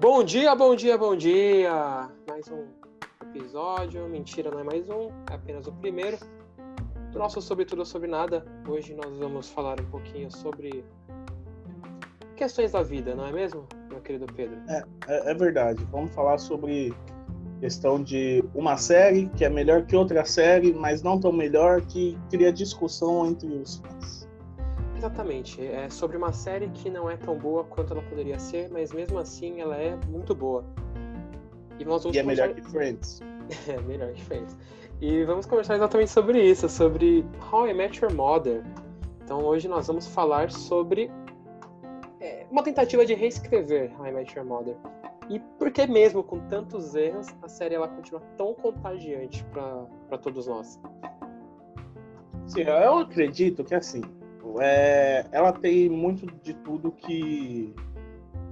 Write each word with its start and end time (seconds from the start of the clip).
Bom 0.00 0.24
dia, 0.24 0.54
bom 0.54 0.74
dia, 0.74 0.96
bom 0.96 1.14
dia! 1.14 2.08
Mais 2.26 2.48
um 2.48 2.64
episódio. 3.28 4.08
Mentira, 4.08 4.50
não 4.50 4.60
é 4.60 4.64
mais 4.64 4.88
um, 4.88 5.10
é 5.30 5.34
apenas 5.34 5.66
o 5.66 5.72
primeiro. 5.72 6.16
Do 7.12 7.18
nosso 7.18 7.42
Sobre 7.42 7.66
Tudo 7.66 7.84
Sobre 7.84 8.08
Nada. 8.08 8.46
Hoje 8.66 8.94
nós 8.94 9.14
vamos 9.18 9.50
falar 9.50 9.78
um 9.78 9.84
pouquinho 9.90 10.30
sobre 10.30 10.82
questões 12.36 12.72
da 12.72 12.82
vida, 12.82 13.14
não 13.14 13.26
é 13.26 13.32
mesmo, 13.32 13.66
meu 13.90 14.00
querido 14.00 14.24
Pedro? 14.32 14.56
É, 14.66 14.82
é, 15.08 15.30
é 15.30 15.34
verdade. 15.34 15.84
Vamos 15.92 16.10
falar 16.12 16.38
sobre 16.38 16.94
questão 17.60 18.02
de 18.02 18.42
uma 18.54 18.78
série 18.78 19.28
que 19.36 19.44
é 19.44 19.50
melhor 19.50 19.84
que 19.84 19.94
outra 19.94 20.24
série, 20.24 20.72
mas 20.72 21.02
não 21.02 21.20
tão 21.20 21.32
melhor, 21.32 21.82
que 21.82 22.16
cria 22.30 22.50
discussão 22.50 23.26
entre 23.26 23.46
os 23.48 23.76
fãs. 23.76 24.15
Exatamente. 24.96 25.64
É 25.64 25.88
sobre 25.90 26.16
uma 26.16 26.32
série 26.32 26.68
que 26.68 26.88
não 26.88 27.08
é 27.10 27.16
tão 27.16 27.36
boa 27.36 27.64
quanto 27.64 27.92
ela 27.92 28.02
poderia 28.02 28.38
ser, 28.38 28.70
mas 28.70 28.92
mesmo 28.92 29.18
assim 29.18 29.60
ela 29.60 29.76
é 29.76 29.96
muito 30.08 30.34
boa. 30.34 30.64
E, 31.78 31.84
nós 31.84 32.02
vamos 32.02 32.16
e 32.16 32.20
é 32.20 32.22
melhor 32.22 32.52
que 32.54 32.62
Friends. 32.62 33.20
é, 33.68 33.80
melhor 33.82 34.12
que 34.12 34.24
Friends. 34.24 34.56
E 35.00 35.24
vamos 35.24 35.44
conversar 35.44 35.76
exatamente 35.76 36.10
sobre 36.10 36.42
isso, 36.42 36.68
sobre 36.68 37.24
How 37.52 37.68
I 37.68 37.74
Met 37.74 38.02
Your 38.02 38.14
Mother. 38.14 38.64
Então 39.22 39.44
hoje 39.44 39.68
nós 39.68 39.86
vamos 39.86 40.06
falar 40.06 40.50
sobre 40.50 41.10
é, 42.20 42.46
uma 42.50 42.62
tentativa 42.62 43.04
de 43.04 43.12
reescrever 43.12 43.92
How 43.98 44.06
I 44.06 44.12
Met 44.12 44.36
Your 44.36 44.46
Mother. 44.46 44.76
E 45.28 45.40
por 45.58 45.70
que 45.70 45.86
mesmo 45.86 46.22
com 46.22 46.38
tantos 46.48 46.94
erros 46.94 47.26
a 47.42 47.48
série 47.48 47.74
ela 47.74 47.88
continua 47.88 48.22
tão 48.38 48.54
contagiante 48.54 49.44
para 49.46 50.18
todos 50.18 50.46
nós? 50.46 50.80
Sim, 52.46 52.62
eu 52.62 52.98
acredito 52.98 53.64
que 53.64 53.74
assim, 53.74 54.00
é, 54.60 55.26
ela 55.32 55.52
tem 55.52 55.88
muito 55.88 56.26
de 56.42 56.54
tudo 56.54 56.92
que 56.92 57.74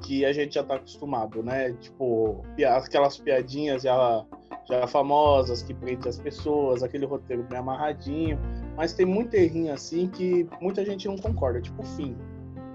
que 0.04 0.24
a 0.24 0.32
gente 0.32 0.54
já 0.54 0.60
está 0.60 0.74
acostumado, 0.74 1.42
né? 1.42 1.72
Tipo, 1.80 2.42
aquelas 2.76 3.16
piadinhas 3.16 3.82
já, 3.82 4.24
já 4.68 4.86
famosas 4.86 5.62
que 5.62 5.72
prende 5.72 6.06
as 6.06 6.18
pessoas, 6.18 6.82
aquele 6.82 7.06
roteiro 7.06 7.42
bem 7.44 7.58
amarradinho, 7.58 8.38
mas 8.76 8.92
tem 8.92 9.06
muito 9.06 9.34
errinho 9.34 9.72
assim 9.72 10.06
que 10.06 10.46
muita 10.60 10.84
gente 10.84 11.08
não 11.08 11.16
concorda, 11.16 11.60
tipo 11.60 11.82
o 11.82 11.86
fim. 11.86 12.14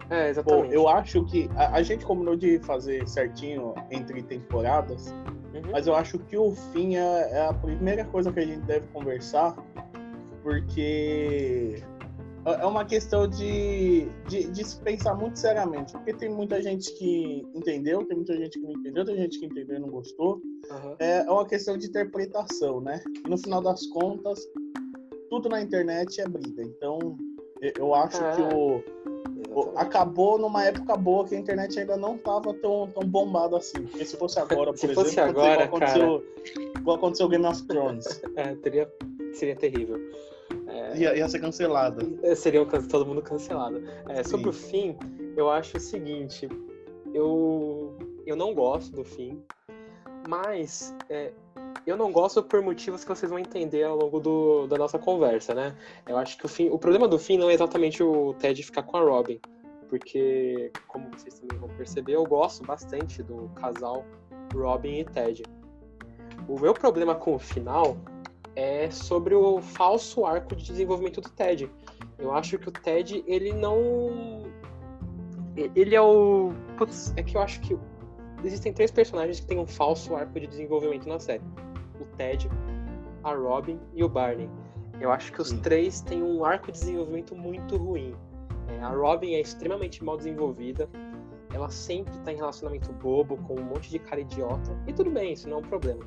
É, 0.09 0.29
exatamente. 0.29 0.69
Pô, 0.69 0.73
eu 0.73 0.87
acho 0.87 1.23
que 1.25 1.47
a, 1.55 1.75
a, 1.75 1.83
gente 1.83 2.03
combinou 2.03 2.35
de 2.35 2.57
fazer 2.59 3.07
certinho 3.07 3.75
entre 3.91 4.23
temporadas, 4.23 5.11
uhum. 5.53 5.71
mas 5.71 5.85
eu 5.85 5.93
acho 5.93 6.17
que 6.17 6.35
o 6.35 6.51
fim 6.73 6.95
é, 6.95 7.29
é 7.31 7.45
a 7.45 7.53
primeira 7.53 8.03
coisa 8.05 8.31
que 8.31 8.39
a 8.39 8.45
gente 8.45 8.61
deve 8.61 8.87
conversar, 8.87 9.55
porque 10.41 11.83
é, 12.53 12.61
é 12.61 12.65
uma 12.65 12.85
questão 12.85 13.27
de, 13.27 14.09
de, 14.27 14.49
de, 14.49 14.63
se 14.63 14.79
pensar 14.81 15.15
muito 15.15 15.37
seriamente, 15.39 15.93
porque 15.93 16.13
tem 16.13 16.29
muita 16.29 16.61
gente 16.61 16.91
que 16.95 17.45
entendeu, 17.53 18.05
tem 18.05 18.17
muita 18.17 18.35
gente 18.35 18.59
que 18.59 18.65
não 18.65 18.71
entendeu, 18.71 19.05
tem 19.05 19.17
gente 19.17 19.39
que 19.39 19.45
entendeu 19.45 19.77
e 19.77 19.79
não 19.79 19.89
gostou. 19.89 20.35
Uhum. 20.35 20.95
É, 20.99 21.21
uma 21.29 21.45
questão 21.45 21.77
de 21.77 21.87
interpretação, 21.87 22.81
né? 22.81 23.01
E 23.25 23.29
no 23.29 23.37
final 23.37 23.61
das 23.61 23.85
contas, 23.87 24.39
tudo 25.29 25.49
na 25.49 25.61
internet 25.61 26.19
é 26.19 26.27
briga. 26.27 26.63
Então, 26.63 27.17
eu 27.77 27.93
acho 27.93 28.23
é. 28.23 28.35
que 28.35 28.41
o, 28.41 28.83
o, 29.53 29.77
acabou 29.77 30.37
numa 30.37 30.63
época 30.63 30.95
boa 30.95 31.25
que 31.25 31.35
a 31.35 31.39
internet 31.39 31.79
ainda 31.79 31.97
não 31.97 32.15
estava 32.15 32.53
tão, 32.55 32.87
tão 32.87 33.07
bombada 33.07 33.57
assim. 33.57 33.83
Porque 33.83 34.05
se 34.05 34.17
fosse 34.17 34.39
agora, 34.39 34.71
por 34.71 34.77
se 34.79 34.85
exemplo, 34.85 35.03
fosse 35.03 35.19
agora, 35.19 35.63
aconteceu, 35.65 36.25
cara... 36.83 36.95
aconteceu 36.95 37.29
Game 37.29 37.45
of 37.45 37.63
Thrones. 37.67 38.21
é, 38.35 38.55
teria, 38.55 38.91
seria 39.33 39.55
terrível. 39.55 39.97
É, 40.69 40.97
ia, 40.97 41.17
ia, 41.17 41.27
ser 41.27 41.39
cancelada. 41.39 42.05
É, 42.23 42.35
seria 42.35 42.65
todo 42.65 43.05
mundo 43.05 43.21
cancelado. 43.21 43.81
É, 44.07 44.23
sobre 44.23 44.49
o 44.49 44.53
fim, 44.53 44.95
eu 45.35 45.49
acho 45.49 45.77
o 45.77 45.79
seguinte: 45.79 46.47
eu, 47.13 47.97
eu 48.25 48.35
não 48.35 48.53
gosto 48.53 48.91
do 48.91 49.03
fim, 49.03 49.41
mas 50.27 50.95
é, 51.09 51.31
eu 51.85 51.97
não 51.97 52.11
gosto 52.11 52.43
por 52.43 52.61
motivos 52.61 53.03
que 53.03 53.09
vocês 53.09 53.29
vão 53.29 53.39
entender 53.39 53.83
ao 53.83 53.97
longo 53.97 54.19
do, 54.19 54.67
da 54.67 54.77
nossa 54.77 54.99
conversa, 54.99 55.53
né? 55.53 55.75
Eu 56.07 56.17
acho 56.17 56.37
que 56.37 56.45
o 56.45 56.49
fim, 56.49 56.69
o 56.69 56.77
problema 56.77 57.07
do 57.07 57.17
fim 57.17 57.37
não 57.37 57.49
é 57.49 57.53
exatamente 57.53 58.03
o 58.03 58.33
Ted 58.35 58.61
ficar 58.61 58.83
com 58.83 58.97
a 58.97 59.01
Robin, 59.01 59.39
porque, 59.89 60.71
como 60.87 61.09
vocês 61.09 61.39
também 61.39 61.57
vão 61.57 61.69
perceber, 61.69 62.13
eu 62.13 62.23
gosto 62.23 62.63
bastante 62.63 63.23
do 63.23 63.49
casal 63.55 64.05
Robin 64.53 64.99
e 64.99 65.05
Ted. 65.05 65.43
O 66.47 66.59
meu 66.59 66.73
problema 66.73 67.15
com 67.15 67.35
o 67.35 67.39
final 67.39 67.97
é 68.59 68.91
sobre 68.91 69.33
o 69.33 69.61
falso 69.61 70.25
arco 70.25 70.55
de 70.55 70.65
desenvolvimento 70.65 71.21
do 71.21 71.29
Ted. 71.29 71.71
Eu 72.17 72.33
acho 72.33 72.59
que 72.59 72.67
o 72.67 72.71
Ted, 72.71 73.23
ele 73.25 73.53
não. 73.53 74.43
Ele 75.55 75.95
é 75.95 76.01
o. 76.01 76.51
Putz, 76.77 77.13
é 77.15 77.23
que 77.23 77.37
eu 77.37 77.41
acho 77.41 77.61
que 77.61 77.77
existem 78.43 78.73
três 78.73 78.91
personagens 78.91 79.39
que 79.39 79.47
têm 79.47 79.57
um 79.57 79.65
falso 79.65 80.15
arco 80.15 80.39
de 80.39 80.47
desenvolvimento 80.47 81.07
na 81.07 81.19
série: 81.19 81.43
o 81.99 82.05
Ted, 82.17 82.49
a 83.23 83.33
Robin 83.33 83.79
e 83.93 84.03
o 84.03 84.09
Barney. 84.09 84.49
Eu 84.99 85.11
acho 85.11 85.31
que 85.31 85.41
os 85.41 85.49
Sim. 85.49 85.61
três 85.61 86.01
têm 86.01 86.21
um 86.21 86.43
arco 86.43 86.71
de 86.71 86.79
desenvolvimento 86.79 87.33
muito 87.33 87.77
ruim. 87.77 88.13
É, 88.67 88.79
a 88.81 88.89
Robin 88.89 89.33
é 89.35 89.39
extremamente 89.39 90.03
mal 90.03 90.17
desenvolvida. 90.17 90.89
Ela 91.53 91.69
sempre 91.69 92.13
está 92.15 92.33
em 92.33 92.35
relacionamento 92.35 92.91
bobo, 92.93 93.37
com 93.37 93.55
um 93.55 93.63
monte 93.63 93.89
de 93.89 93.97
cara 93.97 94.19
idiota. 94.19 94.77
E 94.85 94.93
tudo 94.93 95.09
bem, 95.09 95.33
isso 95.33 95.47
não 95.47 95.57
é 95.57 95.59
um 95.61 95.63
problema. 95.63 96.05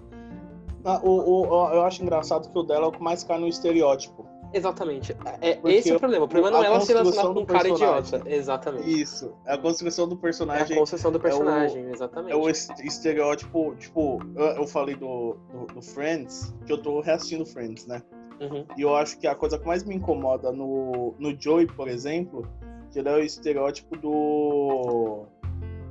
Ah, 0.85 1.01
o, 1.03 1.45
o, 1.45 1.73
eu 1.73 1.83
acho 1.83 2.03
engraçado 2.03 2.51
que 2.51 2.59
o 2.59 2.63
dela 2.63 2.87
é 2.87 2.89
o 2.89 2.93
que 2.93 3.03
mais 3.03 3.23
cai 3.23 3.39
no 3.39 3.47
estereótipo. 3.47 4.27
Exatamente. 4.53 5.17
É, 5.41 5.59
esse 5.65 5.91
é 5.91 5.97
o 5.97 5.99
problema. 5.99 6.27
O 6.27 6.29
problema 6.29 6.59
não 6.59 6.65
é 6.65 6.67
ela 6.67 6.81
se 6.81 6.93
relacionar 6.93 7.33
com 7.33 7.41
um 7.41 7.47
cara 7.47 7.69
idiota. 7.69 8.23
Exatamente. 8.27 9.01
Isso. 9.01 9.33
A 9.47 9.57
construção 9.57 10.07
do 10.07 10.17
personagem. 10.17 10.73
É 10.73 10.77
a 10.77 10.79
construção 10.79 11.11
do 11.11 11.19
personagem, 11.19 11.85
é 11.85 11.87
o, 11.87 11.95
exatamente. 11.95 12.33
É 12.33 12.37
o 12.37 12.49
estereótipo. 12.51 13.75
Tipo, 13.77 14.19
eu, 14.37 14.45
eu 14.45 14.67
falei 14.67 14.95
do, 14.95 15.37
do, 15.51 15.75
do, 15.75 15.83
Friends, 15.83 16.55
que 16.67 16.73
eu 16.73 16.79
tô 16.79 17.01
reassistindo 17.01 17.47
Friends, 17.47 17.87
né? 17.87 18.03
Uhum. 18.41 18.67
E 18.77 18.83
eu 18.83 18.95
acho 18.95 19.19
que 19.19 19.27
a 19.27 19.35
coisa 19.35 19.59
que 19.59 19.67
mais 19.67 19.85
me 19.85 19.95
incomoda 19.95 20.53
no, 20.53 21.15
no 21.19 21.41
Joey, 21.41 21.67
por 21.67 21.89
exemplo, 21.89 22.47
que 22.91 22.99
ele 22.99 23.09
é 23.09 23.15
o 23.15 23.21
estereótipo 23.21 23.97
do. 23.97 25.25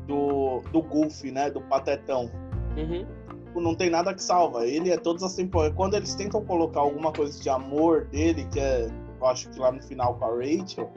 do, 0.05 0.61
do 0.71 0.81
Goofy, 0.83 1.31
né? 1.31 1.49
Do 1.49 1.61
Patetão. 1.61 2.29
Uhum 2.77 3.20
não 3.59 3.75
tem 3.75 3.89
nada 3.89 4.13
que 4.13 4.23
salva. 4.23 4.65
Ele 4.65 4.91
é 4.91 4.97
todas 4.97 5.23
as 5.23 5.35
temporadas. 5.35 5.75
Quando 5.75 5.95
eles 5.95 6.15
tentam 6.15 6.43
colocar 6.45 6.79
alguma 6.79 7.11
coisa 7.11 7.41
de 7.41 7.49
amor 7.49 8.05
dele, 8.05 8.47
que 8.51 8.59
é, 8.59 8.87
eu 9.19 9.27
acho 9.27 9.49
que 9.49 9.59
lá 9.59 9.71
no 9.71 9.81
final 9.81 10.15
com 10.15 10.25
a 10.25 10.29
Rachel, 10.29 10.89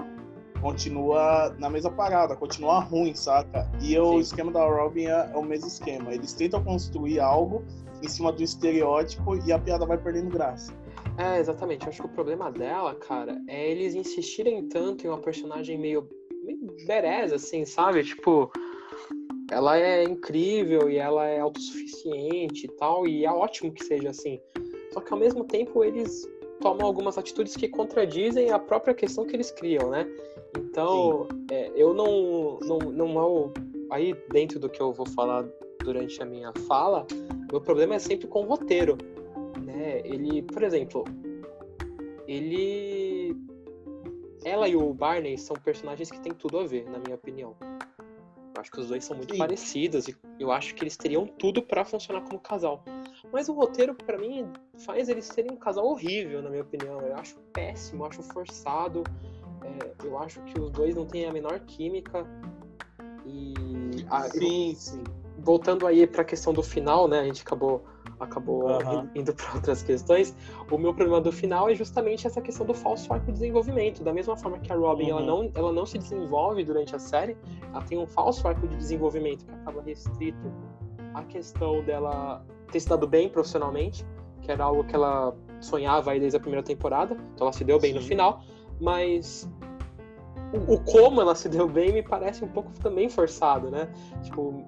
continua 0.61 1.55
na 1.59 1.69
mesma 1.69 1.91
parada, 1.91 2.35
continua 2.35 2.81
ruim, 2.81 3.15
saca? 3.15 3.71
E 3.83 3.99
o 3.99 4.19
esquema 4.19 4.51
da 4.51 4.65
Robin 4.65 5.05
é, 5.05 5.31
é, 5.33 5.37
o 5.37 5.43
mesmo 5.43 5.67
esquema. 5.67 6.15
Eles 6.15 6.33
tentam 6.33 6.65
construir 6.65 7.21
algo 7.21 7.63
em 8.03 8.09
cima 8.09 8.33
do 8.33 8.43
estereótipo 8.43 9.37
e 9.47 9.53
a 9.53 9.59
piada 9.59 9.85
vai 9.85 9.99
perdendo 9.99 10.31
graça. 10.31 10.73
É, 11.19 11.39
exatamente. 11.39 11.85
Eu 11.85 11.91
acho 11.91 12.01
que 12.01 12.07
o 12.07 12.11
problema 12.11 12.51
dela, 12.51 12.95
cara, 12.95 13.39
é 13.47 13.71
eles 13.71 13.95
insistirem 13.95 14.67
tanto 14.69 15.07
em 15.07 15.11
uma 15.11 15.21
personagem 15.21 15.79
meio, 15.79 16.09
meio 16.43 16.59
bereza, 16.87 17.37
assim, 17.37 17.65
sabe? 17.67 18.03
Tipo, 18.03 18.51
ela 19.55 19.79
é 19.79 20.03
incrível 20.03 20.91
e 20.91 20.97
ela 20.97 21.27
é 21.27 21.39
autossuficiente 21.39 22.67
e 22.67 22.69
tal, 22.69 23.07
e 23.07 23.25
é 23.25 23.31
ótimo 23.31 23.73
que 23.73 23.85
seja 23.85 24.11
assim. 24.11 24.41
Só 24.93 25.01
que 25.01 25.13
ao 25.13 25.19
mesmo 25.19 25.45
tempo 25.45 25.85
eles 25.85 26.29
tomam 26.61 26.85
algumas 26.85 27.17
atitudes 27.17 27.57
que 27.57 27.69
contradizem 27.69 28.51
a 28.51 28.59
própria 28.59 28.93
questão 28.93 29.25
que 29.25 29.37
eles 29.37 29.53
criam, 29.53 29.91
né? 29.91 30.09
Então, 30.59 31.29
é, 31.53 31.71
eu 31.77 31.95
não, 31.95 32.59
não, 32.63 33.07
não. 33.07 33.53
Aí, 33.91 34.13
dentro 34.33 34.59
do 34.59 34.69
que 34.69 34.81
eu 34.81 34.93
vou 34.93 35.07
falar 35.07 35.45
durante 35.85 36.21
a 36.21 36.25
minha 36.25 36.53
fala, 36.67 37.07
meu 37.53 37.61
problema 37.61 37.95
é 37.95 37.99
sempre 38.01 38.27
com 38.27 38.43
o 38.43 38.47
roteiro. 38.47 38.99
Né? 39.65 40.01
Ele, 40.05 40.43
por 40.43 40.65
exemplo, 40.65 41.05
ele. 42.27 43.37
Ela 44.45 44.69
e 44.69 44.75
o 44.75 44.93
Barney 44.93 45.39
são 45.39 45.57
personagens 45.57 46.11
que 46.11 46.21
têm 46.21 46.33
tudo 46.33 46.59
a 46.59 46.67
ver, 46.67 46.85
na 46.91 46.99
minha 46.99 47.15
opinião. 47.15 47.55
Acho 48.57 48.71
que 48.71 48.81
os 48.81 48.89
dois 48.89 49.05
são 49.05 49.17
muito 49.17 49.33
Sim. 49.33 49.39
parecidos 49.39 50.09
e 50.09 50.17
eu 50.39 50.53
acho 50.53 50.75
que 50.75 50.85
eles 50.85 50.97
teriam 50.97 51.27
tudo 51.27 51.63
para 51.63 51.85
funcionar 51.85 52.23
como 52.23 52.39
casal. 52.39 52.85
Mas 53.33 53.49
o 53.49 53.53
roteiro, 53.53 53.95
para 53.95 54.17
mim, 54.17 54.47
faz 54.79 55.09
eles 55.09 55.25
serem 55.25 55.53
um 55.53 55.57
casal 55.57 55.87
horrível, 55.87 56.41
na 56.41 56.51
minha 56.51 56.63
opinião. 56.63 57.01
Eu 57.01 57.17
acho 57.17 57.37
péssimo, 57.53 58.05
eu 58.05 58.09
acho 58.09 58.23
forçado. 58.23 59.03
É, 59.63 60.07
eu 60.07 60.19
acho 60.19 60.41
que 60.43 60.59
os 60.59 60.71
dois 60.71 60.95
não 60.95 61.07
têm 61.07 61.27
a 61.27 61.33
menor 61.33 61.59
química. 61.61 62.27
E. 63.27 64.05
sim, 64.31 64.71
eu, 64.71 64.77
sim. 64.77 65.24
Voltando 65.45 65.87
aí 65.87 66.07
para 66.07 66.23
a 66.23 66.25
questão 66.25 66.53
do 66.53 66.63
final, 66.63 67.07
né? 67.07 67.21
A 67.21 67.25
gente 67.25 67.43
acabou 67.43 67.85
acabou 68.21 68.71
uhum. 68.71 69.09
indo 69.15 69.35
para 69.35 69.55
outras 69.55 69.83
questões. 69.83 70.35
O 70.71 70.79
meu 70.79 70.95
problema 70.95 71.21
do 71.21 71.33
final 71.33 71.69
é 71.69 71.75
justamente 71.75 72.27
essa 72.27 72.41
questão 72.41 72.67
do 72.67 72.75
falso 72.75 73.13
arco 73.13 73.27
de 73.27 73.33
desenvolvimento. 73.33 74.03
Da 74.03 74.13
mesma 74.13 74.37
forma 74.37 74.59
que 74.59 74.73
a 74.73 74.77
Robin 74.77 75.05
uhum. 75.05 75.11
ela, 75.11 75.23
não, 75.23 75.53
ela 75.55 75.73
não 75.73 75.87
se 75.87 75.99
desenvolve 75.99 76.65
durante 76.65 76.95
a 76.95 76.99
série, 76.99 77.37
ela 77.73 77.83
tem 77.83 77.99
um 77.99 78.07
falso 78.07 78.47
arco 78.47 78.67
de 78.67 78.77
desenvolvimento 78.77 79.45
que 79.45 79.53
acaba 79.53 79.83
restrito 79.83 80.53
à 81.13 81.23
questão 81.23 81.83
dela 81.85 82.45
ter 82.71 82.81
se 82.81 82.89
dado 82.89 83.07
bem 83.07 83.29
profissionalmente, 83.29 84.05
que 84.43 84.51
era 84.51 84.65
algo 84.65 84.85
que 84.85 84.95
ela 84.95 85.35
sonhava 85.61 86.13
aí 86.13 86.21
desde 86.21 86.37
a 86.37 86.41
primeira 86.41 86.63
temporada, 86.63 87.15
então 87.35 87.47
ela 87.47 87.53
se 87.53 87.65
deu 87.65 87.79
bem 87.79 87.93
Sim. 87.93 87.99
no 87.99 88.05
final, 88.05 88.43
mas 88.81 89.49
o, 90.53 90.75
o, 90.75 90.81
como 90.81 91.21
ela 91.21 91.35
se 91.35 91.49
deu 91.49 91.69
bem 91.69 91.93
me 91.93 92.03
parece 92.03 92.45
um 92.45 92.49
pouco 92.49 92.71
também 92.81 93.09
forçado, 93.09 93.71
né? 93.71 93.89
Tipo, 94.23 94.65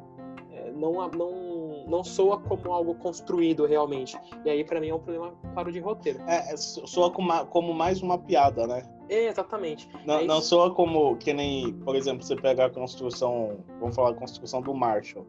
não, 0.76 1.08
não, 1.08 1.84
não 1.87 2.05
soa 2.05 2.38
como 2.38 2.73
algo 2.73 2.94
construído 2.94 3.67
realmente. 3.67 4.17
E 4.44 4.50
aí, 4.50 4.64
para 4.64 4.81
mim, 4.81 4.88
é 4.88 4.94
um 4.94 4.99
problema, 4.99 5.34
claro, 5.52 5.73
de 5.73 5.81
roteiro. 5.81 6.20
É, 6.26 6.52
é 6.52 6.56
soa 6.56 7.11
como, 7.11 7.46
como 7.46 7.73
mais 7.73 8.02
uma 8.02 8.19
piada, 8.19 8.67
né? 8.67 8.82
É, 9.08 9.26
exatamente. 9.26 9.88
Não, 10.05 10.25
não 10.25 10.40
soa 10.40 10.73
como 10.75 11.17
que 11.17 11.32
nem, 11.32 11.73
por 11.73 11.94
exemplo, 11.94 12.25
você 12.25 12.37
pega 12.37 12.67
a 12.67 12.70
construção, 12.70 13.58
vamos 13.81 13.94
falar 13.94 14.11
a 14.11 14.14
construção 14.14 14.61
do 14.61 14.75
Marshall, 14.75 15.26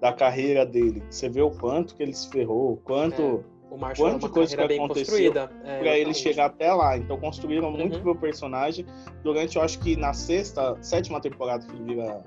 da 0.00 0.12
carreira 0.12 0.66
dele. 0.66 1.02
Você 1.10 1.28
vê 1.28 1.42
o 1.42 1.50
quanto 1.50 1.94
que 1.94 2.02
ele 2.02 2.12
se 2.12 2.28
ferrou, 2.30 2.72
o 2.72 2.76
quanto. 2.76 3.22
É. 3.22 3.60
O 3.70 3.78
Marshall 3.78 4.08
é 4.08 4.10
quanto 4.12 4.26
de 4.26 4.32
coisa 4.32 4.56
que 4.56 4.74
aconteceu 4.74 5.32
é, 5.64 5.78
para 5.78 5.96
ele 5.96 6.12
chegar 6.12 6.46
até 6.46 6.72
lá. 6.72 6.96
Então 6.98 7.16
construíram 7.18 7.70
muito 7.70 7.96
uhum. 7.96 8.02
pro 8.02 8.16
personagem 8.16 8.84
durante, 9.22 9.56
eu 9.56 9.62
acho 9.62 9.78
que 9.78 9.96
na 9.96 10.12
sexta, 10.12 10.76
sétima 10.82 11.20
temporada 11.20 11.64
que 11.64 11.72
ele 11.72 11.84
vira, 11.84 12.24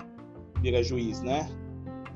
vira 0.62 0.82
juiz, 0.82 1.20
né? 1.20 1.46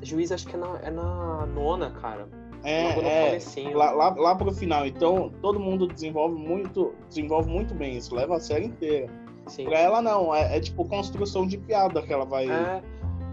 Juiz 0.03 0.33
acho 0.33 0.47
que 0.47 0.55
é 0.55 0.59
na, 0.59 0.79
é 0.83 0.91
na 0.91 1.47
nona, 1.47 1.91
cara. 1.93 2.29
É, 2.65 3.37
é 3.37 3.75
lá, 3.75 3.93
lá, 3.93 4.15
lá 4.15 4.35
pro 4.35 4.53
final. 4.53 4.87
Então, 4.87 5.33
todo 5.41 5.61
mundo 5.61 5.87
desenvolve 5.87 6.35
muito, 6.35 6.93
desenvolve 7.09 7.49
muito 7.49 7.75
bem 7.75 7.97
isso, 7.97 8.15
leva 8.15 8.37
a 8.37 8.41
série 8.41 8.67
inteira. 8.67 9.09
Sim. 9.47 9.65
Pra 9.65 9.79
ela 9.79 10.03
não, 10.03 10.35
é, 10.35 10.57
é 10.57 10.61
tipo 10.61 10.85
construção 10.85 11.47
de 11.47 11.57
piada 11.57 12.03
que 12.03 12.13
ela 12.13 12.25
vai, 12.25 12.47
é, 12.47 12.83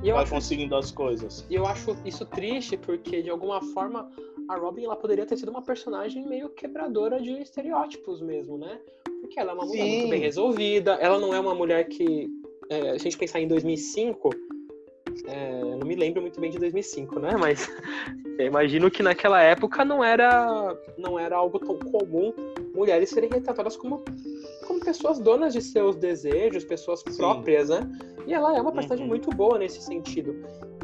vai 0.02 0.12
acho, 0.12 0.32
conseguindo 0.32 0.76
as 0.76 0.92
coisas. 0.92 1.46
E 1.50 1.56
eu 1.56 1.66
acho 1.66 1.96
isso 2.06 2.26
triste 2.26 2.78
porque, 2.78 3.22
de 3.22 3.30
alguma 3.30 3.62
forma, 3.62 4.10
a 4.48 4.56
Robin 4.56 4.86
ela 4.86 4.96
poderia 4.96 5.26
ter 5.26 5.38
sido 5.38 5.50
uma 5.50 5.62
personagem 5.62 6.26
meio 6.26 6.50
quebradora 6.50 7.20
de 7.20 7.32
estereótipos 7.42 8.22
mesmo, 8.22 8.58
né? 8.58 8.80
Porque 9.22 9.40
ela 9.40 9.52
é 9.52 9.56
uma 9.56 9.66
mulher 9.66 9.84
Sim. 9.84 9.98
muito 9.98 10.10
bem 10.10 10.22
resolvida, 10.22 10.94
ela 10.94 11.20
não 11.20 11.34
é 11.34 11.40
uma 11.40 11.56
mulher 11.56 11.86
que. 11.88 12.28
É, 12.68 12.92
a 12.92 12.98
gente 12.98 13.16
pensar 13.16 13.40
em 13.40 13.48
2005, 13.48 14.30
é, 15.26 15.62
não 15.62 15.88
me 15.88 15.96
lembro 15.96 16.22
muito 16.22 16.40
bem 16.40 16.52
de 16.52 16.60
2005, 16.60 17.20
né? 17.20 17.36
Mas 17.40 17.68
eu 18.38 18.46
imagino 18.46 18.90
que 18.92 19.04
naquela 19.04 19.42
época 19.42 19.86
não 19.86 20.04
era, 20.04 20.78
não 20.98 21.18
era 21.18 21.36
algo 21.36 21.60
tão 21.60 21.78
comum 21.80 22.34
mulheres 22.74 23.10
serem 23.10 23.30
retratadas 23.30 23.78
como, 23.78 24.04
como 24.68 24.80
pessoas 24.80 25.20
donas 25.20 25.54
de 25.54 25.62
seus 25.62 25.96
desejos, 25.96 26.66
pessoas 26.66 27.02
Sim. 27.08 27.18
próprias, 27.18 27.70
né? 27.70 27.80
E 28.28 28.34
ela 28.34 28.56
é 28.56 28.62
uma 28.62 28.72
personagem 28.72 29.06
uhum. 29.06 29.10
muito 29.10 29.30
boa 29.30 29.58
nesse 29.58 29.82
sentido. 29.82 30.36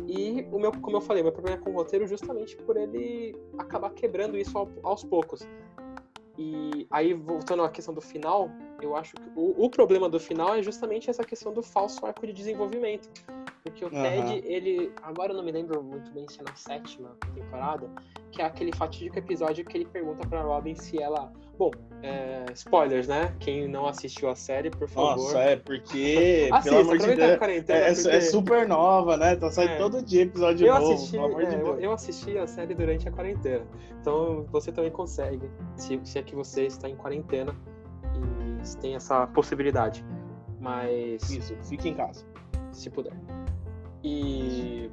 E 0.07 0.45
o 0.51 0.59
meu, 0.59 0.71
como 0.71 0.97
eu 0.97 1.01
falei, 1.01 1.23
meu 1.23 1.31
problema 1.31 1.57
com 1.57 1.71
o 1.71 1.73
roteiro 1.73 2.07
justamente 2.07 2.55
por 2.57 2.77
ele 2.77 3.35
acabar 3.57 3.89
quebrando 3.91 4.37
isso 4.37 4.57
aos 4.83 5.03
poucos. 5.03 5.47
E 6.37 6.87
aí, 6.89 7.13
voltando 7.13 7.63
à 7.63 7.69
questão 7.69 7.93
do 7.93 8.01
final, 8.01 8.49
eu 8.85 8.95
acho 8.95 9.15
que 9.15 9.29
o, 9.35 9.65
o, 9.65 9.69
problema 9.69 10.09
do 10.09 10.19
final 10.19 10.55
é 10.55 10.63
justamente 10.63 11.09
essa 11.09 11.23
questão 11.23 11.53
do 11.53 11.61
falso 11.61 12.05
arco 12.05 12.25
de 12.25 12.33
desenvolvimento. 12.33 13.09
Porque 13.63 13.85
o 13.85 13.87
uhum. 13.87 14.01
Ted, 14.01 14.43
ele. 14.45 14.91
Agora 15.03 15.31
eu 15.31 15.37
não 15.37 15.43
me 15.43 15.51
lembro 15.51 15.83
muito 15.83 16.11
bem 16.11 16.27
se 16.27 16.39
é 16.39 16.43
na 16.43 16.55
sétima 16.55 17.15
temporada, 17.35 17.89
que 18.31 18.41
é 18.41 18.45
aquele 18.45 18.75
fatídico 18.75 19.19
episódio 19.19 19.63
que 19.63 19.77
ele 19.77 19.85
pergunta 19.85 20.27
pra 20.27 20.41
Robin 20.41 20.75
se 20.75 21.01
ela. 21.01 21.31
Bom, 21.57 21.69
é, 22.01 22.45
spoilers, 22.53 23.07
né? 23.07 23.35
Quem 23.39 23.67
não 23.67 23.85
assistiu 23.85 24.29
a 24.29 24.35
série, 24.35 24.71
por 24.71 24.89
favor. 24.89 25.17
Nossa, 25.17 25.39
é 25.39 25.55
porque. 25.57 26.49
Assista, 26.53 26.69
pelo 26.69 26.81
amor 26.81 26.97
de 26.97 27.05
Deus. 27.05 27.19
É, 27.19 27.33
é, 27.33 27.37
porque... 27.93 28.09
é, 28.09 28.21
super 28.21 28.67
nova, 28.67 29.15
né? 29.17 29.35
Tá 29.35 29.51
saindo 29.51 29.73
é. 29.73 29.77
todo 29.77 30.01
dia 30.01 30.23
episódio 30.23 30.65
eu 30.65 30.73
novo. 30.73 30.93
Assisti, 30.93 31.17
é, 31.17 31.45
Deus. 31.45 31.79
Eu 31.79 31.91
assisti 31.91 32.37
a 32.37 32.47
série 32.47 32.73
durante 32.73 33.07
a 33.07 33.11
quarentena. 33.11 33.65
Então 33.99 34.45
você 34.51 34.71
também 34.71 34.91
consegue. 34.91 35.47
Se, 35.75 35.99
se 36.03 36.17
é 36.17 36.23
que 36.23 36.35
você 36.35 36.65
está 36.65 36.89
em 36.89 36.95
quarentena 36.95 37.55
tem 38.79 38.95
essa 38.95 39.27
possibilidade. 39.27 40.03
Mas. 40.59 41.29
Isso, 41.29 41.55
fique 41.63 41.89
em 41.89 41.95
casa. 41.95 42.25
Se 42.71 42.89
puder. 42.89 43.13
E, 44.03 44.89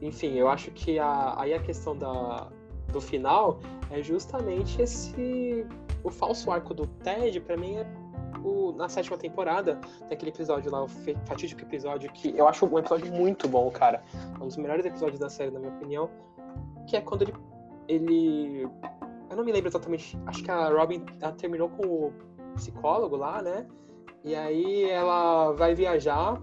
enfim, 0.00 0.34
eu 0.34 0.48
acho 0.48 0.70
que 0.70 0.98
a, 0.98 1.34
aí 1.38 1.54
a 1.54 1.60
questão 1.60 1.96
da, 1.96 2.48
do 2.92 3.00
final 3.00 3.60
é 3.90 4.02
justamente 4.02 4.80
esse. 4.80 5.66
O 6.02 6.10
falso 6.10 6.50
arco 6.50 6.72
do 6.72 6.86
Ted, 6.86 7.40
para 7.40 7.56
mim, 7.56 7.76
é 7.76 7.86
o, 8.44 8.72
na 8.72 8.88
sétima 8.88 9.16
temporada. 9.16 9.76
Tem 10.08 10.16
aquele 10.16 10.30
episódio 10.30 10.70
lá, 10.70 10.84
o 10.84 10.88
fatídico 11.26 11.62
episódio, 11.62 12.10
que 12.12 12.36
eu 12.36 12.46
acho 12.46 12.66
um 12.66 12.78
episódio 12.78 13.12
muito 13.12 13.48
bom, 13.48 13.70
cara. 13.70 14.02
É 14.38 14.42
um 14.42 14.46
dos 14.46 14.56
melhores 14.56 14.86
episódios 14.86 15.18
da 15.18 15.28
série, 15.28 15.50
na 15.50 15.58
minha 15.58 15.72
opinião. 15.72 16.10
Que 16.86 16.96
é 16.96 17.00
quando 17.00 17.22
ele. 17.22 17.34
ele 17.88 18.68
eu 19.28 19.36
não 19.36 19.44
me 19.44 19.52
lembro 19.52 19.68
exatamente. 19.68 20.16
Acho 20.26 20.42
que 20.42 20.50
a 20.50 20.68
Robin 20.68 21.04
terminou 21.38 21.68
com 21.68 21.86
o 21.86 22.12
psicólogo 22.56 23.16
lá, 23.16 23.40
né? 23.40 23.66
E 24.24 24.34
aí 24.34 24.90
ela 24.90 25.52
vai 25.52 25.74
viajar 25.74 26.40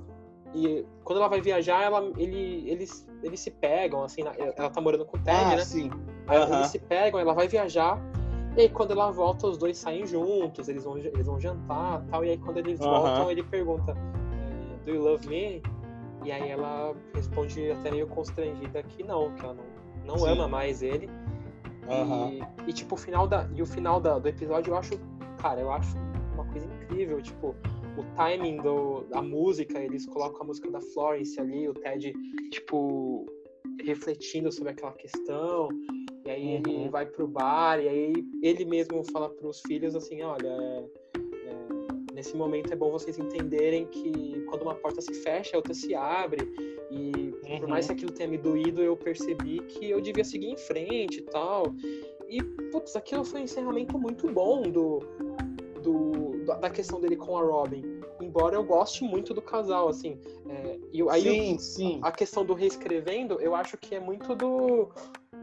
e 0.55 0.85
quando 1.03 1.19
ela 1.19 1.27
vai 1.27 1.41
viajar, 1.41 1.83
ela, 1.83 2.11
ele, 2.17 2.63
eles, 2.69 3.07
eles 3.23 3.39
se 3.39 3.51
pegam, 3.51 4.03
assim, 4.03 4.21
ela 4.21 4.69
tá 4.69 4.79
morando 4.79 5.05
com 5.05 5.17
o 5.17 5.19
Ted, 5.19 5.37
ah, 5.37 5.55
né? 5.55 5.65
Sim. 5.65 5.91
Aí 6.27 6.39
uhum. 6.39 6.53
eles 6.55 6.67
se 6.67 6.79
pegam, 6.79 7.19
ela 7.19 7.33
vai 7.33 7.47
viajar, 7.47 7.99
e 8.55 8.61
aí 8.61 8.69
quando 8.69 8.91
ela 8.91 9.11
volta, 9.11 9.47
os 9.47 9.57
dois 9.57 9.77
saem 9.77 10.05
juntos, 10.05 10.69
eles 10.69 10.83
vão, 10.83 10.97
eles 10.97 11.25
vão 11.25 11.39
jantar 11.39 12.03
tal. 12.09 12.23
E 12.23 12.29
aí 12.29 12.37
quando 12.37 12.57
eles 12.57 12.79
uhum. 12.79 12.89
voltam, 12.89 13.31
ele 13.31 13.43
pergunta, 13.43 13.91
é, 13.91 14.85
Do 14.85 14.91
you 14.91 15.01
love 15.01 15.27
me? 15.27 15.61
E 16.23 16.31
aí 16.31 16.49
ela 16.49 16.95
responde 17.13 17.71
até 17.71 17.91
meio 17.91 18.07
constrangida 18.07 18.83
que 18.83 19.03
não, 19.03 19.33
que 19.33 19.43
ela 19.43 19.55
não, 19.55 20.15
não 20.15 20.25
ama 20.25 20.47
mais 20.47 20.83
ele. 20.83 21.09
Uhum. 21.89 22.29
E, 22.29 22.69
e, 22.69 22.73
tipo, 22.73 22.95
o 22.95 22.97
final, 22.97 23.27
da, 23.27 23.49
e 23.53 23.61
o 23.61 23.65
final 23.65 23.99
da, 23.99 24.19
do 24.19 24.27
episódio 24.29 24.71
eu 24.71 24.77
acho, 24.77 24.93
cara, 25.43 25.59
eu 25.59 25.69
acho 25.69 25.97
uma 26.33 26.45
coisa 26.45 26.65
incrível, 26.65 27.21
tipo, 27.21 27.53
o 27.97 28.15
timing 28.15 28.57
do, 28.61 29.01
da 29.09 29.21
música, 29.21 29.77
eles 29.77 30.05
colocam 30.05 30.41
a 30.41 30.45
música 30.45 30.71
da 30.71 30.79
Florence 30.79 31.37
ali, 31.37 31.67
o 31.67 31.73
Ted, 31.73 32.13
tipo, 32.49 33.25
refletindo 33.83 34.49
sobre 34.53 34.71
aquela 34.71 34.93
questão, 34.93 35.67
e 36.25 36.29
aí 36.31 36.45
uhum. 36.45 36.61
ele 36.65 36.89
vai 36.89 37.05
pro 37.05 37.27
bar, 37.27 37.77
e 37.81 37.89
aí 37.89 38.13
ele 38.41 38.63
mesmo 38.63 39.03
fala 39.11 39.29
pros 39.29 39.61
filhos 39.67 39.97
assim, 39.97 40.21
olha, 40.21 40.47
é, 40.47 40.85
é, 41.17 42.13
nesse 42.13 42.37
momento 42.37 42.71
é 42.71 42.75
bom 42.77 42.89
vocês 42.89 43.19
entenderem 43.19 43.85
que 43.87 44.45
quando 44.47 44.61
uma 44.61 44.75
porta 44.75 45.01
se 45.01 45.13
fecha, 45.13 45.57
a 45.57 45.57
outra 45.57 45.73
se 45.73 45.93
abre, 45.93 46.47
e 46.89 47.33
uhum. 47.49 47.59
por 47.59 47.67
mais 47.67 47.87
que 47.87 47.91
aquilo 47.91 48.11
tenha 48.13 48.29
me 48.29 48.37
doído, 48.37 48.81
eu 48.81 48.95
percebi 48.95 49.59
que 49.59 49.89
eu 49.89 49.99
devia 49.99 50.23
seguir 50.23 50.51
em 50.51 50.57
frente 50.57 51.17
e 51.19 51.23
tal. 51.23 51.65
E, 52.33 52.41
putz, 52.71 52.95
aquilo 52.95 53.23
foi 53.23 53.41
um 53.41 53.43
encerramento 53.43 53.95
muito 53.99 54.27
bom 54.27 54.63
do, 54.63 54.97
do, 55.83 56.43
da 56.59 56.67
questão 56.67 56.99
dele 56.99 57.15
com 57.15 57.37
a 57.37 57.43
Robin. 57.43 58.01
Embora 58.19 58.55
eu 58.55 58.63
goste 58.63 59.03
muito 59.03 59.35
do 59.35 59.41
casal, 59.41 59.87
assim. 59.87 60.19
É, 60.49 60.79
e 60.91 61.07
aí 61.11 61.21
sim, 61.21 61.59
sim. 61.59 61.99
A, 62.01 62.07
a 62.07 62.11
questão 62.11 62.43
do 62.43 62.55
reescrevendo, 62.55 63.39
eu 63.39 63.53
acho 63.53 63.77
que 63.77 63.93
é 63.93 63.99
muito 63.99 64.33
do, 64.33 64.89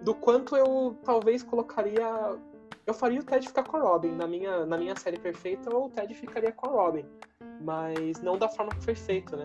do 0.03 0.13
quanto 0.17 0.57
eu 0.57 0.97
talvez 1.05 1.45
colocaria. 1.45 2.37
Eu 2.85 2.93
faria 2.93 3.21
o 3.21 3.23
Ted 3.23 3.47
ficar 3.47 3.63
com 3.63 3.77
a 3.77 3.83
Robin. 3.83 4.11
Na 4.11 4.27
minha, 4.27 4.67
na 4.67 4.77
minha 4.77 4.97
série 4.97 5.21
perfeita, 5.21 5.73
o 5.73 5.89
Ted 5.91 6.13
ficaria 6.13 6.51
com 6.51 6.71
a 6.71 6.73
Robin. 6.73 7.05
Mas 7.61 8.21
não 8.21 8.37
da 8.37 8.49
forma 8.49 8.73
que 8.73 8.83
foi 8.83 8.97
feito, 8.97 9.37
né? 9.37 9.45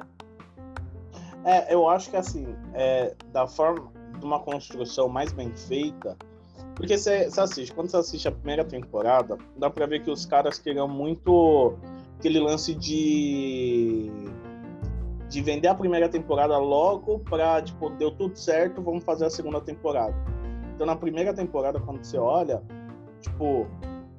É, 1.43 1.71
eu 1.71 1.87
acho 1.87 2.09
que 2.09 2.17
assim, 2.17 2.55
é, 2.73 3.13
da 3.31 3.45
forma 3.45 3.91
de 4.17 4.25
uma 4.25 4.39
construção 4.39 5.07
mais 5.07 5.31
bem 5.31 5.55
feita, 5.55 6.17
porque 6.75 6.97
você, 6.97 7.29
assiste, 7.37 7.73
quando 7.73 7.89
você 7.89 7.97
assiste 7.97 8.27
a 8.27 8.31
primeira 8.31 8.63
temporada, 8.63 9.37
dá 9.57 9.69
pra 9.69 9.85
ver 9.85 10.03
que 10.03 10.11
os 10.11 10.25
caras 10.25 10.59
queriam 10.59 10.87
muito 10.87 11.75
aquele 12.19 12.39
lance 12.39 12.75
de 12.75 14.11
de 15.29 15.41
vender 15.41 15.67
a 15.67 15.75
primeira 15.75 16.07
temporada 16.07 16.57
logo 16.57 17.19
pra, 17.19 17.61
tipo, 17.61 17.89
deu 17.89 18.11
tudo 18.11 18.37
certo, 18.37 18.81
vamos 18.81 19.03
fazer 19.03 19.25
a 19.25 19.29
segunda 19.29 19.59
temporada. 19.59 20.15
Então, 20.73 20.85
na 20.85 20.95
primeira 20.95 21.33
temporada, 21.33 21.79
quando 21.79 22.03
você 22.03 22.17
olha, 22.17 22.61
tipo, 23.19 23.67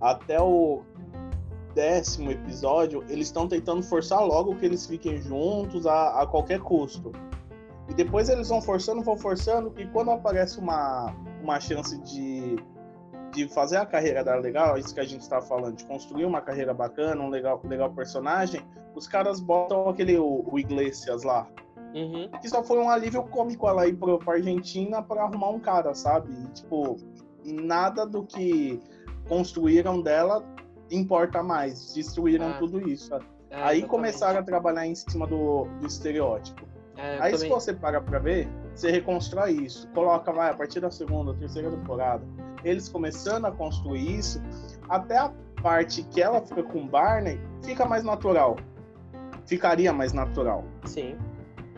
até 0.01 0.41
o 0.41 0.83
décimo 1.75 2.31
episódio, 2.31 3.05
eles 3.09 3.29
estão 3.29 3.47
tentando 3.47 3.83
forçar 3.83 4.25
logo 4.27 4.57
que 4.57 4.67
eles 4.67 4.87
fiquem 4.87 5.19
juntos 5.19 5.87
a, 5.87 6.23
a 6.23 6.27
qualquer 6.27 6.61
custo. 6.61 7.13
E 7.89 7.95
depois 7.95 8.29
eles 8.29 8.49
vão 8.49 8.61
forçando, 8.61 9.03
vão 9.03 9.17
forçando, 9.17 9.73
e 9.79 9.87
quando 9.87 10.11
aparece 10.11 10.59
uma, 10.59 11.15
uma 11.47 11.61
chance 11.61 11.97
de, 12.03 12.57
de 13.33 13.49
fazer 13.49 13.77
a 13.77 13.87
carreira 13.87 14.25
dela 14.25 14.41
legal, 14.41 14.77
isso 14.77 14.93
que 14.93 15.01
a 15.01 15.05
gente 15.05 15.21
está 15.21 15.41
falando, 15.41 15.77
de 15.77 15.85
construir 15.85 16.25
uma 16.25 16.41
carreira 16.41 16.75
bacana, 16.75 17.23
um 17.23 17.29
legal, 17.29 17.61
legal 17.65 17.91
personagem, 17.93 18.61
os 18.97 19.07
caras 19.07 19.39
botam 19.39 19.89
aquele 19.89 20.19
o, 20.19 20.45
o 20.51 20.59
Iglesias 20.59 21.23
lá. 21.23 21.47
Uhum. 21.95 22.29
Que 22.41 22.49
só 22.49 22.63
foi 22.63 22.79
um 22.79 22.91
alívio 22.91 23.23
cômico 23.23 23.69
ela 23.69 23.87
ir 23.87 23.95
pra, 23.95 24.19
pra 24.19 24.35
Argentina 24.35 25.01
para 25.03 25.23
arrumar 25.23 25.51
um 25.51 25.61
cara, 25.61 25.95
sabe? 25.95 26.33
E, 26.33 26.49
tipo, 26.49 26.97
nada 27.45 28.05
do 28.05 28.25
que 28.25 28.81
construíram 29.29 30.03
dela 30.03 30.45
importa 30.91 31.43
mais. 31.43 31.95
Destruíram 31.95 32.51
ah. 32.51 32.59
tudo 32.59 32.87
isso. 32.89 33.15
É, 33.15 33.19
Aí 33.19 33.21
exatamente. 33.53 33.87
começaram 33.87 34.41
a 34.41 34.43
trabalhar 34.43 34.87
em 34.87 34.95
cima 34.95 35.27
do, 35.27 35.65
do 35.81 35.87
estereótipo. 35.87 36.67
É, 36.97 37.19
Aí, 37.21 37.33
também... 37.33 37.39
se 37.39 37.49
você 37.49 37.73
paga 37.73 38.01
pra 38.01 38.19
ver, 38.19 38.49
você 38.77 38.91
reconstrói 38.91 39.53
isso. 39.53 39.89
Coloca, 39.89 40.33
vai, 40.33 40.51
a 40.51 40.55
partir 40.55 40.81
da 40.81 40.91
segunda, 40.91 41.35
terceira 41.35 41.71
temporada, 41.71 42.25
eles 42.65 42.89
começando 42.89 43.47
a 43.47 43.53
construir 43.53 44.19
isso, 44.19 44.41
até 44.89 45.17
a 45.17 45.33
parte 45.63 46.03
que 46.05 46.21
ela 46.21 46.41
fica 46.41 46.63
com 46.63 46.87
Barney 46.87 47.41
fica 47.63 47.85
mais 47.85 48.05
natural. 48.05 48.57
ficaria 49.47 49.93
mais 49.93 50.13
natural. 50.13 50.65
Sim. 50.85 51.17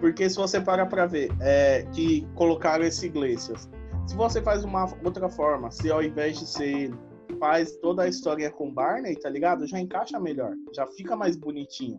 Porque 0.01 0.29
se 0.29 0.37
você 0.37 0.61
parar 0.61 0.87
para 0.87 1.07
ver, 1.07 1.31
é, 1.41 1.83
que 1.93 2.27
colocaram 2.35 2.85
esse 2.85 3.07
Iglesias, 3.07 3.69
se 4.07 4.17
você 4.17 4.41
faz 4.41 4.65
uma 4.65 4.87
outra 5.05 5.29
forma, 5.29 5.71
se 5.71 5.91
ao 5.91 6.03
invés 6.03 6.39
de 6.39 6.47
ser 6.47 6.95
faz 7.39 7.77
toda 7.77 8.03
a 8.03 8.09
história 8.09 8.51
com 8.51 8.73
Barney, 8.73 9.15
tá 9.17 9.29
ligado? 9.29 9.67
Já 9.67 9.79
encaixa 9.79 10.19
melhor, 10.19 10.53
já 10.75 10.87
fica 10.87 11.15
mais 11.15 11.37
bonitinho. 11.37 11.97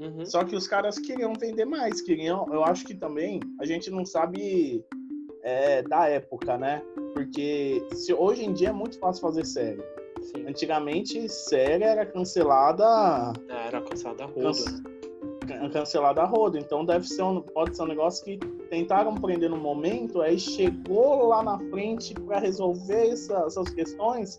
Uhum. 0.00 0.24
Só 0.24 0.42
que 0.44 0.56
os 0.56 0.66
caras 0.66 0.98
queriam 0.98 1.34
vender 1.34 1.66
mais, 1.66 2.00
queriam. 2.00 2.46
Eu 2.50 2.64
acho 2.64 2.86
que 2.86 2.94
também 2.94 3.38
a 3.60 3.66
gente 3.66 3.90
não 3.90 4.06
sabe 4.06 4.82
é, 5.42 5.82
da 5.82 6.08
época, 6.08 6.56
né? 6.56 6.82
Porque 7.12 7.86
se, 7.92 8.14
hoje 8.14 8.44
em 8.44 8.52
dia 8.52 8.70
é 8.70 8.72
muito 8.72 8.98
fácil 8.98 9.20
fazer 9.20 9.44
série. 9.44 9.82
Sim. 10.22 10.46
Antigamente, 10.46 11.28
série 11.28 11.84
era 11.84 12.06
cancelada. 12.06 13.32
É, 13.48 13.66
era 13.66 13.82
cancelada 13.82 14.24
a 14.24 14.26
roda. 14.26 14.58
Can, 15.46 15.70
cancelada 15.70 16.22
a 16.22 16.26
roda. 16.26 16.58
Então 16.58 16.84
deve 16.84 17.06
ser 17.06 17.22
um, 17.22 17.42
pode 17.42 17.76
ser 17.76 17.82
um 17.82 17.88
negócio 17.88 18.24
que 18.24 18.38
tentaram 18.70 19.14
prender 19.14 19.50
no 19.50 19.56
momento, 19.58 20.22
aí 20.22 20.38
chegou 20.38 21.26
lá 21.26 21.42
na 21.42 21.58
frente 21.58 22.14
para 22.14 22.38
resolver 22.38 23.08
essa, 23.08 23.44
essas 23.46 23.68
questões, 23.70 24.38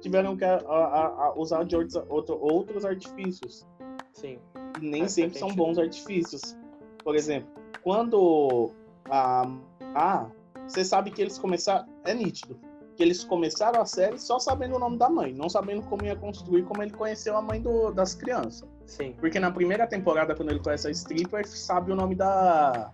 tiveram 0.00 0.36
que 0.36 0.44
a, 0.44 0.56
a, 0.56 1.06
a 1.26 1.38
usar 1.38 1.64
de 1.64 1.76
outros, 1.76 2.02
outro, 2.08 2.38
outros 2.40 2.84
artifícios. 2.84 3.66
Sim. 4.12 4.38
E 4.80 4.88
nem 4.88 5.02
Faz 5.02 5.12
sempre 5.12 5.38
são 5.38 5.48
bons 5.54 5.78
artifícios. 5.78 6.56
Por 7.02 7.14
exemplo, 7.14 7.48
quando 7.82 8.70
a, 9.08 9.50
a 9.94 10.26
você 10.68 10.84
sabe 10.84 11.10
que 11.10 11.22
eles 11.22 11.38
começaram. 11.38 11.86
É 12.04 12.14
nítido. 12.14 12.58
Que 12.96 13.02
eles 13.02 13.24
começaram 13.24 13.80
a 13.80 13.86
série 13.86 14.18
só 14.18 14.38
sabendo 14.38 14.76
o 14.76 14.78
nome 14.78 14.98
da 14.98 15.08
mãe, 15.08 15.32
não 15.32 15.48
sabendo 15.48 15.82
como 15.82 16.04
ia 16.04 16.16
construir, 16.16 16.64
como 16.64 16.82
ele 16.82 16.90
conheceu 16.90 17.36
a 17.36 17.42
mãe 17.42 17.60
do, 17.60 17.92
das 17.92 18.14
crianças. 18.14 18.68
Sim. 18.86 19.14
Porque 19.18 19.38
na 19.38 19.50
primeira 19.50 19.86
temporada, 19.86 20.34
quando 20.34 20.50
ele 20.50 20.58
conhece 20.58 20.88
a 20.88 20.90
stripper, 20.90 21.46
sabe 21.46 21.92
o 21.92 21.94
nome 21.94 22.16
da, 22.16 22.90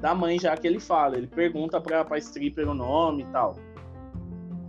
da 0.00 0.14
mãe 0.14 0.38
já 0.38 0.56
que 0.56 0.66
ele 0.66 0.80
fala. 0.80 1.18
Ele 1.18 1.26
pergunta 1.26 1.80
pra, 1.80 2.04
pra 2.04 2.18
stripper 2.18 2.68
o 2.68 2.74
nome 2.74 3.22
e 3.22 3.26
tal. 3.26 3.56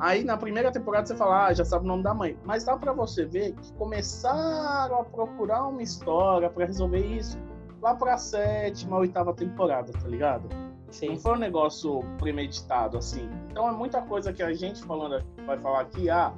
Aí 0.04 0.22
na 0.22 0.36
primeira 0.36 0.70
temporada 0.70 1.08
você 1.08 1.16
fala, 1.16 1.46
ah, 1.46 1.54
já 1.54 1.64
sabe 1.64 1.86
o 1.86 1.88
nome 1.88 2.04
da 2.04 2.14
mãe. 2.14 2.38
Mas 2.44 2.66
dá 2.66 2.76
para 2.76 2.92
você 2.92 3.24
ver 3.24 3.54
que 3.54 3.72
começaram 3.76 5.00
a 5.00 5.04
procurar 5.06 5.66
uma 5.66 5.82
história 5.82 6.50
para 6.50 6.66
resolver 6.66 7.00
isso 7.00 7.40
lá 7.82 7.96
pra 7.96 8.18
sétima, 8.18 8.98
oitava 8.98 9.34
temporada, 9.34 9.94
tá 9.94 10.06
ligado? 10.10 10.50
Sim. 10.92 11.12
Não 11.12 11.16
foi 11.18 11.32
um 11.32 11.40
negócio 11.40 12.02
premeditado, 12.18 12.98
assim. 12.98 13.30
Então 13.50 13.66
é 13.66 13.72
muita 13.72 14.02
coisa 14.02 14.34
que 14.34 14.44
a 14.44 14.54
gente 14.54 14.84
falando, 14.84 15.24
vai 15.46 15.58
falar 15.58 15.80
aqui, 15.80 16.10
ah, 16.10 16.34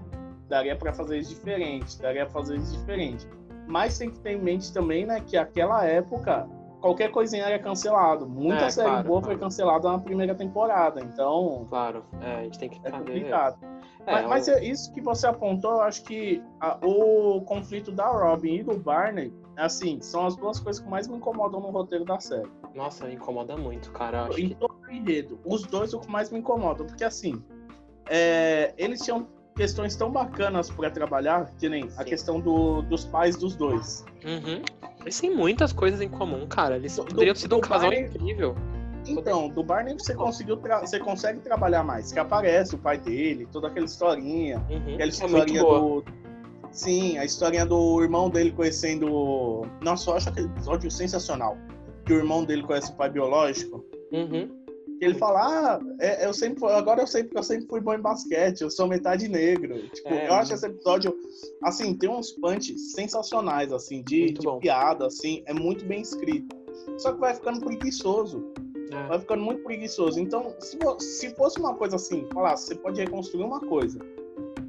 daria 0.48 0.76
para 0.76 0.94
fazer 0.94 1.18
isso 1.18 1.34
diferente, 1.34 2.00
daria 2.00 2.24
pra 2.28 2.34
fazer 2.34 2.58
isso 2.58 2.78
diferente. 2.78 3.28
Mas 3.68 3.98
tem 3.98 4.12
que 4.12 4.20
ter 4.20 4.34
em 4.34 4.42
mente 4.44 4.72
também, 4.72 5.08
né, 5.08 5.22
que 5.26 5.36
aquela 5.36 5.84
época 5.86 6.48
qualquer 6.86 7.10
coisinha 7.10 7.44
era 7.44 7.58
cancelado. 7.58 8.28
Muita 8.28 8.66
é, 8.66 8.70
série 8.70 8.88
claro, 8.88 9.08
boa 9.08 9.20
claro. 9.20 9.36
foi 9.36 9.44
cancelada 9.44 9.92
na 9.92 9.98
primeira 9.98 10.36
temporada, 10.36 11.02
então. 11.02 11.66
Claro, 11.68 12.06
é, 12.22 12.36
a 12.36 12.44
gente 12.44 12.60
tem 12.60 12.70
que 12.70 12.80
É 12.84 12.92
complicado. 12.92 13.58
É, 14.06 14.12
mas, 14.12 14.28
mas 14.28 14.48
é 14.48 14.64
isso 14.64 14.94
que 14.94 15.02
você 15.02 15.26
apontou, 15.26 15.72
eu 15.72 15.82
acho 15.82 16.04
que 16.04 16.44
a, 16.62 16.78
o 16.86 17.42
conflito 17.42 17.92
da 17.92 18.08
Robin 18.08 18.58
e 18.58 18.64
do 18.64 18.78
Barney, 18.78 19.34
assim, 19.58 20.00
são 20.00 20.28
as 20.28 20.36
duas 20.36 20.60
coisas 20.60 20.80
que 20.80 20.88
mais 20.88 21.08
me 21.08 21.18
incomodam 21.18 21.60
no 21.60 21.72
roteiro 21.72 22.06
da 22.06 22.20
série. 22.20 22.48
Nossa, 22.76 23.10
incomoda 23.12 23.58
muito, 23.58 23.92
cara. 23.92 24.30
em 24.38 24.50
que... 24.50 24.56
todo 24.56 24.76
o 24.88 24.92
enredo, 24.92 25.40
os 25.44 25.64
dois 25.64 25.92
o 25.92 26.00
que 26.00 26.12
mais 26.12 26.30
me 26.30 26.38
incomodam, 26.38 26.86
porque 26.86 27.04
assim, 27.04 27.44
é, 28.08 28.76
eles 28.78 29.02
tinham 29.02 29.28
questões 29.56 29.96
tão 29.96 30.12
bacanas 30.12 30.70
para 30.70 30.92
trabalhar, 30.92 31.50
que 31.58 31.68
nem 31.68 31.90
Sim. 31.90 31.96
a 32.00 32.04
questão 32.04 32.40
do, 32.40 32.84
dos 32.84 33.06
pais 33.06 33.36
dos 33.38 33.56
dois. 33.56 34.06
Uhum. 34.24 34.62
Eles 35.06 35.20
têm 35.20 35.34
muitas 35.34 35.72
coisas 35.72 36.02
em 36.02 36.10
comum, 36.10 36.48
cara. 36.48 36.78
Eles 36.78 36.96
do, 36.96 37.06
poderiam 37.06 37.36
ser 37.36 37.54
um 37.54 37.62
casal 37.62 37.92
Barney... 37.92 38.08
incrível. 38.08 38.56
Então, 39.08 39.50
do 39.50 39.64
Barney 39.64 39.94
você 39.94 40.16
conseguiu 40.16 40.60
você 40.82 40.98
consegue 40.98 41.40
trabalhar 41.40 41.84
mais, 41.84 42.12
que 42.12 42.18
aparece 42.18 42.74
o 42.74 42.78
pai 42.80 42.98
dele, 42.98 43.48
toda 43.52 43.68
aquela 43.68 43.86
historinha, 43.86 44.58
uhum. 44.68 44.96
aquela 44.96 45.04
é 45.04 45.08
historinha 45.08 45.62
é 45.62 45.64
do 45.64 46.04
Sim, 46.72 47.18
a 47.20 47.24
historinha 47.24 47.66
do 47.66 48.02
irmão 48.02 48.30
dele 48.30 48.52
conhecendo. 48.52 49.62
Nossa, 49.82 50.10
eu 50.10 50.16
acho 50.16 50.30
aquele 50.30 50.48
episódio 50.48 50.90
sensacional 50.90 51.56
que 52.04 52.12
o 52.12 52.18
irmão 52.18 52.44
dele 52.44 52.64
conhece 52.64 52.92
o 52.92 52.96
pai 52.96 53.10
biológico. 53.10 53.86
Uhum. 54.12 54.65
Ele 55.06 55.16
fala, 55.16 55.40
ah, 55.42 55.80
é, 56.00 56.26
eu 56.26 56.34
sempre, 56.34 56.66
agora 56.66 57.02
eu 57.02 57.08
sei 57.08 57.24
porque 57.24 57.38
eu 57.38 57.44
sempre 57.44 57.68
fui 57.68 57.80
bom 57.80 57.94
em 57.94 58.02
basquete, 58.02 58.62
eu 58.62 58.72
sou 58.72 58.88
metade 58.88 59.28
negro. 59.28 59.88
Tipo, 59.90 60.10
é, 60.10 60.28
eu 60.30 60.34
acho 60.34 60.54
esse 60.54 60.66
episódio, 60.66 61.16
assim, 61.64 61.96
tem 61.96 62.10
uns 62.10 62.32
punches 62.32 62.94
sensacionais, 62.94 63.72
assim, 63.72 64.02
de, 64.04 64.34
de 64.34 64.60
piada, 64.60 65.08
assim, 65.08 65.44
é 65.46 65.54
muito 65.54 65.86
bem 65.86 66.02
escrito. 66.02 66.56
Só 66.98 67.14
que 67.14 67.20
vai 67.20 67.34
ficando 67.34 67.60
preguiçoso. 67.62 68.44
É. 68.92 69.08
Vai 69.08 69.20
ficando 69.20 69.44
muito 69.44 69.64
preguiçoso. 69.64 70.20
Então, 70.20 70.56
se, 70.60 70.78
se 71.00 71.36
fosse 71.36 71.60
uma 71.60 71.74
coisa 71.74 71.96
assim, 71.96 72.28
falar, 72.34 72.56
você 72.56 72.76
pode 72.76 73.00
reconstruir 73.00 73.44
uma 73.44 73.60
coisa. 73.60 74.00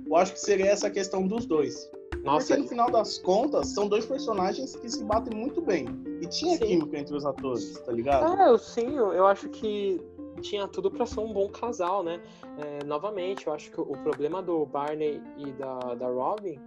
Eu 0.07 0.17
acho 0.17 0.33
que 0.33 0.41
seria 0.41 0.67
essa 0.67 0.91
questão 0.91 1.27
dos 1.27 1.47
dois. 1.47 1.91
Nossa. 2.27 2.49
Porque 2.49 2.63
no 2.63 2.69
final 2.69 2.91
das 2.91 3.19
contas, 3.19 3.69
são 3.69 3.89
dois 3.89 4.05
personagens 4.05 4.75
que 4.75 4.89
se 4.89 5.05
batem 5.05 5.37
muito 5.37 5.61
bem. 5.61 5.87
E 6.21 6.27
tinha 6.27 6.57
sim. 6.57 6.67
química 6.67 6.99
entre 6.99 7.15
os 7.15 7.25
atores, 7.25 7.79
tá 7.81 7.93
ligado? 7.93 8.41
É, 8.41 8.49
eu 8.49 8.59
sim, 8.59 8.97
eu, 8.97 9.13
eu 9.13 9.27
acho 9.27 9.49
que 9.49 10.01
tinha 10.41 10.67
tudo 10.69 10.91
para 10.91 11.07
ser 11.07 11.21
um 11.21 11.33
bom 11.33 11.49
casal, 11.49 12.03
né? 12.03 12.21
É, 12.59 12.85
novamente, 12.85 13.47
eu 13.47 13.53
acho 13.53 13.71
que 13.71 13.81
o 13.81 13.93
problema 14.03 14.43
do 14.43 14.65
Barney 14.67 15.21
e 15.37 15.53
da, 15.53 15.95
da 15.95 16.09
Robin 16.09 16.59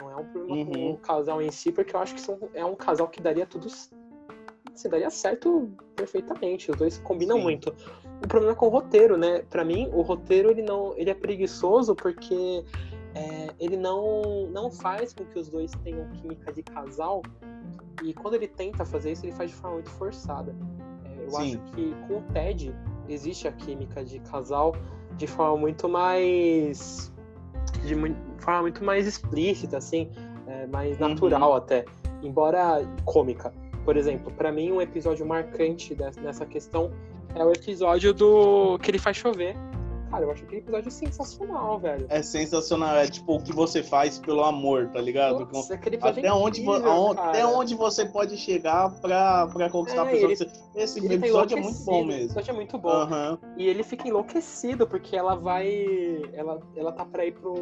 não 0.00 0.10
é 0.10 0.16
um 0.16 0.24
problema 0.24 0.56
uhum. 0.56 0.72
com 0.72 0.90
o 0.92 0.98
casal 0.98 1.42
em 1.42 1.50
si, 1.50 1.70
porque 1.72 1.94
eu 1.94 2.00
acho 2.00 2.14
que 2.14 2.20
são, 2.20 2.38
é 2.54 2.64
um 2.64 2.74
casal 2.74 3.08
que 3.08 3.20
daria 3.20 3.46
tudo. 3.46 3.66
Assim, 3.66 4.88
daria 4.88 5.10
certo 5.10 5.70
perfeitamente. 5.94 6.70
Os 6.70 6.76
dois 6.76 6.98
combinam 6.98 7.36
Sim. 7.36 7.42
muito. 7.42 7.74
O 8.24 8.28
problema 8.28 8.52
é 8.52 8.56
com 8.56 8.66
o 8.66 8.70
roteiro, 8.70 9.16
né? 9.16 9.42
Para 9.42 9.64
mim, 9.64 9.90
o 9.92 10.02
roteiro 10.02 10.50
ele 10.50 10.62
não, 10.62 10.96
ele 10.96 11.10
é 11.10 11.14
preguiçoso 11.14 11.94
porque 11.94 12.64
é, 13.14 13.48
ele 13.58 13.76
não, 13.76 14.46
não 14.48 14.70
faz 14.70 15.12
com 15.12 15.24
que 15.24 15.38
os 15.38 15.48
dois 15.48 15.70
tenham 15.84 16.08
química 16.10 16.52
de 16.52 16.62
casal. 16.62 17.22
E 18.02 18.14
quando 18.14 18.34
ele 18.34 18.48
tenta 18.48 18.84
fazer 18.84 19.12
isso, 19.12 19.26
ele 19.26 19.32
faz 19.32 19.50
de 19.50 19.56
forma 19.56 19.76
muito 19.76 19.90
forçada. 19.90 20.54
É, 21.04 21.24
eu 21.24 21.30
Sim. 21.30 21.36
acho 21.36 21.72
que 21.72 21.94
com 22.06 22.18
o 22.18 22.22
Ted 22.32 22.74
existe 23.12 23.46
a 23.46 23.52
química 23.52 24.04
de 24.04 24.18
casal 24.20 24.74
de 25.16 25.26
forma 25.26 25.56
muito 25.56 25.88
mais. 25.88 27.12
de 27.84 27.94
forma 28.38 28.62
muito 28.62 28.84
mais 28.84 29.06
explícita, 29.06 29.78
assim, 29.78 30.10
é, 30.46 30.66
mais 30.66 31.00
uhum. 31.00 31.08
natural 31.08 31.50
uhum. 31.50 31.56
até. 31.56 31.84
Embora 32.22 32.86
cômica. 33.04 33.52
Por 33.84 33.96
exemplo, 33.96 34.32
para 34.32 34.52
mim, 34.52 34.70
um 34.70 34.80
episódio 34.80 35.26
marcante 35.26 35.94
dessa, 35.94 36.20
nessa 36.20 36.46
questão 36.46 36.92
é 37.34 37.44
o 37.44 37.50
episódio 37.50 38.14
do 38.14 38.78
que 38.78 38.90
ele 38.90 38.98
faz 38.98 39.16
chover 39.16 39.56
Cara, 40.12 40.26
eu 40.26 40.30
acho 40.30 40.44
aquele 40.44 40.60
episódio 40.60 40.90
sensacional, 40.90 41.78
velho. 41.78 42.04
É 42.10 42.20
sensacional, 42.20 42.96
é 42.96 43.08
tipo 43.08 43.34
o 43.34 43.42
que 43.42 43.50
você 43.50 43.82
faz 43.82 44.18
pelo 44.18 44.44
amor, 44.44 44.90
tá 44.90 45.00
ligado? 45.00 45.48
Nossa, 45.50 45.72
aquele 45.72 45.96
até, 46.02 46.26
é 46.26 46.30
onde 46.30 46.60
incrível, 46.60 47.12
até 47.18 47.46
onde 47.46 47.74
você 47.74 48.04
pode 48.04 48.36
chegar 48.36 48.90
pra, 49.00 49.46
pra 49.46 49.70
conquistar 49.70 50.04
é, 50.04 50.08
a 50.08 50.10
pessoa. 50.10 50.32
Ele, 50.32 50.82
Esse 50.84 51.02
ele 51.02 51.14
episódio 51.14 51.56
é 51.56 51.60
muito 51.62 51.82
bom 51.82 52.04
mesmo. 52.04 52.12
Esse 52.12 52.24
episódio 52.24 52.50
é 52.50 52.54
muito 52.54 52.78
bom. 52.78 53.04
Uhum. 53.04 53.38
E 53.56 53.66
ele 53.66 53.82
fica 53.82 54.06
enlouquecido, 54.06 54.86
porque 54.86 55.16
ela 55.16 55.34
vai. 55.34 56.20
Ela, 56.34 56.60
ela 56.76 56.92
tá 56.92 57.06
pra 57.06 57.24
ir 57.24 57.32
pro 57.32 57.54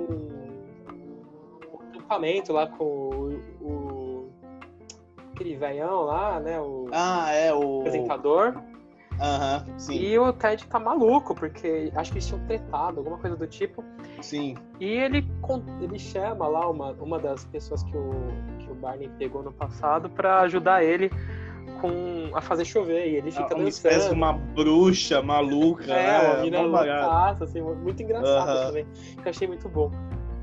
acampamento 1.88 2.52
lá 2.52 2.66
com 2.66 2.84
o, 2.84 3.64
o 3.64 4.28
aquele 5.32 5.54
velhão 5.56 6.00
lá, 6.00 6.40
né? 6.40 6.60
O 6.60 6.88
ah, 6.90 7.32
é, 7.32 7.54
o 7.54 7.82
apresentador. 7.82 8.60
Aham, 9.20 9.66
sim. 9.76 9.94
E 9.94 10.18
o 10.18 10.32
Ted 10.32 10.66
tá 10.66 10.80
maluco, 10.80 11.34
porque 11.34 11.92
acho 11.94 12.10
que 12.10 12.18
eles 12.18 12.26
tinham 12.26 12.44
tretado, 12.46 13.00
alguma 13.00 13.18
coisa 13.18 13.36
do 13.36 13.46
tipo. 13.46 13.84
Sim. 14.22 14.54
E 14.80 14.86
ele, 14.86 15.26
ele 15.80 15.98
chama 15.98 16.48
lá 16.48 16.68
uma, 16.70 16.92
uma 16.92 17.18
das 17.18 17.44
pessoas 17.44 17.82
que 17.82 17.96
o, 17.96 18.10
que 18.58 18.70
o 18.70 18.74
Barney 18.74 19.10
pegou 19.18 19.42
no 19.42 19.52
passado 19.52 20.08
para 20.08 20.40
ajudar 20.40 20.82
ele 20.82 21.10
com, 21.80 22.34
a 22.34 22.40
fazer 22.40 22.64
chover. 22.64 23.08
E 23.08 23.16
ele 23.16 23.30
fica 23.30 23.42
é, 23.42 23.56
uma 23.56 23.64
dançando. 23.64 23.68
espécie 23.68 24.08
de 24.08 24.14
uma 24.14 24.32
bruxa 24.32 25.20
maluca, 25.22 25.84
é, 25.84 25.86
né? 25.86 26.28
Uma 26.28 26.42
mina 26.42 26.60
loucaça, 26.62 27.44
assim, 27.44 27.60
muito 27.60 28.02
engraçado 28.02 28.68
também. 28.68 28.86
Que 29.22 29.28
eu 29.28 29.30
achei 29.30 29.46
muito 29.46 29.68
bom. 29.68 29.90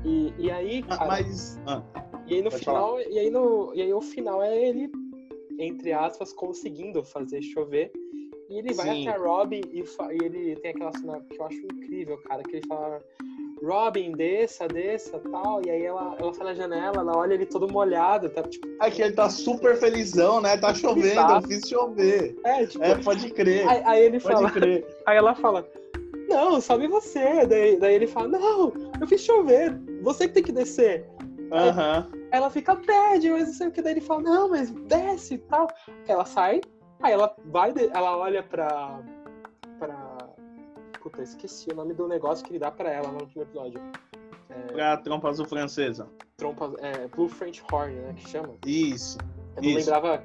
E, 0.04 0.32
e 0.38 0.50
aí, 0.50 0.82
cara, 0.84 1.06
Mas... 1.06 1.60
Ah, 1.66 1.82
e 2.28 2.34
aí 2.34 2.42
no 2.42 2.50
final, 2.50 2.90
falar. 2.90 3.02
e 3.02 3.18
aí 3.18 3.30
no, 3.30 3.72
e 3.74 3.82
aí 3.82 3.92
o 3.92 4.00
final 4.00 4.42
é 4.42 4.54
ele, 4.54 4.90
entre 5.58 5.92
aspas, 5.92 6.32
conseguindo 6.32 7.02
fazer 7.02 7.42
chover 7.42 7.90
e 8.48 8.58
ele 8.58 8.72
vai 8.72 8.86
Sim. 8.88 9.08
até 9.08 9.18
a 9.18 9.22
Robin 9.22 9.60
e, 9.70 9.80
e, 9.80 10.24
ele 10.24 10.56
tem 10.56 10.70
aquela 10.70 10.92
cena 10.92 11.20
que 11.20 11.38
eu 11.38 11.44
acho 11.44 11.58
incrível, 11.58 12.16
cara, 12.22 12.42
que 12.42 12.56
ele 12.56 12.66
fala. 12.66 13.02
Robin, 13.62 14.12
desça, 14.12 14.68
desça, 14.68 15.18
tal. 15.30 15.60
E 15.66 15.70
aí 15.70 15.82
ela, 15.82 16.16
ela 16.18 16.32
sai 16.32 16.46
na 16.46 16.54
janela, 16.54 17.00
ela 17.00 17.16
olha 17.16 17.34
ele 17.34 17.44
todo 17.44 17.70
molhado, 17.70 18.30
tá 18.30 18.42
tipo. 18.42 18.66
É 18.80 18.90
que 18.90 19.02
ele 19.02 19.12
tá 19.12 19.28
super 19.28 19.76
felizão, 19.76 20.40
né? 20.40 20.56
Tá 20.56 20.72
chovendo, 20.72 21.06
Exato. 21.06 21.44
eu 21.44 21.48
fiz 21.48 21.68
chover. 21.68 22.36
É, 22.44 22.66
tipo. 22.66 22.84
É, 22.84 22.94
pode 23.02 23.30
crer. 23.32 23.68
Aí, 23.68 23.82
aí 23.84 24.04
ele 24.04 24.20
pode 24.20 24.34
fala. 24.34 24.50
Crer. 24.50 24.86
Aí 25.04 25.16
ela 25.16 25.34
fala, 25.34 25.68
não, 26.28 26.60
sobe 26.60 26.86
você. 26.86 27.44
Daí, 27.46 27.78
daí 27.78 27.94
ele 27.96 28.06
fala, 28.06 28.28
não, 28.28 28.72
eu 29.00 29.06
fiz 29.06 29.22
chover, 29.22 29.78
você 30.02 30.28
que 30.28 30.34
tem 30.34 30.42
que 30.42 30.52
descer. 30.52 31.04
Aham. 31.50 32.10
ela 32.30 32.50
fica 32.50 32.74
bad, 32.74 33.30
mas 33.30 33.48
não 33.48 33.54
sei 33.54 33.68
o 33.68 33.72
que. 33.72 33.82
Daí 33.82 33.94
ele 33.94 34.00
fala, 34.00 34.22
não, 34.22 34.48
mas 34.50 34.70
desce 34.70 35.34
e 35.34 35.38
tal. 35.38 35.66
Ela 36.06 36.24
sai, 36.24 36.60
aí 37.02 37.12
ela 37.12 37.34
vai, 37.46 37.72
ela 37.94 38.16
olha 38.16 38.42
pra. 38.42 39.00
pra. 39.78 40.18
Puta, 41.00 41.22
esqueci 41.22 41.70
o 41.70 41.76
nome 41.76 41.94
do 41.94 42.08
negócio 42.08 42.44
que 42.44 42.52
ele 42.52 42.58
dá 42.58 42.70
pra 42.70 42.90
ela 42.90 43.08
no 43.08 43.20
último 43.20 43.42
episódio. 43.42 43.80
É... 44.50 44.72
Pra 44.72 44.96
trompa 44.96 45.28
azul 45.28 45.46
francesa. 45.46 46.08
Trompa. 46.36 46.72
É, 46.80 47.06
Blue 47.08 47.28
French 47.28 47.62
Horn, 47.70 47.94
né? 47.94 48.14
Que 48.14 48.28
chama? 48.28 48.54
Isso. 48.66 49.18
Eu 49.56 49.62
não 49.62 49.70
isso. 49.70 49.78
lembrava 49.78 50.22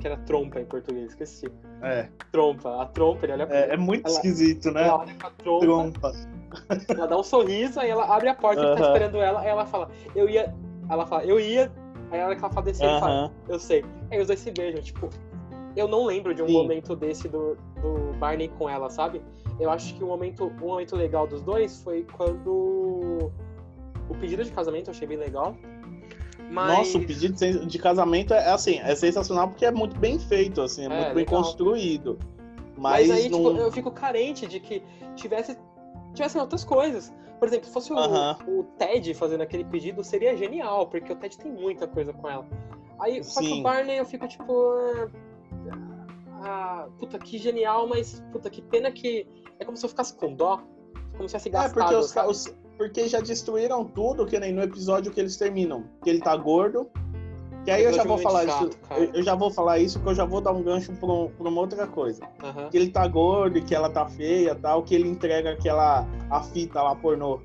que 0.00 0.06
era 0.06 0.16
trompa 0.18 0.60
em 0.60 0.64
português, 0.64 1.10
esqueci. 1.10 1.46
É. 1.82 2.08
Trompa. 2.32 2.82
A 2.82 2.86
trompa, 2.86 3.24
ele 3.26 3.32
olha 3.34 3.46
pra 3.46 3.56
É, 3.56 3.74
é 3.74 3.76
muito 3.76 4.06
ela, 4.06 4.16
esquisito, 4.16 4.70
né? 4.70 4.82
Ela 4.82 4.98
olha 4.98 5.14
pra 5.14 5.30
trompa. 5.30 5.64
trompa. 5.66 6.12
Ela 6.88 7.06
dá 7.06 7.18
um 7.18 7.22
sorriso, 7.22 7.80
aí 7.80 7.90
ela 7.90 8.04
abre 8.14 8.28
a 8.28 8.34
porta 8.34 8.60
uh 8.60 8.64
-huh. 8.64 8.74
que 8.74 8.82
tá 8.82 8.88
esperando 8.88 9.18
ela, 9.18 9.40
aí 9.40 9.48
ela 9.48 9.66
fala, 9.66 9.90
eu 10.14 10.28
ia. 10.28 10.54
Ela 10.88 11.06
fala, 11.06 11.24
eu 11.24 11.38
ia. 11.40 11.72
Aí 12.10 12.20
ela 12.20 12.36
fala 12.36 12.62
descer, 12.62 12.86
uh 12.86 12.88
-huh. 12.88 12.92
ele 12.92 13.00
fala, 13.00 13.32
eu 13.48 13.58
sei. 13.58 13.84
Aí 14.10 14.20
os 14.20 14.26
dois 14.26 14.40
se 14.40 14.50
beijam, 14.50 14.82
tipo. 14.82 15.10
Eu 15.76 15.88
não 15.88 16.04
lembro 16.04 16.34
de 16.34 16.42
um 16.42 16.46
Sim. 16.46 16.52
momento 16.52 16.94
desse 16.94 17.28
do, 17.28 17.56
do 17.80 18.16
Barney 18.18 18.48
com 18.48 18.68
ela, 18.68 18.88
sabe? 18.90 19.20
Eu 19.58 19.70
acho 19.70 19.94
que 19.94 20.02
o 20.02 20.06
um 20.06 20.10
momento, 20.10 20.46
um 20.46 20.66
momento 20.68 20.96
legal 20.96 21.26
dos 21.26 21.42
dois 21.42 21.82
foi 21.82 22.06
quando 22.16 23.30
o 24.08 24.14
pedido 24.20 24.44
de 24.44 24.52
casamento 24.52 24.88
eu 24.88 24.92
achei 24.92 25.06
bem 25.06 25.16
legal. 25.16 25.56
Mas... 26.50 26.78
Nossa, 26.78 26.98
o 26.98 27.06
pedido 27.06 27.66
de 27.66 27.78
casamento 27.78 28.34
é 28.34 28.50
assim, 28.50 28.78
é 28.80 28.94
sensacional 28.94 29.48
porque 29.48 29.64
é 29.64 29.70
muito 29.70 29.98
bem 29.98 30.18
feito, 30.18 30.60
assim, 30.60 30.82
é, 30.82 30.86
é 30.86 30.88
muito 30.88 31.14
bem 31.14 31.24
construído. 31.24 32.18
Mas, 32.76 33.08
mas 33.08 33.10
aí, 33.10 33.28
não... 33.28 33.38
tipo, 33.38 33.60
eu 33.60 33.72
fico 33.72 33.90
carente 33.90 34.46
de 34.46 34.60
que 34.60 34.82
tivesse 35.16 35.56
tivessem 36.12 36.40
outras 36.40 36.64
coisas. 36.64 37.12
Por 37.38 37.48
exemplo, 37.48 37.66
se 37.66 37.72
fosse 37.72 37.92
o, 37.92 37.96
o, 37.96 38.64
Ted 38.78 39.12
fazendo 39.14 39.42
aquele 39.42 39.64
pedido, 39.64 40.02
seria 40.02 40.36
genial, 40.36 40.86
porque 40.86 41.12
o 41.12 41.16
Ted 41.16 41.36
tem 41.36 41.50
muita 41.50 41.86
coisa 41.86 42.12
com 42.12 42.28
ela. 42.28 42.46
Aí, 42.98 43.22
só 43.22 43.40
que 43.40 43.52
o 43.52 43.62
Barney 43.62 43.98
eu 43.98 44.04
fico 44.04 44.26
tipo. 44.28 44.52
Ah, 44.52 45.08
ah, 46.44 46.88
puta, 46.98 47.18
que 47.18 47.38
genial, 47.38 47.88
mas 47.88 48.22
puta, 48.32 48.50
que 48.50 48.62
pena 48.62 48.90
que. 48.90 49.26
É 49.58 49.64
como 49.64 49.76
se 49.76 49.84
eu 49.84 49.88
ficasse 49.88 50.14
com 50.14 50.34
dó. 50.34 50.62
Como 51.16 51.28
se 51.28 51.34
fosse 51.34 51.48
gastado. 51.48 51.80
É, 51.80 51.82
porque, 51.82 51.94
os, 51.96 52.46
os, 52.46 52.54
porque 52.76 53.08
já 53.08 53.20
destruíram 53.20 53.84
tudo, 53.84 54.26
que 54.26 54.38
nem 54.38 54.52
no 54.52 54.62
episódio 54.62 55.12
que 55.12 55.20
eles 55.20 55.36
terminam. 55.36 55.84
Que 56.02 56.10
ele 56.10 56.20
tá 56.20 56.36
gordo, 56.36 56.90
que 57.64 57.70
aí 57.70 57.82
eu 57.82 57.92
já 57.94 58.04
vou 58.04 58.18
falar 58.18 58.46
chato, 58.46 58.68
isso. 58.68 58.78
Eu, 58.90 59.10
eu, 59.14 59.22
já 59.22 59.34
vou 59.34 59.50
falar 59.50 59.78
isso, 59.78 59.98
que 59.98 60.06
eu 60.06 60.14
já 60.14 60.24
vou 60.26 60.40
dar 60.40 60.52
um 60.52 60.62
gancho 60.62 60.92
pra, 60.92 61.08
um, 61.08 61.30
pra 61.30 61.48
uma 61.48 61.60
outra 61.60 61.86
coisa. 61.86 62.22
Uhum. 62.42 62.68
Que 62.68 62.76
ele 62.76 62.90
tá 62.90 63.08
gordo, 63.08 63.60
que 63.62 63.74
ela 63.74 63.88
tá 63.88 64.06
feia 64.06 64.54
tal, 64.54 64.82
que 64.82 64.94
ele 64.94 65.08
entrega 65.08 65.52
aquela 65.52 66.06
a 66.30 66.42
fita 66.42 66.82
lá 66.82 66.94
pornô 66.94 67.40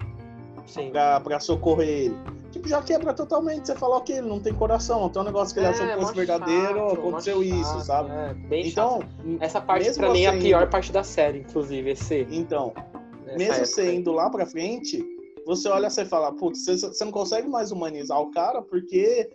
Sim. 0.67 0.91
Pra, 0.91 1.21
pra 1.21 1.39
socorrer 1.39 1.87
ele. 1.87 2.17
Tipo, 2.51 2.67
já 2.67 2.81
quebra 2.81 3.13
totalmente. 3.13 3.67
Você 3.67 3.75
falou 3.75 4.01
que 4.01 4.13
ele 4.13 4.27
não 4.27 4.39
tem 4.39 4.53
coração. 4.53 5.05
Então, 5.07 5.21
um 5.21 5.25
negócio 5.25 5.53
que 5.53 5.59
ele 5.59 5.67
é, 5.67 5.69
achou 5.69 5.87
que 5.87 5.95
fosse 5.95 6.13
verdadeiro, 6.15 6.79
chato, 6.79 6.93
aconteceu 6.93 7.43
isso, 7.43 7.63
chato, 7.63 7.85
sabe? 7.85 8.09
É, 8.11 8.33
bem 8.33 8.67
então, 8.67 9.01
chato. 9.01 9.37
essa 9.39 9.61
parte 9.61 9.93
pra 9.93 10.11
mim 10.11 10.23
é 10.23 10.27
a 10.27 10.37
pior 10.37 10.63
indo... 10.63 10.71
parte 10.71 10.91
da 10.91 11.03
série, 11.03 11.39
inclusive, 11.39 11.91
esse. 11.91 12.27
Então, 12.31 12.73
mesmo 13.37 13.65
você 13.65 13.93
indo 13.93 14.11
lá 14.11 14.29
pra 14.29 14.45
frente, 14.45 15.05
você 15.45 15.69
olha 15.69 15.87
e 15.87 16.05
fala, 16.05 16.31
putz, 16.31 16.65
você, 16.65 16.77
você 16.77 17.05
não 17.05 17.11
consegue 17.11 17.47
mais 17.47 17.71
humanizar 17.71 18.19
o 18.19 18.31
cara 18.31 18.61
porque 18.61 19.29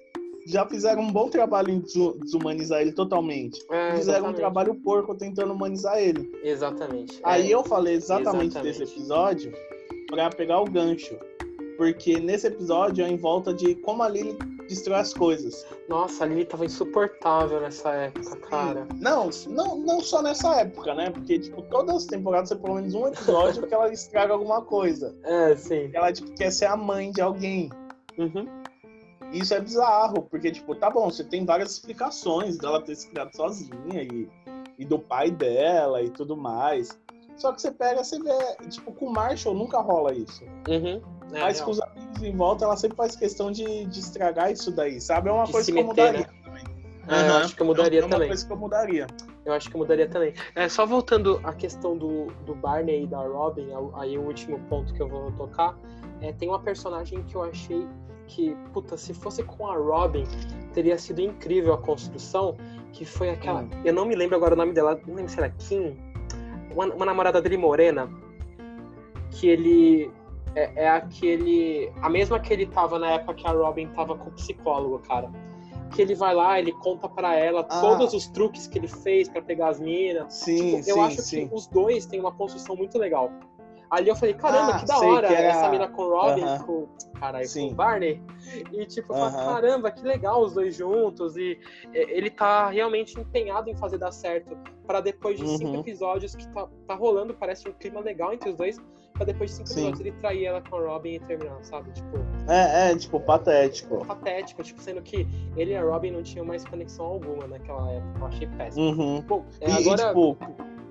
já 0.46 0.66
fizeram 0.66 1.02
um 1.02 1.10
bom 1.10 1.28
trabalho 1.28 1.70
em 1.70 1.80
desumanizar 1.80 2.80
ele 2.80 2.92
totalmente. 2.92 3.64
É, 3.70 3.96
fizeram 3.96 4.28
um 4.28 4.32
trabalho 4.32 4.74
porco 4.74 5.14
tentando 5.14 5.52
humanizar 5.52 5.98
ele. 5.98 6.30
Exatamente. 6.42 7.18
Aí 7.22 7.50
é. 7.50 7.54
eu 7.54 7.64
falei 7.64 7.94
exatamente, 7.94 8.50
exatamente, 8.50 8.78
desse 8.78 8.82
episódio 8.82 9.52
para 10.08 10.30
pegar 10.30 10.60
o 10.60 10.64
gancho. 10.64 11.16
Porque 11.76 12.20
nesse 12.20 12.46
episódio 12.46 13.04
é 13.04 13.08
em 13.08 13.16
volta 13.16 13.52
de 13.52 13.74
como 13.76 14.02
a 14.02 14.08
Lily 14.08 14.38
destrói 14.68 15.00
as 15.00 15.12
coisas. 15.12 15.66
Nossa, 15.88 16.24
a 16.24 16.26
Lily 16.26 16.44
tava 16.44 16.64
insuportável 16.64 17.60
nessa 17.60 17.90
época, 17.90 18.36
cara. 18.48 18.86
Não, 19.00 19.28
não, 19.48 19.76
não 19.78 20.00
só 20.00 20.22
nessa 20.22 20.60
época, 20.60 20.94
né? 20.94 21.10
Porque, 21.10 21.38
tipo, 21.38 21.62
todas 21.62 21.96
as 21.96 22.06
temporadas 22.06 22.48
tem 22.48 22.58
pelo 22.58 22.74
menos 22.74 22.94
um 22.94 23.06
episódio 23.06 23.66
que 23.66 23.74
ela 23.74 23.92
estraga 23.92 24.32
alguma 24.32 24.62
coisa. 24.62 25.14
É, 25.24 25.56
sim. 25.56 25.90
Ela, 25.92 26.12
tipo, 26.12 26.32
quer 26.34 26.50
ser 26.50 26.66
a 26.66 26.76
mãe 26.76 27.10
de 27.10 27.20
alguém. 27.20 27.70
Uhum. 28.16 28.46
Isso 29.32 29.52
é 29.52 29.60
bizarro, 29.60 30.22
porque, 30.22 30.50
tipo, 30.52 30.74
tá 30.74 30.90
bom, 30.90 31.10
você 31.10 31.24
tem 31.24 31.44
várias 31.44 31.72
explicações 31.72 32.56
dela 32.56 32.80
ter 32.80 32.94
se 32.94 33.08
criado 33.08 33.34
sozinha 33.34 34.02
e, 34.02 34.28
e 34.78 34.84
do 34.84 34.98
pai 34.98 35.30
dela 35.30 36.02
e 36.02 36.10
tudo 36.10 36.36
mais. 36.36 36.96
Só 37.36 37.52
que 37.52 37.60
você 37.60 37.72
pega, 37.72 38.04
você 38.04 38.18
vê, 38.20 38.68
tipo, 38.68 38.92
com 38.92 39.06
o 39.06 39.12
Marshall 39.12 39.54
nunca 39.54 39.80
rola 39.80 40.14
isso. 40.14 40.44
Uhum. 40.68 41.02
É, 41.34 41.40
Mas 41.40 41.60
com 41.60 41.72
os 41.72 41.80
amigos 41.80 42.22
em 42.22 42.36
volta, 42.36 42.64
ela 42.64 42.76
sempre 42.76 42.96
faz 42.96 43.16
questão 43.16 43.50
de, 43.50 43.84
de 43.86 44.00
estragar 44.00 44.52
isso 44.52 44.70
daí, 44.70 45.00
sabe? 45.00 45.28
É 45.28 45.32
uma 45.32 45.44
de 45.44 45.52
coisa 45.52 45.72
que 45.72 45.78
eu 45.78 45.84
mudaria 45.84 46.20
né? 46.20 46.26
também. 46.44 46.64
É, 47.08 47.28
eu 47.28 47.34
acho 47.34 47.56
que 47.56 47.62
eu 47.62 47.66
mudaria 47.66 48.00
é 48.00 48.02
uma 48.02 48.10
também. 48.10 48.28
coisa 48.28 48.46
que 48.46 48.52
eu 48.52 48.56
mudaria. 48.56 49.06
Eu 49.44 49.52
acho 49.52 49.68
que 49.68 49.76
eu 49.76 49.78
mudaria 49.78 50.08
também. 50.08 50.32
É, 50.54 50.68
só 50.68 50.86
voltando 50.86 51.40
à 51.44 51.52
questão 51.52 51.96
do, 51.96 52.26
do 52.46 52.54
Barney 52.54 53.02
e 53.02 53.06
da 53.06 53.20
Robin, 53.20 53.68
aí 53.94 54.16
o 54.16 54.22
último 54.22 54.58
ponto 54.70 54.92
que 54.94 55.02
eu 55.02 55.08
vou 55.08 55.30
tocar, 55.32 55.76
é, 56.20 56.32
tem 56.32 56.48
uma 56.48 56.60
personagem 56.60 57.22
que 57.24 57.34
eu 57.34 57.42
achei 57.42 57.86
que, 58.26 58.56
puta, 58.72 58.96
se 58.96 59.12
fosse 59.12 59.42
com 59.42 59.66
a 59.66 59.76
Robin, 59.76 60.24
teria 60.72 60.96
sido 60.96 61.20
incrível 61.20 61.74
a 61.74 61.78
construção, 61.78 62.56
que 62.92 63.04
foi 63.04 63.30
aquela. 63.30 63.62
Hum. 63.62 63.70
Eu 63.84 63.92
não 63.92 64.04
me 64.06 64.14
lembro 64.14 64.36
agora 64.36 64.54
o 64.54 64.56
nome 64.56 64.72
dela, 64.72 64.98
não 65.06 65.14
lembro 65.14 65.30
se 65.30 65.38
era 65.38 65.50
Kim, 65.50 65.96
uma, 66.74 66.86
uma 66.86 67.06
namorada 67.06 67.42
dele 67.42 67.56
morena, 67.56 68.08
que 69.30 69.48
ele. 69.48 70.10
É, 70.54 70.84
é, 70.84 70.88
aquele. 70.88 71.92
A 72.00 72.08
mesma 72.08 72.38
que 72.38 72.52
ele 72.52 72.66
tava 72.66 72.98
na 72.98 73.12
época 73.12 73.34
que 73.34 73.46
a 73.46 73.50
Robin 73.50 73.88
tava 73.88 74.16
com 74.16 74.28
o 74.28 74.32
psicólogo, 74.32 75.00
cara. 75.00 75.30
Que 75.90 76.02
ele 76.02 76.14
vai 76.14 76.34
lá, 76.34 76.58
ele 76.58 76.72
conta 76.72 77.08
para 77.08 77.36
ela 77.36 77.66
ah. 77.68 77.80
todos 77.80 78.14
os 78.14 78.26
truques 78.28 78.66
que 78.66 78.78
ele 78.78 78.88
fez 78.88 79.28
para 79.28 79.42
pegar 79.42 79.68
as 79.68 79.80
minas. 79.80 80.32
Sim, 80.34 80.76
tipo, 80.76 80.90
eu 80.90 80.94
sim, 80.94 81.00
acho 81.00 81.22
sim. 81.22 81.48
que 81.48 81.54
os 81.54 81.66
dois 81.66 82.06
têm 82.06 82.20
uma 82.20 82.32
construção 82.32 82.74
muito 82.74 82.98
legal. 82.98 83.30
Ali 83.90 84.08
eu 84.08 84.16
falei, 84.16 84.34
caramba, 84.34 84.74
ah, 84.74 84.78
que 84.80 84.86
da 84.86 84.98
hora 84.98 85.28
que 85.28 85.34
era... 85.34 85.48
essa 85.48 85.68
mina 85.68 85.86
com 85.86 86.02
o 86.02 86.10
Robin, 86.10 86.42
uh 86.42 86.46
-huh. 86.46 86.64
com, 86.64 86.88
caralho, 87.18 87.52
com 87.52 87.68
o 87.68 87.74
Barney. 87.74 88.22
E 88.72 88.86
tipo, 88.86 89.12
uh 89.12 89.16
-huh. 89.16 89.30
falei, 89.30 89.46
caramba, 89.46 89.90
que 89.92 90.02
legal 90.02 90.42
os 90.42 90.54
dois 90.54 90.74
juntos. 90.74 91.36
E 91.36 91.60
ele 91.92 92.28
tá 92.28 92.70
realmente 92.70 93.18
empenhado 93.20 93.70
em 93.70 93.76
fazer 93.76 93.98
dar 93.98 94.10
certo. 94.10 94.56
para 94.84 95.00
depois 95.00 95.38
de 95.38 95.46
cinco 95.46 95.74
uhum. 95.74 95.80
episódios 95.80 96.34
que 96.34 96.46
tá, 96.48 96.68
tá 96.88 96.94
rolando, 96.94 97.34
parece 97.34 97.68
um 97.68 97.72
clima 97.72 98.00
legal 98.00 98.32
entre 98.32 98.50
os 98.50 98.56
dois. 98.56 98.80
Pra 99.14 99.24
depois 99.24 99.50
de 99.50 99.56
cinco 99.56 99.68
Sim. 99.68 99.74
episódios 99.88 100.00
ele 100.00 100.12
trair 100.20 100.44
ela 100.46 100.60
com 100.60 100.76
a 100.76 100.80
Robin 100.80 101.14
e 101.14 101.20
terminar, 101.20 101.58
sabe? 101.62 101.92
Tipo. 101.92 102.18
É, 102.48 102.90
é, 102.90 102.96
tipo, 102.96 103.20
patético. 103.20 104.04
Patético, 104.04 104.62
tipo, 104.62 104.80
sendo 104.80 105.00
que 105.02 105.26
ele 105.56 105.72
e 105.72 105.76
a 105.76 105.82
Robin 105.82 106.10
não 106.10 106.22
tinham 106.22 106.44
mais 106.44 106.64
conexão 106.64 107.06
alguma 107.06 107.46
naquela 107.46 107.92
época. 107.92 108.18
Eu 108.18 108.26
achei 108.26 108.46
péssimo. 108.48 108.84
Uhum. 108.84 109.20
Bom, 109.22 109.44
é, 109.60 109.70
e, 109.70 109.72
agora... 109.72 110.02
E, 110.02 110.06
tipo, 110.08 110.38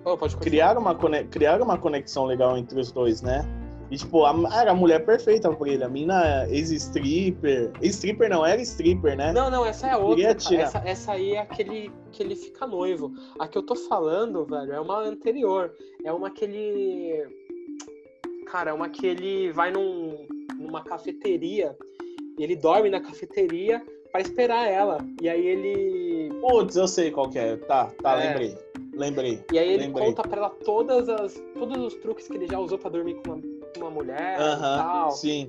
Oh, 0.06 0.18
criaram, 0.38 0.82
uma 0.82 0.96
criaram 1.30 1.64
uma 1.64 1.78
conexão 1.78 2.26
legal 2.26 2.58
entre 2.58 2.78
os 2.78 2.92
dois, 2.92 3.22
né? 3.22 3.46
E, 3.90 3.98
tipo, 3.98 4.26
a, 4.26 4.34
era 4.60 4.72
a 4.72 4.76
mulher 4.76 5.06
perfeita 5.06 5.54
pra 5.54 5.70
ele. 5.70 5.84
A 5.84 5.88
mina 5.88 6.48
ex-stripper. 6.50 7.72
Stripper 7.82 8.30
não, 8.30 8.46
era 8.46 8.62
stripper, 8.62 9.16
né? 9.16 9.32
Não, 9.32 9.50
não, 9.50 9.66
essa 9.66 9.88
é 9.88 9.92
a 9.92 9.98
outra. 9.98 10.26
Essa, 10.26 10.82
essa 10.84 11.12
aí 11.14 11.34
é 11.34 11.40
aquele 11.40 11.92
que 12.12 12.22
ele 12.22 12.36
fica 12.36 12.66
noivo. 12.68 13.14
A 13.40 13.48
que 13.48 13.58
eu 13.58 13.64
tô 13.64 13.76
falando, 13.76 14.46
velho, 14.46 14.74
é 14.74 14.80
uma 14.80 15.00
anterior. 15.00 15.72
É 16.04 16.12
uma 16.12 16.32
que 16.32 16.44
ele. 16.44 17.43
Cara, 18.54 18.70
é 18.70 18.74
uma 18.74 18.88
que 18.88 19.08
ele 19.08 19.52
vai 19.52 19.72
num, 19.72 20.28
numa 20.60 20.84
cafeteria. 20.84 21.76
Ele 22.38 22.56
dorme 22.56 22.88
na 22.88 23.02
cafeteria 23.02 23.84
para 24.12 24.22
esperar 24.22 24.70
ela. 24.70 25.00
E 25.20 25.28
aí 25.28 25.44
ele. 25.44 26.30
Putz, 26.39 26.76
eu 26.76 26.88
sei 26.88 27.10
qual 27.10 27.28
que 27.32 27.39
é. 27.39 27.58
Tá, 27.58 27.92
tá, 28.04 28.22
é. 28.22 28.28
lembrei. 28.28 28.58
Lembrei. 28.94 29.44
E 29.52 29.58
aí 29.58 29.70
ele 29.70 29.86
lembrei. 29.86 30.06
conta 30.06 30.22
pra 30.22 30.38
ela 30.38 30.50
todas 30.52 31.10
as, 31.10 31.34
todos 31.56 31.84
os 31.84 31.96
truques 31.96 32.28
que 32.28 32.36
ele 32.36 32.46
já 32.46 32.60
usou 32.60 32.78
pra 32.78 32.92
dormir 32.92 33.16
com 33.24 33.32
uma, 33.32 33.42
uma 33.76 33.89
mulher 33.89 34.38
uh 34.38 34.44
-huh, 34.44 34.58
e 34.58 34.78
tal. 34.78 35.12
Sim. 35.12 35.48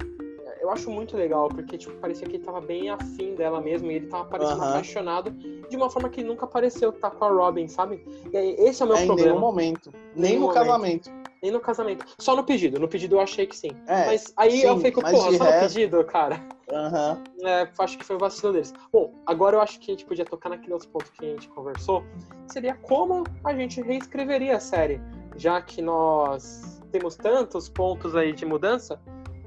Eu 0.62 0.70
acho 0.70 0.90
muito 0.90 1.14
legal, 1.14 1.50
porque 1.50 1.76
tipo, 1.76 1.92
parecia 1.96 2.26
que 2.26 2.36
ele 2.36 2.44
tava 2.44 2.62
bem 2.62 2.88
afim 2.88 3.34
dela 3.34 3.60
mesmo, 3.60 3.90
e 3.90 3.96
ele 3.96 4.06
tava 4.06 4.24
parecendo 4.24 4.60
uh 4.60 4.64
-huh. 4.64 4.70
apaixonado 4.70 5.30
de 5.30 5.76
uma 5.76 5.90
forma 5.90 6.08
que 6.08 6.24
nunca 6.24 6.46
pareceu 6.46 6.88
estar 6.88 7.10
tá 7.10 7.16
com 7.16 7.24
a 7.26 7.28
Robin, 7.28 7.68
sabe? 7.68 8.02
E 8.32 8.34
aí, 8.34 8.56
esse 8.60 8.80
é 8.80 8.86
o 8.86 8.88
meu 8.88 8.96
é, 8.96 9.04
problema. 9.04 9.28
Em 9.28 9.32
nenhum 9.32 9.40
momento. 9.40 9.92
Nem 10.16 10.36
no 10.36 10.46
momento. 10.46 10.54
casamento. 10.54 11.23
Nem 11.44 11.52
no 11.52 11.60
casamento. 11.60 12.06
Só 12.18 12.34
no 12.34 12.42
pedido. 12.42 12.80
No 12.80 12.88
pedido 12.88 13.16
eu 13.16 13.20
achei 13.20 13.46
que 13.46 13.54
sim. 13.54 13.68
É, 13.86 14.06
mas 14.06 14.32
aí 14.34 14.62
sim, 14.62 14.66
eu 14.66 14.78
fico, 14.80 15.02
porra, 15.02 15.14
só 15.14 15.28
resto... 15.28 15.44
no 15.44 15.60
pedido, 15.60 16.04
cara. 16.04 16.40
Uhum. 16.72 17.46
É, 17.46 17.68
acho 17.80 17.98
que 17.98 18.04
foi 18.04 18.16
o 18.16 18.18
vacilo 18.18 18.54
deles. 18.54 18.72
Bom, 18.90 19.12
agora 19.26 19.56
eu 19.56 19.60
acho 19.60 19.78
que 19.78 19.90
a 19.90 19.94
gente 19.94 20.06
podia 20.06 20.24
tocar 20.24 20.48
naquele 20.48 20.72
outro 20.72 20.88
ponto 20.88 21.12
que 21.12 21.22
a 21.22 21.28
gente 21.28 21.46
conversou. 21.50 22.02
Seria 22.50 22.74
como 22.76 23.24
a 23.44 23.52
gente 23.52 23.82
reescreveria 23.82 24.56
a 24.56 24.58
série. 24.58 24.98
Já 25.36 25.60
que 25.60 25.82
nós 25.82 26.80
temos 26.90 27.14
tantos 27.14 27.68
pontos 27.68 28.16
aí 28.16 28.32
de 28.32 28.46
mudança. 28.46 28.98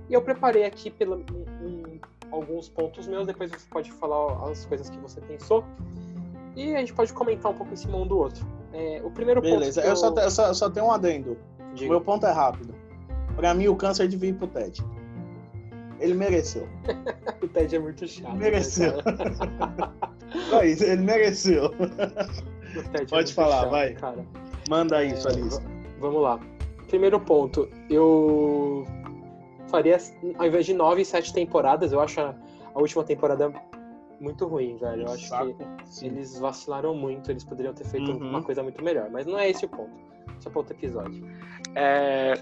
E 0.08 0.14
eu 0.14 0.22
preparei 0.22 0.66
aqui 0.66 0.92
pelo, 0.92 1.26
um, 1.64 2.00
alguns 2.30 2.70
pontos 2.70 3.08
meus. 3.08 3.26
Depois 3.26 3.50
você 3.50 3.66
pode 3.72 3.92
falar 3.94 4.52
as 4.52 4.68
coisas 4.68 4.88
que 4.88 5.00
você 5.00 5.20
pensou. 5.22 5.64
E 6.56 6.76
a 6.76 6.80
gente 6.80 6.94
pode 6.94 7.12
comentar 7.12 7.52
um 7.52 7.56
pouco 7.56 7.74
em 7.74 7.76
cima 7.76 7.98
um 7.98 8.06
do 8.06 8.20
outro. 8.20 8.46
É, 8.72 9.02
o 9.04 9.10
primeiro 9.10 9.42
Beleza, 9.42 9.82
ponto. 9.82 9.82
Beleza, 9.82 9.82
eu, 9.82 9.90
eu... 9.90 10.30
Só, 10.30 10.30
só, 10.30 10.54
só 10.54 10.70
tenho 10.70 10.86
um 10.86 10.92
adendo. 10.92 11.36
Diga. 11.78 11.92
Meu 11.92 12.02
ponto 12.02 12.26
é 12.26 12.32
rápido. 12.32 12.74
Pra 13.36 13.54
mim, 13.54 13.68
o 13.68 13.76
câncer 13.76 14.08
devia 14.08 14.32
ir 14.32 14.34
pro 14.34 14.48
Ted. 14.48 14.84
Ele 16.00 16.13
mereceu. 16.16 16.68
o 17.42 17.48
Ted 17.48 17.76
é 17.76 17.80
muito 17.80 18.08
chato. 18.08 18.36
Mereceu. 18.36 18.94
Né, 18.98 20.68
ele 20.82 21.02
mereceu. 21.04 21.72
Pode 23.10 23.32
é 23.32 23.34
falar, 23.34 23.62
chato, 23.62 23.70
vai. 23.70 23.94
Cara. 23.94 24.26
Manda 24.70 24.98
aí 24.98 25.12
é, 25.12 25.16
sua 25.16 25.32
lista. 25.32 25.63
Vamos 26.00 26.22
lá. 26.22 26.40
Primeiro 26.88 27.20
ponto, 27.20 27.70
eu 27.90 28.86
faria, 29.68 29.98
ao 30.38 30.48
invés 30.48 30.66
de 30.66 30.74
nove, 30.74 31.06
sete 31.06 31.34
temporadas, 31.34 31.92
eu 31.92 32.00
acho 32.00 32.20
a, 32.20 32.36
a 32.74 32.80
última 32.80 33.04
temporada 33.04 33.54
muito 34.20 34.46
ruim, 34.46 34.78
velho. 34.78 35.04
Eu 35.04 35.13
acho 35.13 35.28
Saco. 35.28 35.54
que 35.54 35.66
Sim. 35.86 36.08
eles 36.08 36.40
vacilaram 36.40 36.94
muito, 36.94 37.32
eles 37.32 37.44
poderiam 37.44 37.74
ter 37.74 37.86
feito 37.86 38.12
uhum. 38.12 38.30
uma 38.30 38.44
coisa 38.44 38.63
muito 38.63 38.84
melhor. 38.84 39.10
Mas 39.10 39.26
não 39.26 39.38
é 39.38 39.50
esse 39.50 39.66
o 39.66 39.70
ponto. 39.70 39.92
Só 40.39 40.50
para 40.50 40.60
outro 40.60 40.76
episódio. 40.76 41.23
É, 41.76 42.34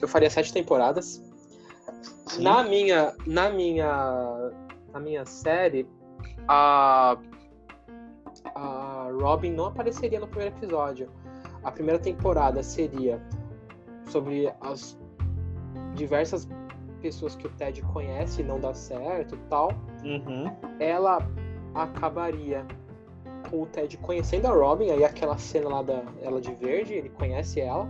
eu 0.00 0.08
faria 0.08 0.30
sete 0.30 0.52
temporadas. 0.52 1.22
Sim. 2.26 2.42
Na 2.42 2.62
minha, 2.62 3.14
na 3.26 3.50
minha, 3.50 4.50
na 4.92 5.00
minha 5.00 5.24
série, 5.24 5.88
a, 6.46 7.16
a 8.54 9.08
Robin 9.20 9.52
não 9.52 9.66
apareceria 9.66 10.20
no 10.20 10.28
primeiro 10.28 10.56
episódio. 10.56 11.10
A 11.62 11.70
primeira 11.70 11.98
temporada 11.98 12.62
seria 12.62 13.20
sobre 14.06 14.52
as 14.60 14.98
diversas 15.94 16.48
pessoas 17.00 17.34
que 17.36 17.46
o 17.46 17.50
Ted 17.50 17.82
conhece 17.82 18.42
e 18.42 18.44
não 18.44 18.60
dá 18.60 18.74
certo 18.74 19.34
e 19.34 19.38
tal. 19.48 19.70
Uhum. 20.04 20.50
Ela 20.78 21.18
acabaria 21.74 22.66
o 23.52 23.66
Ted 23.66 23.96
conhecendo 23.98 24.46
a 24.46 24.50
Robin, 24.50 24.90
aí 24.90 25.04
aquela 25.04 25.38
cena 25.38 25.68
lá 25.68 25.82
da 25.82 26.02
ela 26.22 26.40
de 26.40 26.52
verde, 26.54 26.94
ele 26.94 27.08
conhece 27.10 27.60
ela, 27.60 27.88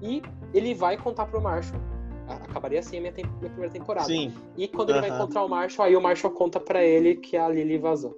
e 0.00 0.22
ele 0.52 0.74
vai 0.74 0.96
contar 0.96 1.26
pro 1.26 1.40
Marshall. 1.40 1.80
Acabaria 2.28 2.80
assim 2.80 2.98
a 2.98 3.00
minha, 3.00 3.12
minha 3.12 3.50
primeira 3.50 3.70
temporada. 3.70 4.06
Sim. 4.06 4.32
E 4.56 4.68
quando 4.68 4.90
ele 4.90 5.00
vai 5.00 5.10
encontrar 5.10 5.44
o 5.44 5.48
Marshall, 5.48 5.86
aí 5.86 5.96
o 5.96 6.00
Marshall 6.00 6.32
conta 6.32 6.58
para 6.58 6.82
ele 6.82 7.16
que 7.16 7.36
a 7.36 7.48
Lily 7.48 7.78
vazou. 7.78 8.16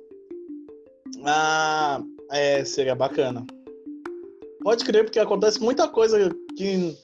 Ah, 1.25 2.03
é, 2.31 2.65
seria 2.65 2.95
bacana. 2.95 3.47
Pode 4.63 4.85
crer, 4.85 5.05
porque 5.05 5.19
acontece 5.19 5.61
muita 5.61 5.89
coisa 5.89 6.35
que 6.57 6.97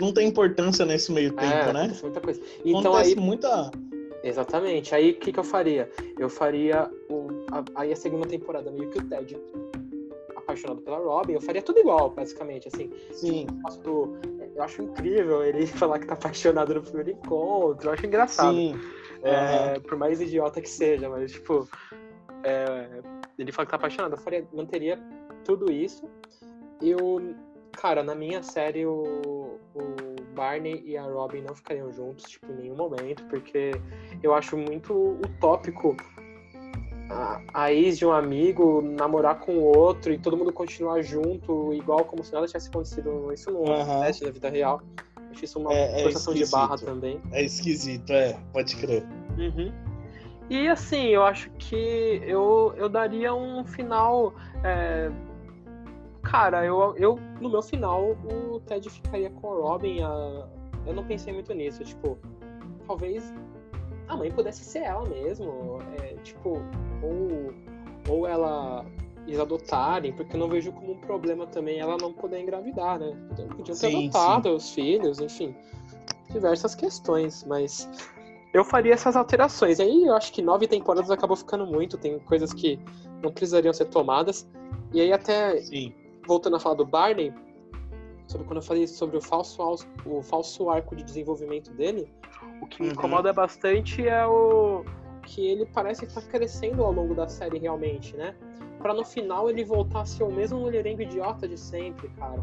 não 0.00 0.12
tem 0.12 0.28
importância 0.28 0.84
nesse 0.84 1.12
meio 1.12 1.32
tempo, 1.32 1.54
é, 1.54 1.72
né? 1.72 1.96
Muita 2.02 2.20
coisa. 2.20 2.40
Então 2.64 2.92
acontece 2.92 3.10
aí 3.10 3.16
muita. 3.16 3.70
Exatamente. 4.24 4.94
Aí 4.94 5.10
o 5.12 5.14
que, 5.14 5.32
que 5.32 5.38
eu 5.38 5.44
faria? 5.44 5.90
Eu 6.18 6.28
faria 6.28 6.90
a, 7.52 7.64
aí 7.82 7.92
a 7.92 7.96
segunda 7.96 8.26
temporada 8.26 8.70
meio 8.70 8.88
que 8.88 8.98
o 8.98 9.08
Ted 9.08 9.38
apaixonado 10.34 10.80
pela 10.82 10.98
Robin, 10.98 11.34
eu 11.34 11.40
faria 11.40 11.62
tudo 11.62 11.78
igual, 11.78 12.10
basicamente, 12.10 12.68
assim. 12.68 12.90
Sim. 13.12 13.46
Eu, 13.84 14.18
eu 14.56 14.62
acho 14.62 14.82
incrível 14.82 15.44
ele 15.44 15.66
falar 15.68 15.98
que 15.98 16.06
tá 16.06 16.14
apaixonado 16.14 16.74
no 16.74 16.82
primeiro 16.82 17.10
encontro, 17.10 17.88
eu 17.88 17.92
acho 17.92 18.06
engraçado. 18.06 18.54
Sim. 18.54 18.74
É, 19.22 19.74
uhum. 19.74 19.82
Por 19.82 19.96
mais 19.96 20.20
idiota 20.20 20.60
que 20.60 20.68
seja, 20.68 21.08
mas, 21.08 21.32
tipo, 21.32 21.68
é, 22.42 22.88
ele 23.38 23.52
fala 23.52 23.66
que 23.66 23.70
tá 23.70 23.76
apaixonado, 23.76 24.14
eu 24.14 24.18
faria, 24.18 24.46
manteria 24.52 24.98
tudo 25.44 25.70
isso. 25.70 26.08
Eu, 26.80 27.34
cara, 27.72 28.02
na 28.02 28.14
minha 28.14 28.42
série, 28.42 28.84
o, 28.84 29.60
o 29.74 30.22
Barney 30.34 30.82
e 30.84 30.96
a 30.96 31.04
Robin 31.04 31.42
não 31.42 31.54
ficariam 31.54 31.92
juntos, 31.92 32.24
tipo, 32.24 32.50
em 32.50 32.56
nenhum 32.56 32.74
momento, 32.74 33.22
porque 33.28 33.70
eu 34.22 34.34
acho 34.34 34.56
muito 34.56 34.92
utópico 35.24 35.96
a, 37.12 37.42
a 37.52 37.72
ex 37.72 37.98
de 37.98 38.06
um 38.06 38.12
amigo 38.12 38.80
namorar 38.82 39.38
com 39.38 39.52
o 39.52 39.64
outro 39.64 40.12
e 40.12 40.18
todo 40.18 40.36
mundo 40.36 40.52
continuar 40.52 41.02
junto, 41.02 41.72
igual 41.74 42.04
como 42.04 42.24
se 42.24 42.32
nada 42.32 42.46
tivesse 42.46 42.68
acontecido. 42.68 43.32
Isso 43.32 43.50
não 43.50 43.60
uhum. 43.60 43.82
acontece 43.82 44.24
na 44.24 44.30
vida 44.30 44.48
real. 44.48 44.80
Acho 45.30 45.44
isso 45.44 45.58
uma 45.58 45.72
é, 45.72 46.00
é 46.00 46.02
forçação 46.04 46.34
de 46.34 46.46
barra 46.46 46.76
também. 46.76 47.20
É 47.32 47.42
esquisito, 47.42 48.10
é, 48.12 48.38
pode 48.52 48.76
crer. 48.76 49.04
Uhum. 49.38 49.72
E 50.50 50.68
assim, 50.68 51.06
eu 51.08 51.22
acho 51.22 51.50
que 51.52 52.22
eu, 52.24 52.74
eu 52.76 52.88
daria 52.88 53.34
um 53.34 53.64
final. 53.64 54.34
É... 54.64 55.10
Cara, 56.22 56.64
eu, 56.64 56.94
eu 56.96 57.18
no 57.40 57.50
meu 57.50 57.62
final 57.62 58.16
o 58.24 58.60
Ted 58.60 58.88
ficaria 58.88 59.30
com 59.30 59.50
a 59.50 59.56
Robin. 59.56 60.02
A... 60.02 60.46
Eu 60.86 60.94
não 60.94 61.04
pensei 61.04 61.32
muito 61.32 61.52
nisso. 61.54 61.82
Tipo, 61.84 62.18
talvez 62.86 63.32
a 64.08 64.16
mãe 64.16 64.30
pudesse 64.30 64.64
ser 64.64 64.80
ela 64.80 65.08
mesmo. 65.08 65.78
É, 65.98 66.14
tipo, 66.22 66.60
ou, 67.02 67.52
ou 68.08 68.26
ela 68.26 68.84
eles 69.26 69.38
adotarem, 69.38 70.12
porque 70.12 70.34
eu 70.34 70.40
não 70.40 70.48
vejo 70.48 70.72
como 70.72 70.92
um 70.92 70.98
problema 70.98 71.46
também 71.46 71.78
ela 71.78 71.96
não 71.96 72.12
poder 72.12 72.40
engravidar, 72.40 72.98
né? 72.98 73.16
Então, 73.30 73.46
podiam 73.48 73.76
ter 73.76 73.90
sim, 73.90 74.08
adotado 74.08 74.48
sim. 74.48 74.54
os 74.54 74.70
filhos, 74.70 75.20
enfim, 75.20 75.54
diversas 76.30 76.74
questões, 76.74 77.44
mas 77.44 77.88
eu 78.52 78.64
faria 78.64 78.94
essas 78.94 79.14
alterações. 79.16 79.78
Aí 79.78 80.06
eu 80.06 80.14
acho 80.14 80.32
que 80.32 80.42
nove 80.42 80.66
temporadas 80.66 81.10
acabou 81.10 81.36
ficando 81.36 81.66
muito, 81.66 81.96
tem 81.96 82.18
coisas 82.20 82.52
que 82.52 82.78
não 83.22 83.32
precisariam 83.32 83.72
ser 83.72 83.86
tomadas. 83.86 84.48
E 84.92 85.00
aí 85.00 85.12
até 85.12 85.58
sim. 85.60 85.94
voltando 86.26 86.56
a 86.56 86.60
falar 86.60 86.74
do 86.74 86.84
Barney, 86.84 87.32
sobre 88.26 88.46
quando 88.46 88.56
eu 88.56 88.62
falei 88.62 88.86
sobre 88.86 89.16
o 89.16 89.20
falso, 89.20 89.62
o 90.04 90.22
falso 90.22 90.68
arco 90.68 90.96
de 90.96 91.04
desenvolvimento 91.04 91.70
dele, 91.72 92.10
o 92.60 92.66
que 92.66 92.82
me 92.82 92.88
uhum. 92.88 92.94
incomoda 92.94 93.32
bastante 93.32 94.06
é 94.06 94.26
o 94.26 94.84
que 95.22 95.46
ele 95.46 95.66
parece 95.66 96.04
estar 96.04 96.20
tá 96.20 96.26
crescendo 96.26 96.84
ao 96.84 96.92
longo 96.92 97.14
da 97.14 97.28
série 97.28 97.58
realmente, 97.58 98.16
né? 98.16 98.34
Pra 98.78 98.92
no 98.92 99.04
final 99.04 99.48
ele 99.48 99.64
voltar 99.64 100.00
a 100.00 100.04
ser 100.04 100.24
o 100.24 100.30
mesmo 100.30 100.58
mulherengo 100.58 101.02
idiota 101.02 101.46
de 101.46 101.58
sempre, 101.58 102.08
cara. 102.18 102.42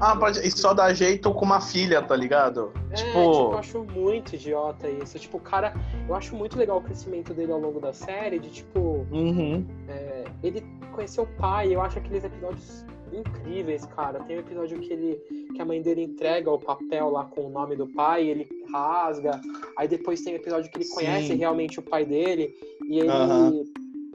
Ah, 0.00 0.16
pode. 0.16 0.40
E 0.40 0.50
só 0.50 0.74
dá 0.74 0.92
jeito 0.92 1.32
com 1.32 1.44
uma 1.44 1.60
filha, 1.60 2.02
tá 2.02 2.16
ligado? 2.16 2.72
É, 2.90 2.94
tipo... 2.94 3.10
tipo, 3.10 3.52
eu 3.52 3.58
acho 3.58 3.84
muito 3.84 4.34
idiota 4.34 4.88
isso. 4.88 5.18
Tipo, 5.18 5.36
o 5.36 5.40
cara. 5.40 5.74
Eu 6.08 6.14
acho 6.14 6.34
muito 6.34 6.58
legal 6.58 6.78
o 6.78 6.82
crescimento 6.82 7.32
dele 7.32 7.52
ao 7.52 7.60
longo 7.60 7.80
da 7.80 7.92
série, 7.92 8.38
de 8.38 8.50
tipo. 8.50 9.06
Uhum. 9.10 9.64
É, 9.88 10.24
ele 10.42 10.64
conheceu 10.92 11.24
o 11.24 11.26
pai, 11.26 11.74
eu 11.74 11.80
acho 11.80 11.98
aqueles 11.98 12.24
episódios 12.24 12.84
incríveis, 13.18 13.84
cara. 13.86 14.20
Tem 14.24 14.36
um 14.36 14.40
episódio 14.40 14.78
que 14.80 14.92
ele 14.92 15.16
que 15.54 15.60
a 15.60 15.64
mãe 15.64 15.80
dele 15.80 16.02
entrega 16.02 16.50
o 16.50 16.58
papel 16.58 17.10
lá 17.10 17.24
com 17.24 17.42
o 17.42 17.50
nome 17.50 17.76
do 17.76 17.86
pai, 17.86 18.28
ele 18.28 18.48
rasga. 18.72 19.40
Aí 19.76 19.86
depois 19.86 20.20
tem 20.22 20.34
um 20.34 20.36
episódio 20.36 20.70
que 20.70 20.78
ele 20.78 20.84
Sim. 20.84 20.94
conhece 20.94 21.34
realmente 21.34 21.78
o 21.78 21.82
pai 21.82 22.04
dele 22.04 22.54
e 22.88 22.98
ele 22.98 23.10
uhum. 23.10 23.64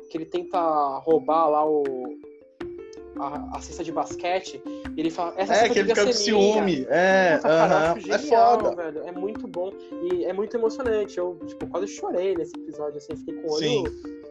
que 0.09 0.17
ele 0.17 0.25
tenta 0.25 0.59
roubar 0.99 1.49
lá 1.49 1.65
o 1.65 1.83
a, 3.19 3.57
a 3.57 3.61
cesta 3.61 3.83
de 3.83 3.91
basquete. 3.91 4.61
E 4.95 4.99
ele 4.99 5.09
fala, 5.09 5.33
essa 5.37 5.53
é 5.53 5.69
que 5.69 5.79
ele 5.79 5.89
fica 5.89 6.05
com 6.05 6.13
ciúme. 6.13 6.85
É, 6.89 7.35
Nossa, 7.35 7.47
cara, 7.47 7.99
genial, 7.99 8.15
é 8.15 8.63
foda, 8.63 8.75
velho. 8.75 9.07
É 9.07 9.11
muito 9.11 9.47
bom 9.47 9.71
e 10.11 10.25
é 10.25 10.33
muito 10.33 10.55
emocionante. 10.55 11.17
Eu 11.17 11.37
tipo 11.45 11.67
quase 11.67 11.87
chorei 11.87 12.35
nesse 12.35 12.55
episódio, 12.55 12.97
assim, 12.97 13.15
fiquei 13.15 13.35
com 13.35 13.47
o 13.47 13.53
olho 13.53 13.83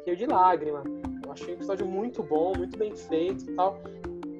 cheio 0.04 0.16
de 0.16 0.26
lágrima. 0.26 0.82
Eu 1.24 1.32
achei 1.32 1.48
um 1.48 1.56
episódio 1.56 1.86
muito 1.86 2.22
bom, 2.22 2.54
muito 2.56 2.78
bem 2.78 2.94
feito 2.96 3.50
e 3.50 3.54
tal. 3.54 3.78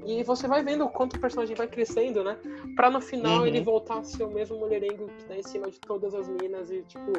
E 0.09 0.23
você 0.23 0.49
vai 0.49 0.65
vendo 0.65 0.87
o 0.87 0.89
quanto 0.89 1.17
o 1.17 1.21
personagem 1.21 1.55
vai 1.55 1.69
crescendo, 1.69 2.25
né? 2.25 2.39
Pra 2.75 2.91
no 2.91 2.99
final 2.99 3.41
uhum. 3.41 3.47
ele 3.47 3.61
voltar 3.61 3.99
a 3.99 4.03
ser 4.03 4.23
o 4.23 4.31
mesmo 4.31 4.59
mulherengo 4.59 5.07
que 5.07 5.25
tá 5.25 5.37
em 5.37 5.43
cima 5.43 5.71
de 5.71 5.79
todas 5.79 6.15
as 6.15 6.27
minas 6.27 6.71
e, 6.71 6.83
tipo. 6.85 7.13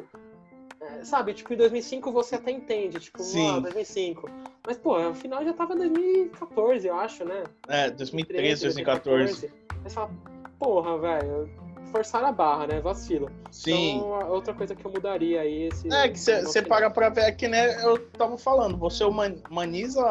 É, 0.81 1.03
sabe, 1.03 1.35
tipo, 1.35 1.53
em 1.53 1.57
2005 1.57 2.11
você 2.11 2.35
até 2.35 2.49
entende, 2.49 2.99
tipo, 2.99 3.21
Sim. 3.21 3.47
Ah, 3.47 3.59
2005. 3.59 4.27
Mas, 4.65 4.77
pô, 4.77 4.97
o 4.97 5.13
final 5.13 5.43
já 5.45 5.53
tava 5.53 5.75
em 5.75 5.77
2014, 5.77 6.87
eu 6.87 6.95
acho, 6.95 7.25
né? 7.25 7.43
É, 7.67 7.91
2013, 7.91 8.63
2014. 8.63 9.41
2014. 9.41 9.53
Mas 9.83 9.93
fala, 9.93 10.09
porra, 10.57 10.97
velho, 10.97 11.49
forçar 11.91 12.23
a 12.23 12.31
barra, 12.31 12.65
né? 12.65 12.79
Vacilo. 12.79 13.29
Sim. 13.51 13.97
Então, 13.97 14.31
outra 14.31 14.53
coisa 14.53 14.73
que 14.73 14.83
eu 14.83 14.91
mudaria 14.91 15.41
aí. 15.41 15.67
Esse, 15.67 15.93
é, 15.93 16.09
que 16.09 16.17
você 16.17 16.61
para 16.63 16.89
pra 16.89 17.09
ver 17.09 17.25
aqui, 17.25 17.47
né? 17.47 17.83
Eu 17.83 17.99
tava 18.11 18.35
falando, 18.35 18.77
você 18.77 19.03
humaniza 19.03 20.03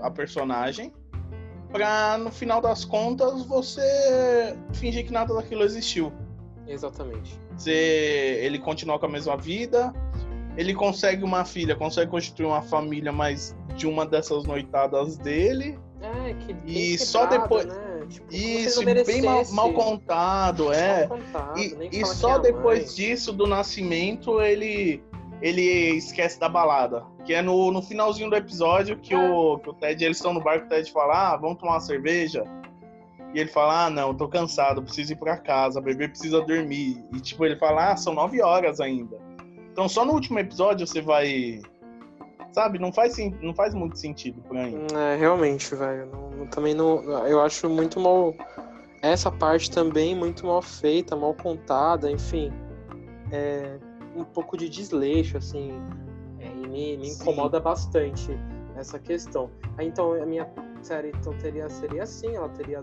a 0.00 0.10
personagem 0.10 0.94
pra 1.72 2.18
no 2.18 2.30
final 2.30 2.60
das 2.60 2.84
contas 2.84 3.42
você 3.44 4.56
fingir 4.74 5.06
que 5.06 5.12
nada 5.12 5.34
daquilo 5.34 5.64
existiu. 5.64 6.12
Exatamente. 6.66 7.38
Você, 7.56 8.38
ele 8.42 8.58
continua 8.58 8.98
com 8.98 9.06
a 9.06 9.08
mesma 9.08 9.36
vida, 9.36 9.92
ele 10.56 10.74
consegue 10.74 11.24
uma 11.24 11.44
filha, 11.44 11.74
consegue 11.74 12.10
constituir 12.10 12.46
uma 12.46 12.62
família, 12.62 13.10
mas 13.10 13.56
de 13.74 13.86
uma 13.86 14.06
dessas 14.06 14.44
noitadas 14.44 15.16
dele. 15.16 15.78
É, 16.00 16.34
que 16.34 16.56
e 16.66 16.98
só 16.98 17.26
depois. 17.26 17.66
Né? 17.66 18.06
Tipo, 18.08 18.34
Isso, 18.34 18.84
bem 18.84 19.22
mal, 19.22 19.44
mal, 19.52 19.72
contado, 19.72 20.72
é. 20.72 21.06
Mal 21.06 21.18
contado, 21.18 21.58
e, 21.58 22.00
e 22.00 22.04
só 22.04 22.36
é 22.36 22.40
depois 22.40 22.94
disso, 22.94 23.32
do 23.32 23.46
nascimento, 23.46 24.40
ele 24.40 25.02
ele 25.42 25.96
esquece 25.96 26.38
da 26.38 26.48
balada. 26.48 27.04
Que 27.24 27.34
é 27.34 27.42
no, 27.42 27.70
no 27.72 27.82
finalzinho 27.82 28.30
do 28.30 28.36
episódio 28.36 28.96
que, 28.96 29.14
o, 29.14 29.58
que 29.58 29.68
o 29.68 29.74
Ted, 29.74 30.04
eles 30.04 30.16
estão 30.16 30.32
no 30.32 30.40
barco, 30.40 30.66
o 30.66 30.68
Ted 30.68 30.90
fala, 30.90 31.32
ah, 31.32 31.36
vamos 31.36 31.58
tomar 31.58 31.72
uma 31.72 31.80
cerveja? 31.80 32.44
E 33.34 33.40
ele 33.40 33.50
fala, 33.50 33.86
ah, 33.86 33.90
não, 33.90 34.14
tô 34.14 34.28
cansado, 34.28 34.82
preciso 34.82 35.14
ir 35.14 35.16
pra 35.16 35.36
casa, 35.36 35.80
o 35.80 35.82
bebê 35.82 36.06
precisa 36.06 36.40
dormir. 36.42 37.04
E 37.12 37.20
tipo, 37.20 37.44
ele 37.44 37.56
fala, 37.56 37.90
ah, 37.90 37.96
são 37.96 38.14
nove 38.14 38.40
horas 38.40 38.80
ainda. 38.80 39.18
Então 39.72 39.88
só 39.88 40.04
no 40.04 40.12
último 40.12 40.38
episódio 40.38 40.86
você 40.86 41.00
vai. 41.00 41.60
Sabe, 42.52 42.78
não 42.78 42.92
faz, 42.92 43.16
não 43.40 43.54
faz 43.54 43.74
muito 43.74 43.98
sentido 43.98 44.42
pra 44.42 44.64
mim. 44.64 44.86
É, 44.94 45.16
realmente, 45.16 45.74
velho. 45.74 46.06
Não, 46.06 46.46
também 46.48 46.74
não. 46.74 47.02
Eu 47.26 47.40
acho 47.40 47.68
muito 47.68 47.98
mal. 47.98 48.34
Essa 49.00 49.32
parte 49.32 49.70
também 49.70 50.14
muito 50.14 50.46
mal 50.46 50.60
feita, 50.60 51.16
mal 51.16 51.34
contada, 51.34 52.10
enfim. 52.10 52.52
É, 53.32 53.78
um 54.14 54.24
pouco 54.24 54.56
de 54.56 54.68
desleixo, 54.68 55.36
assim, 55.36 55.72
é, 56.38 56.46
e 56.46 56.68
me, 56.68 56.96
me 56.96 57.08
incomoda 57.10 57.60
bastante 57.60 58.30
essa 58.76 58.98
questão. 58.98 59.50
Aí, 59.76 59.88
então, 59.88 60.12
a 60.20 60.26
minha 60.26 60.48
série 60.82 61.08
então, 61.08 61.32
teria, 61.38 61.68
seria 61.68 62.02
assim, 62.02 62.34
ela 62.34 62.48
teria, 62.50 62.82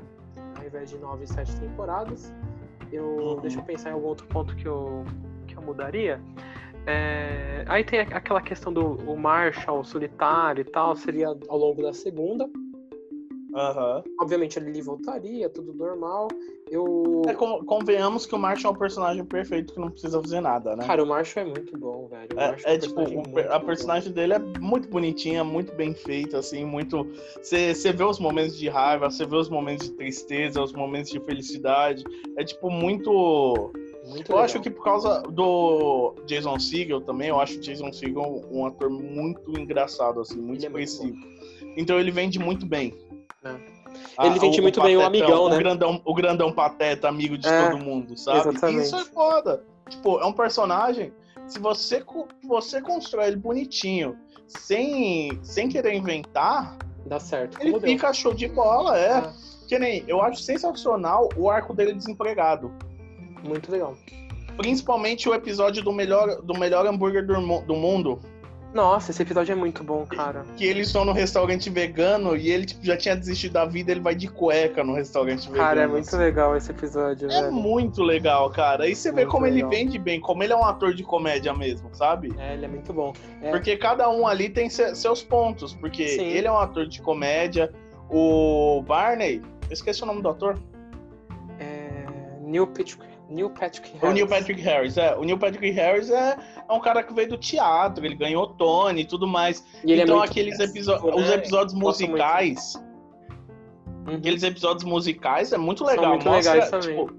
ao 0.57 0.65
invés 0.65 0.89
de 0.89 0.97
nove, 0.97 1.27
sete 1.27 1.55
temporadas, 1.59 2.33
eu, 2.91 3.05
uhum. 3.05 3.39
deixa 3.41 3.59
eu 3.59 3.63
pensar 3.63 3.91
em 3.91 3.93
algum 3.93 4.07
outro 4.07 4.25
ponto 4.27 4.55
que 4.55 4.67
eu, 4.67 5.05
que 5.47 5.55
eu 5.55 5.61
mudaria. 5.61 6.21
É, 6.87 7.65
aí 7.67 7.83
tem 7.83 7.99
aquela 7.99 8.41
questão 8.41 8.73
do 8.73 8.95
o 9.09 9.17
Marshall 9.17 9.83
solitário 9.83 10.61
e 10.61 10.65
tal, 10.65 10.95
seria 10.95 11.27
ao 11.27 11.57
longo 11.57 11.83
da 11.83 11.93
segunda. 11.93 12.49
Uhum. 13.53 14.03
Obviamente 14.21 14.59
ele 14.59 14.81
voltaria, 14.81 15.49
tudo 15.49 15.73
normal. 15.73 16.27
Eu. 16.69 17.23
É, 17.27 17.33
convenhamos 17.33 18.25
que 18.25 18.35
o 18.35 18.37
Marshall 18.37 18.73
é 18.73 18.75
um 18.75 18.79
personagem 18.79 19.25
perfeito 19.25 19.73
que 19.73 19.79
não 19.79 19.89
precisa 19.89 20.21
fazer 20.21 20.39
nada, 20.39 20.75
né? 20.75 20.85
Cara, 20.85 21.03
o 21.03 21.07
Marshall 21.07 21.47
é 21.47 21.49
muito 21.49 21.77
bom, 21.77 22.07
velho. 22.07 22.27
É, 22.37 22.55
é, 22.63 22.75
é 22.75 22.77
tipo, 22.77 23.01
o, 23.01 23.39
a 23.51 23.59
personagem 23.59 24.09
bom. 24.09 24.15
dele 24.15 24.33
é 24.33 24.39
muito 24.39 24.87
bonitinha, 24.87 25.43
muito 25.43 25.73
bem 25.73 25.95
feita, 25.95 26.37
assim, 26.37 26.63
muito. 26.63 27.07
Você 27.41 27.91
vê 27.91 28.03
os 28.03 28.19
momentos 28.19 28.55
de 28.55 28.69
raiva, 28.69 29.09
você 29.09 29.25
vê 29.25 29.35
os 29.35 29.49
momentos 29.49 29.89
de 29.89 29.95
tristeza, 29.95 30.61
os 30.61 30.73
momentos 30.73 31.09
de 31.09 31.19
felicidade. 31.19 32.03
É 32.37 32.43
tipo 32.43 32.69
muito. 32.69 33.71
Muito 34.05 34.31
eu 34.31 34.35
legal. 34.35 34.45
acho 34.45 34.59
que 34.59 34.69
por 34.71 34.83
causa 34.83 35.21
do 35.23 36.15
Jason 36.25 36.57
Segel 36.59 37.01
também, 37.01 37.29
eu 37.29 37.39
acho 37.39 37.57
o 37.57 37.61
Jason 37.61 37.91
Segel 37.91 38.43
um 38.49 38.65
ator 38.65 38.89
muito 38.89 39.59
engraçado, 39.59 40.19
assim, 40.19 40.39
muito 40.39 40.65
expressivo. 40.65 41.17
É 41.61 41.73
então 41.77 41.99
ele 41.99 42.11
vende 42.11 42.39
muito 42.39 42.65
bem. 42.65 42.93
É. 43.43 43.55
Ah, 44.17 44.27
ele 44.27 44.39
vende 44.39 44.61
muito 44.61 44.81
bem 44.81 44.97
o 44.97 45.01
amigão, 45.01 45.43
o 45.43 45.49
né? 45.49 45.57
Grandão, 45.57 46.01
o 46.03 46.13
grandão 46.13 46.51
pateta, 46.51 47.07
amigo 47.07 47.37
de 47.37 47.47
é, 47.47 47.69
todo 47.69 47.83
mundo, 47.83 48.17
sabe? 48.17 48.49
Exatamente. 48.49 48.85
Isso 48.85 48.95
é 48.95 49.05
foda. 49.05 49.63
Tipo, 49.89 50.19
é 50.19 50.25
um 50.25 50.33
personagem. 50.33 51.13
Se 51.47 51.57
você, 51.59 52.03
você 52.43 52.81
constrói 52.81 53.27
ele 53.27 53.37
bonitinho, 53.37 54.17
sem, 54.47 55.39
sem 55.41 55.69
querer 55.69 55.95
inventar, 55.95 56.77
dá 57.05 57.19
certo. 57.19 57.59
Ele 57.61 57.71
Como 57.71 57.85
fica 57.85 58.07
deu. 58.07 58.13
show 58.13 58.33
de 58.33 58.47
bola, 58.47 58.99
é. 58.99 59.17
é. 59.17 59.33
Que 59.67 59.79
nem, 59.79 60.03
eu 60.07 60.21
acho 60.21 60.41
sensacional 60.41 61.29
o 61.37 61.49
arco 61.49 61.73
dele 61.73 61.93
desempregado. 61.93 62.71
Muito 63.43 63.71
legal. 63.71 63.95
Principalmente 64.57 65.29
o 65.29 65.33
episódio 65.33 65.83
do 65.83 65.93
melhor, 65.93 66.41
do 66.41 66.57
melhor 66.57 66.85
hambúrguer 66.85 67.25
do, 67.25 67.61
do 67.61 67.75
mundo. 67.75 68.19
Nossa, 68.73 69.09
esse 69.09 69.21
episódio 69.21 69.51
é 69.51 69.55
muito 69.55 69.83
bom, 69.83 70.05
cara. 70.05 70.45
Que 70.55 70.63
eles 70.63 70.87
estão 70.87 71.03
no 71.03 71.11
restaurante 71.11 71.69
vegano 71.71 72.37
e 72.37 72.51
ele 72.51 72.65
tipo, 72.65 72.85
já 72.85 72.95
tinha 72.95 73.15
desistido 73.15 73.53
da 73.53 73.65
vida, 73.65 73.91
ele 73.91 73.99
vai 73.99 74.13
de 74.13 74.27
cueca 74.27 74.83
no 74.83 74.93
restaurante 74.93 75.47
cara, 75.47 75.51
vegano. 75.51 75.67
Cara, 75.69 75.81
é 75.81 75.87
muito 75.87 76.07
assim. 76.07 76.17
legal 76.17 76.55
esse 76.55 76.69
episódio, 76.69 77.31
É 77.31 77.41
velho. 77.41 77.51
muito 77.51 78.03
legal, 78.03 78.49
cara. 78.51 78.87
E 78.87 78.95
você 78.95 79.11
muito 79.11 79.25
vê 79.25 79.31
como 79.31 79.45
legal. 79.45 79.71
ele 79.71 79.75
vende 79.75 79.97
bem, 79.97 80.19
como 80.21 80.43
ele 80.43 80.53
é 80.53 80.55
um 80.55 80.63
ator 80.63 80.93
de 80.93 81.03
comédia 81.03 81.51
mesmo, 81.53 81.89
sabe? 81.93 82.31
É, 82.37 82.53
ele 82.53 82.65
é 82.65 82.67
muito 82.67 82.93
bom. 82.93 83.11
É... 83.41 83.49
Porque 83.49 83.75
cada 83.75 84.07
um 84.09 84.27
ali 84.27 84.49
tem 84.49 84.69
seus 84.69 85.23
pontos. 85.23 85.73
Porque 85.73 86.07
Sim. 86.07 86.25
ele 86.25 86.47
é 86.47 86.51
um 86.51 86.57
ator 86.59 86.85
de 86.85 87.01
comédia. 87.01 87.71
O 88.07 88.83
Barney, 88.87 89.41
eu 89.67 89.73
esqueci 89.73 90.03
o 90.03 90.05
nome 90.05 90.21
do 90.21 90.29
ator. 90.29 90.59
É... 91.59 92.05
Neil 92.41 92.67
Patrick 92.67 93.08
Neil 93.29 93.49
Patrick 93.51 93.91
Harris. 93.91 94.09
O 94.09 94.13
Neil 94.13 94.27
Patrick 94.27 94.61
Harris, 94.61 94.97
é. 94.97 95.15
O 95.15 95.23
Neil 95.23 95.37
Patrick 95.37 95.69
Harris 95.71 96.09
é, 96.09 96.37
é 96.67 96.73
um 96.73 96.79
cara 96.79 97.03
que 97.03 97.13
veio 97.13 97.29
do 97.29 97.37
teatro, 97.37 98.05
ele 98.05 98.15
ganhou 98.15 98.47
Tony 98.47 99.01
e 99.01 99.05
tudo 99.05 99.27
mais. 99.27 99.63
E 99.85 99.93
é 99.93 100.03
então, 100.03 100.21
é 100.21 100.25
aqueles 100.25 100.59
episódios, 100.59 101.15
né? 101.15 101.21
os 101.21 101.29
episódios 101.29 101.73
musicais. 101.73 102.75
Uhum. 104.07 104.15
Aqueles 104.15 104.41
episódios 104.41 104.83
musicais 104.83 105.53
é 105.53 105.57
muito 105.57 105.85
legal. 105.85 106.05
São 106.05 106.13
muito 106.13 106.25
Mostra, 106.25 106.53
legais 106.53 106.71
também. 106.71 106.97
Tipo, 106.97 107.13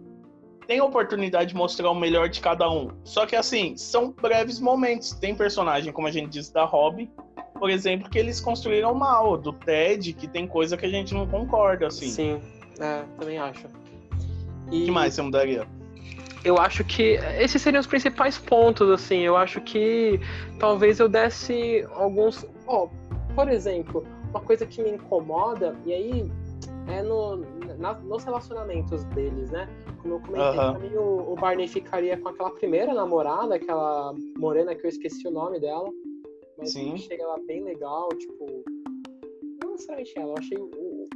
tem 0.67 0.79
a 0.81 0.85
oportunidade 0.85 1.51
de 1.51 1.57
mostrar 1.57 1.91
o 1.91 1.95
melhor 1.95 2.29
de 2.29 2.41
cada 2.41 2.69
um. 2.71 2.91
Só 3.05 3.25
que 3.27 3.37
assim, 3.37 3.77
são 3.77 4.13
breves 4.13 4.59
momentos. 4.59 5.13
Tem 5.13 5.35
personagem, 5.35 5.93
como 5.93 6.09
a 6.09 6.11
gente 6.11 6.29
disse, 6.31 6.53
da 6.53 6.65
Hobby, 6.65 7.11
por 7.59 7.71
exemplo, 7.71 8.11
que 8.11 8.19
eles 8.19 8.41
construíram 8.41 8.95
mal, 8.95 9.37
do 9.37 9.53
Ted, 9.53 10.13
que 10.13 10.27
tem 10.27 10.47
coisa 10.47 10.77
que 10.77 10.87
a 10.87 10.89
gente 10.89 11.15
não 11.15 11.27
concorda, 11.27 11.87
assim. 11.87 12.09
Sim, 12.09 12.41
é, 12.81 13.05
também 13.19 13.39
acho. 13.39 13.67
E... 14.71 14.85
que 14.85 14.91
mais 14.91 15.15
você 15.15 15.23
mudaria? 15.23 15.67
Eu 16.45 16.57
acho 16.59 16.85
que 16.85 17.19
esses 17.39 17.61
seriam 17.61 17.81
os 17.81 17.87
principais 17.87 18.39
pontos, 18.39 18.89
assim. 18.91 19.21
Eu 19.21 19.37
acho 19.37 19.61
que 19.61 20.19
talvez 20.59 20.99
eu 20.99 21.09
desse 21.09 21.87
alguns. 21.93 22.47
Oh, 22.67 22.89
por 23.35 23.49
exemplo, 23.49 24.05
uma 24.31 24.41
coisa 24.41 24.65
que 24.67 24.83
me 24.83 24.91
incomoda, 24.91 25.77
e 25.85 25.93
aí 25.93 26.31
é 26.89 27.03
no, 27.03 27.37
na, 27.79 27.95
nos 27.95 28.25
relacionamentos 28.25 29.05
deles, 29.05 29.51
né? 29.51 29.69
Como 30.03 30.15
eu 30.15 30.21
comentei, 30.21 30.61
uhum. 30.61 30.73
pra 30.73 30.79
mim 30.79 30.97
o, 30.97 31.33
o, 31.33 31.35
Barney 31.35 31.69
ficaria 31.69 32.17
com 32.17 32.29
aquela 32.29 32.51
primeira 32.51 32.95
namorada, 32.95 33.57
aquela 33.57 34.15
morena 34.39 34.75
que 34.75 34.87
eu 34.87 34.89
esqueci 34.89 35.29
o 35.29 35.31
nome 35.31 35.61
dela. 35.61 35.89
Mas 36.57 36.73
Sim. 36.73 36.95
achei 36.95 37.21
ela 37.21 37.39
bem 37.47 37.63
legal, 37.63 38.09
tipo. 38.11 38.65
Não 39.63 39.73
necessariamente 39.73 40.19
ela, 40.19 40.31
eu 40.31 40.39
achei 40.39 40.59
o, 40.59 40.71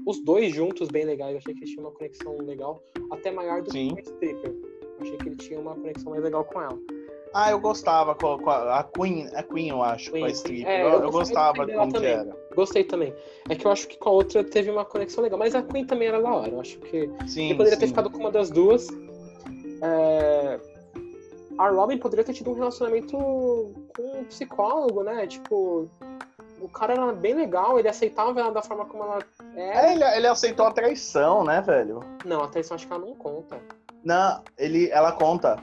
os 0.07 0.23
dois 0.23 0.55
juntos 0.55 0.89
bem 0.89 1.05
legais, 1.05 1.33
eu 1.33 1.39
achei 1.39 1.55
que 1.55 1.61
eles 1.61 1.71
tinham 1.71 1.87
uma 1.87 1.93
conexão 1.93 2.37
legal, 2.39 2.83
até 3.11 3.31
maior 3.31 3.63
do 3.63 3.73
Sim. 3.73 3.95
que 3.95 4.03
o 4.03 4.05
Stripper. 4.05 4.74
Achei 5.01 5.17
que 5.17 5.29
ele 5.29 5.37
tinha 5.37 5.61
uma 5.61 5.75
conexão 5.75 6.11
mais 6.11 6.23
legal 6.23 6.45
com 6.45 6.61
ela. 6.61 6.79
Ah, 7.35 7.51
eu 7.51 7.59
gostava 7.59 8.15
com 8.15 8.35
a, 8.35 8.39
com 8.39 8.51
a 8.51 8.85
Queen, 8.85 9.29
a 9.35 9.43
Queen, 9.43 9.69
eu 9.71 9.83
acho, 9.83 10.13
Queen, 10.13 10.23
com 10.23 10.29
a 10.29 10.31
Strip. 10.31 10.65
É, 10.65 10.83
eu, 10.83 10.89
eu, 10.89 11.03
eu 11.03 11.11
gostava 11.11 11.67
como 11.67 11.93
que 11.93 12.07
era. 12.07 12.37
Gostei 12.55 12.85
também. 12.85 13.13
É 13.49 13.57
que 13.57 13.67
eu 13.67 13.73
acho 13.73 13.89
que 13.89 13.99
com 13.99 14.09
a 14.09 14.13
outra 14.13 14.45
teve 14.45 14.71
uma 14.71 14.85
conexão 14.85 15.25
legal, 15.25 15.37
mas 15.37 15.53
a 15.53 15.63
Queen 15.63 15.85
também 15.85 16.07
era 16.07 16.23
da 16.23 16.33
hora. 16.33 16.53
Eu 16.53 16.61
acho 16.61 16.79
que 16.79 17.11
sim, 17.27 17.47
ele 17.47 17.57
poderia 17.57 17.75
sim. 17.75 17.81
ter 17.81 17.87
ficado 17.89 18.09
com 18.09 18.19
uma 18.19 18.31
das 18.31 18.51
duas. 18.51 18.87
É... 19.83 20.61
A 21.59 21.69
Robin 21.71 21.99
poderia 21.99 22.25
ter 22.25 22.35
tido 22.35 22.51
um 22.51 22.55
relacionamento 22.55 23.17
com 23.17 24.21
um 24.21 24.25
psicólogo, 24.25 25.03
né? 25.03 25.27
Tipo, 25.27 25.89
o 26.61 26.69
cara 26.69 26.95
era 26.95 27.13
bem 27.13 27.35
legal, 27.35 27.79
ele 27.79 27.89
aceitava 27.89 28.41
ela 28.41 28.53
da 28.53 28.63
forma 28.63 28.85
como 28.85 29.03
ela 29.03 29.19
era. 29.57 29.89
É, 29.89 29.93
ele, 29.93 30.05
ele 30.05 30.27
aceitou 30.29 30.67
a 30.67 30.73
traição, 30.73 31.43
né, 31.43 31.61
velho? 31.61 32.01
Não, 32.25 32.43
a 32.45 32.49
traição 32.49 32.77
acho 32.77 32.87
que 32.87 32.93
ela 32.93 33.05
não 33.05 33.15
conta. 33.15 33.61
Não, 34.05 34.43
ele, 34.59 34.91
ela 34.91 35.13
conta. 35.13 35.57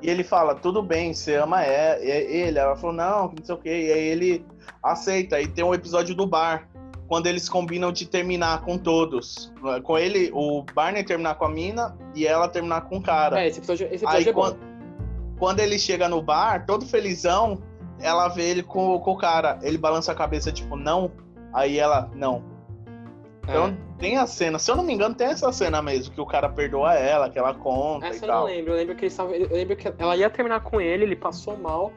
E 0.00 0.10
ele 0.10 0.24
fala, 0.24 0.54
tudo 0.54 0.82
bem, 0.82 1.14
você 1.14 1.36
ama 1.36 1.64
é, 1.64 2.04
ele. 2.04 2.58
Ela 2.58 2.74
falou, 2.74 2.96
não, 2.96 3.28
não 3.28 3.44
sei 3.44 3.54
o 3.54 3.58
quê. 3.58 3.68
E 3.68 3.92
aí 3.92 4.08
ele 4.08 4.44
aceita. 4.82 5.40
E 5.40 5.46
tem 5.46 5.64
um 5.64 5.74
episódio 5.74 6.14
do 6.14 6.26
bar, 6.26 6.68
quando 7.06 7.26
eles 7.26 7.48
combinam 7.48 7.92
de 7.92 8.06
terminar 8.06 8.62
com 8.62 8.78
todos. 8.78 9.52
Com 9.84 9.98
ele, 9.98 10.30
o 10.32 10.64
Barney 10.74 11.04
terminar 11.04 11.34
com 11.36 11.44
a 11.44 11.48
mina 11.48 11.96
e 12.14 12.26
ela 12.26 12.48
terminar 12.48 12.82
com 12.88 12.96
o 12.96 13.02
cara. 13.02 13.40
É, 13.40 13.48
esse 13.48 13.58
episódio, 13.58 13.86
esse 13.86 14.04
episódio 14.04 14.18
aí, 14.18 14.28
é 14.28 14.32
quando, 14.32 14.58
quando 15.38 15.60
ele 15.60 15.78
chega 15.78 16.08
no 16.08 16.22
bar, 16.22 16.64
todo 16.66 16.86
felizão, 16.86 17.62
ela 18.00 18.28
vê 18.28 18.48
ele 18.48 18.62
com, 18.62 18.98
com 18.98 19.12
o 19.12 19.16
cara. 19.16 19.58
Ele 19.62 19.78
balança 19.78 20.10
a 20.10 20.14
cabeça, 20.14 20.50
tipo, 20.50 20.74
não. 20.74 21.12
Aí 21.52 21.78
ela, 21.78 22.10
não. 22.14 22.42
Então 23.42 23.68
é. 23.68 23.76
tem 23.98 24.16
a 24.16 24.26
cena, 24.26 24.58
se 24.58 24.70
eu 24.70 24.76
não 24.76 24.84
me 24.84 24.92
engano, 24.92 25.14
tem 25.14 25.26
essa 25.26 25.50
cena 25.52 25.82
mesmo, 25.82 26.14
que 26.14 26.20
o 26.20 26.26
cara 26.26 26.48
perdoa 26.48 26.94
ela, 26.94 27.28
que 27.28 27.38
ela 27.38 27.52
conta 27.54 28.06
essa 28.06 28.24
eu 28.24 28.32
não 28.32 28.44
lembro, 28.44 28.72
eu 28.72 28.76
lembro 28.76 28.94
que 28.94 29.04
eles 29.04 29.12
estavam. 29.12 29.34
Eu 29.34 29.48
lembro 29.48 29.76
que 29.76 29.92
ela 29.98 30.16
ia 30.16 30.30
terminar 30.30 30.60
com 30.60 30.80
ele, 30.80 31.04
ele 31.04 31.16
passou 31.16 31.56
mal, 31.56 31.92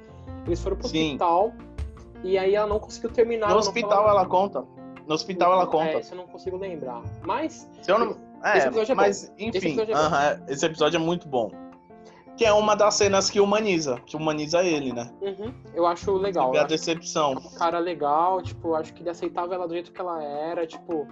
eles 0.45 0.61
foram 0.61 0.75
pro 0.75 0.87
Sim. 0.87 1.05
hospital, 1.05 1.53
e 2.23 2.37
aí 2.37 2.55
ela 2.55 2.67
não 2.67 2.79
conseguiu 2.79 3.11
terminar. 3.11 3.49
No 3.49 3.57
hospital 3.57 4.09
ela 4.09 4.25
conta. 4.25 4.65
No 5.07 5.13
hospital 5.13 5.53
ela 5.53 5.67
conta. 5.67 5.91
É, 5.91 5.99
isso 5.99 6.13
eu 6.13 6.17
não 6.17 6.27
consigo 6.27 6.57
lembrar. 6.57 7.03
Mas. 7.23 7.69
Se 7.81 7.91
eu 7.91 7.99
não... 7.99 8.17
É, 8.43 8.57
esse 8.57 8.67
episódio 8.67 8.91
é 8.91 8.95
mas, 8.95 9.29
bom. 9.29 9.35
enfim, 9.37 9.49
esse 9.49 9.67
episódio, 9.67 9.93
é 9.93 9.97
uh 9.97 10.11
-huh, 10.11 10.43
esse 10.49 10.65
episódio 10.65 10.97
é 10.97 10.99
muito 10.99 11.27
bom. 11.27 11.51
Que 12.35 12.43
é 12.43 12.51
uma 12.51 12.75
das 12.75 12.95
cenas 12.95 13.29
que 13.29 13.39
humaniza, 13.39 14.01
que 14.05 14.17
humaniza 14.17 14.61
ele, 14.61 14.91
né? 14.91 15.09
Uhum, 15.21 15.53
eu 15.73 15.85
acho 15.85 16.11
legal. 16.13 16.53
E 16.53 16.57
a 16.57 16.63
decepção. 16.63 17.33
Um 17.33 17.57
cara 17.57 17.79
legal, 17.79 18.41
tipo, 18.41 18.75
acho 18.75 18.93
que 18.93 19.03
ele 19.03 19.09
aceitava 19.09 19.55
ela 19.55 19.67
do 19.67 19.73
jeito 19.73 19.91
que 19.91 20.01
ela 20.01 20.21
era, 20.21 20.67
tipo, 20.67 21.07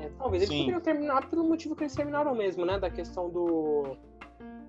é, 0.00 0.10
talvez 0.18 0.42
eles 0.42 0.54
poderiam 0.56 0.80
terminar 0.80 1.28
pelo 1.28 1.44
motivo 1.44 1.76
que 1.76 1.84
eles 1.84 1.94
terminaram 1.94 2.34
mesmo, 2.34 2.64
né? 2.64 2.78
Da 2.78 2.90
questão 2.90 3.28
do. 3.28 3.96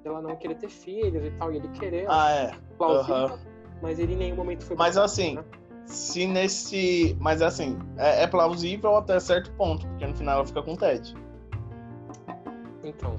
dela 0.04 0.22
não 0.22 0.36
querer 0.36 0.56
ter 0.56 0.70
filhos 0.70 1.24
e 1.26 1.32
tal, 1.32 1.52
e 1.54 1.58
ele 1.58 1.68
querer. 1.70 2.06
Ah, 2.10 2.32
é. 2.32 2.52
Plausível, 2.78 3.40
Mas 3.82 4.00
ele 4.00 4.14
em 4.14 4.18
nenhum 4.18 4.36
momento 4.36 4.66
foi. 4.66 4.76
Mas 4.76 4.98
assim, 4.98 5.36
né? 5.36 5.44
se 5.86 6.28
nesse. 6.28 7.16
Mas 7.20 7.42
assim, 7.42 7.80
é, 7.98 8.24
é, 8.24 8.28
plausível 8.28 8.98
até 8.98 9.20
certo 9.20 9.52
ponto, 9.54 9.88
porque 9.88 10.06
no 10.06 10.16
final 10.16 10.36
ela 10.36 10.46
fica 10.46 10.62
com 10.62 10.74
o 10.74 10.78
Ted. 10.78 11.16
Então. 12.84 13.16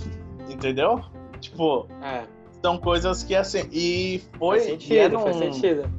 Entendeu? 0.48 1.01
Tipo. 1.40 1.88
É. 2.03 2.27
São 2.62 2.79
coisas 2.79 3.25
que 3.25 3.35
assim. 3.35 3.68
E 3.72 4.22
foi. 4.38 4.59
Faz 4.59 4.70
sentido, 4.70 4.92
e 4.92 4.98
é 4.98 5.09
num, 5.09 5.20
faz 5.20 5.37
sentido. 5.37 5.90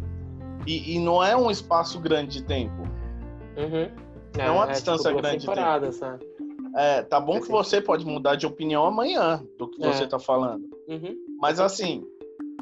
E, 0.65 0.95
e 0.95 0.99
não 0.99 1.23
é 1.23 1.35
um 1.35 1.51
espaço 1.51 1.99
grande 1.99 2.39
de 2.39 2.43
tempo. 2.43 2.83
Uhum. 3.57 3.89
É, 4.37 4.47
é 4.47 4.51
uma 4.51 4.65
é, 4.65 4.71
distância 4.71 5.09
tipo, 5.09 5.21
grande. 5.21 5.39
Temporadas, 5.45 5.99
né? 5.99 6.19
É, 6.75 7.01
tá 7.03 7.19
bom 7.19 7.39
que 7.39 7.49
você 7.49 7.79
pode 7.79 8.05
mudar 8.05 8.35
de 8.35 8.47
opinião 8.47 8.85
amanhã 8.85 9.43
do 9.57 9.69
que 9.69 9.83
é. 9.83 9.91
você 9.91 10.07
tá 10.07 10.17
falando. 10.17 10.63
Uhum. 10.87 11.15
Mas 11.39 11.59
assim, 11.59 12.03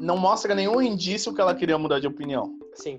não 0.00 0.18
mostra 0.18 0.54
nenhum 0.54 0.82
indício 0.82 1.34
que 1.34 1.40
ela 1.40 1.54
queria 1.54 1.78
mudar 1.78 1.98
de 1.98 2.06
opinião. 2.06 2.54
Sim, 2.74 2.96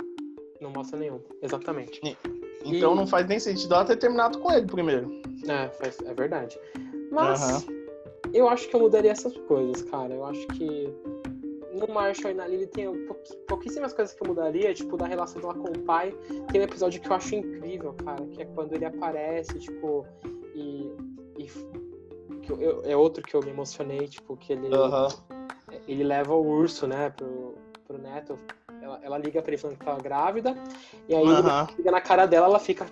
não 0.59 0.71
mostra 0.71 0.97
nenhum, 0.97 1.19
exatamente. 1.41 2.01
E, 2.03 2.17
então 2.65 2.93
e... 2.93 2.95
não 2.95 3.05
faz 3.05 3.27
nem 3.27 3.39
sentido 3.39 3.75
ela 3.75 3.85
ter 3.85 3.97
terminado 3.97 4.39
com 4.39 4.51
ele 4.51 4.65
primeiro. 4.65 5.21
É, 5.47 5.69
faz, 5.69 5.99
é 5.99 6.13
verdade. 6.13 6.59
Mas 7.11 7.65
uhum. 7.67 7.85
eu 8.33 8.49
acho 8.49 8.67
que 8.67 8.75
eu 8.75 8.79
mudaria 8.79 9.11
essas 9.11 9.37
coisas, 9.37 9.83
cara. 9.83 10.13
Eu 10.13 10.25
acho 10.25 10.47
que 10.47 10.91
no 11.73 11.91
Marshall 11.91 12.31
e 12.31 12.33
na 12.33 12.47
Lily 12.47 12.67
tem 12.67 12.87
pouquíssimas 13.47 13.93
coisas 13.93 14.13
que 14.13 14.23
eu 14.23 14.27
mudaria, 14.27 14.73
tipo, 14.73 14.95
da 14.95 15.07
relação 15.07 15.41
dela 15.41 15.55
com 15.55 15.69
o 15.69 15.79
pai. 15.79 16.13
Tem 16.51 16.61
um 16.61 16.63
episódio 16.63 17.01
que 17.01 17.09
eu 17.09 17.15
acho 17.15 17.35
incrível, 17.35 17.93
cara, 17.93 18.23
que 18.27 18.41
é 18.41 18.45
quando 18.45 18.73
ele 18.73 18.85
aparece, 18.85 19.59
tipo, 19.59 20.05
e. 20.53 20.91
e 21.37 21.49
que 22.41 22.51
eu, 22.51 22.81
é 22.85 22.95
outro 22.95 23.23
que 23.23 23.35
eu 23.35 23.41
me 23.41 23.49
emocionei, 23.49 24.07
tipo, 24.07 24.37
que 24.37 24.53
ele. 24.53 24.67
Ele 25.87 26.03
leva 26.03 26.35
o 26.35 26.45
urso, 26.45 26.85
né, 26.85 27.09
pro, 27.09 27.55
pro 27.87 27.97
neto. 27.97 28.37
Ela, 28.81 28.99
ela 29.01 29.17
liga 29.17 29.41
pra 29.41 29.51
ele 29.51 29.61
falando 29.61 29.77
que 29.77 29.85
tava 29.85 30.01
grávida, 30.01 30.55
e 31.07 31.15
aí 31.15 31.23
ele 31.23 31.75
liga 31.77 31.91
na 31.91 32.01
cara 32.01 32.25
dela, 32.25 32.47
ela 32.47 32.59
fica 32.59 32.85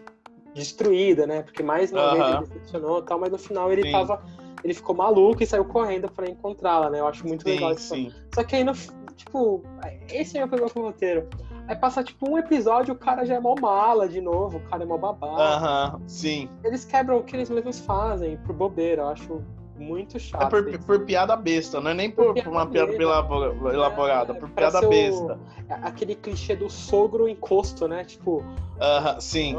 destruída, 0.54 1.28
né? 1.28 1.44
Porque 1.44 1.62
mais 1.62 1.92
uma 1.92 2.14
vez 2.14 2.28
ele 2.28 2.40
decepcionou 2.40 3.00
e 3.00 3.04
tal, 3.04 3.20
mas 3.20 3.30
no 3.30 3.38
final 3.38 3.72
ele 3.72 3.84
Sim. 3.84 3.92
tava 3.92 4.24
ele 4.64 4.74
ficou 4.74 4.96
maluco 4.96 5.42
e 5.42 5.46
saiu 5.46 5.66
correndo 5.66 6.10
para 6.12 6.30
encontrá-la, 6.30 6.90
né? 6.90 7.00
Eu 7.00 7.08
acho 7.08 7.28
muito 7.28 7.44
sim, 7.44 7.52
legal 7.52 7.74
isso. 7.74 7.94
Sim. 7.94 8.12
Só 8.34 8.44
que 8.44 8.56
aí, 8.56 8.64
no, 8.64 8.74
tipo, 9.16 9.64
esse 10.10 10.38
é 10.38 10.46
o 10.46 10.48
problema 10.48 10.72
com 10.72 10.80
o 10.80 10.84
roteiro. 10.84 11.28
Aí 11.68 11.76
passa, 11.76 12.04
tipo, 12.04 12.30
um 12.30 12.38
episódio, 12.38 12.94
o 12.94 12.98
cara 12.98 13.26
já 13.26 13.36
é 13.36 13.40
mó 13.40 13.56
mala 13.60 14.08
de 14.08 14.20
novo, 14.20 14.58
o 14.58 14.62
cara 14.62 14.84
é 14.84 14.86
mó 14.86 14.98
babado. 14.98 15.42
Aham, 15.42 15.88
uh 15.88 16.00
-huh, 16.00 16.02
sim. 16.08 16.50
Eles 16.64 16.86
quebram 16.86 17.18
o 17.18 17.24
que 17.24 17.36
eles 17.36 17.50
mesmos 17.50 17.80
fazem, 17.80 18.38
por 18.38 18.54
bobeira, 18.54 19.04
eu 19.04 19.08
acho 19.08 19.42
muito 19.82 20.20
chato. 20.20 20.44
É 20.44 20.50
por, 20.50 20.80
por 20.80 21.06
piada 21.06 21.36
besta, 21.36 21.82
não 21.82 21.92
é 21.92 21.94
nem 21.94 22.12
por, 22.12 22.34
por, 22.34 22.44
por 22.44 22.52
uma 22.52 22.68
piada 22.68 22.94
elaborada, 22.94 24.34
é, 24.34 24.36
por 24.36 24.50
piada 24.50 24.88
besta. 24.88 25.40
O, 25.70 25.74
aquele 25.84 26.16
clichê 26.16 26.56
do 26.56 26.70
sogro 26.70 27.28
encosto, 27.28 27.88
né? 27.88 28.04
Tipo. 28.04 28.38
Uh 28.38 28.44
-huh, 28.80 29.20
sim. 29.20 29.56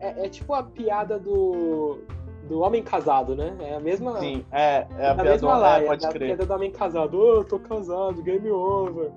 é, 0.00 0.26
é, 0.26 0.28
tipo 0.28 0.54
a 0.54 0.62
piada 0.62 1.18
do 1.18 1.98
do 2.46 2.60
homem 2.60 2.82
casado, 2.82 3.34
né? 3.34 3.56
É 3.60 3.74
a 3.74 3.80
mesma. 3.80 4.18
Sim, 4.20 4.44
é, 4.50 4.86
é 4.98 5.08
a, 5.08 5.12
a 5.12 5.22
mesma 5.22 5.56
lá, 5.56 5.80
é, 5.80 5.86
pode 5.86 6.06
é 6.06 6.08
crer. 6.10 6.22
a 6.22 6.26
piada 6.26 6.46
do 6.46 6.54
homem 6.54 6.70
casado. 6.70 7.18
Oh, 7.18 7.44
tô 7.44 7.58
casado, 7.58 8.22
game 8.22 8.50
over. 8.50 9.10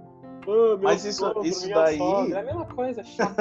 Oh, 0.48 0.78
Mas 0.82 1.06
isso, 1.06 1.20
sogro, 1.20 1.46
isso 1.46 1.70
daí. 1.70 1.98
Sogra. 1.98 2.38
É 2.38 2.42
a 2.42 2.44
mesma 2.44 2.66
coisa, 2.66 3.04
chato. 3.06 3.36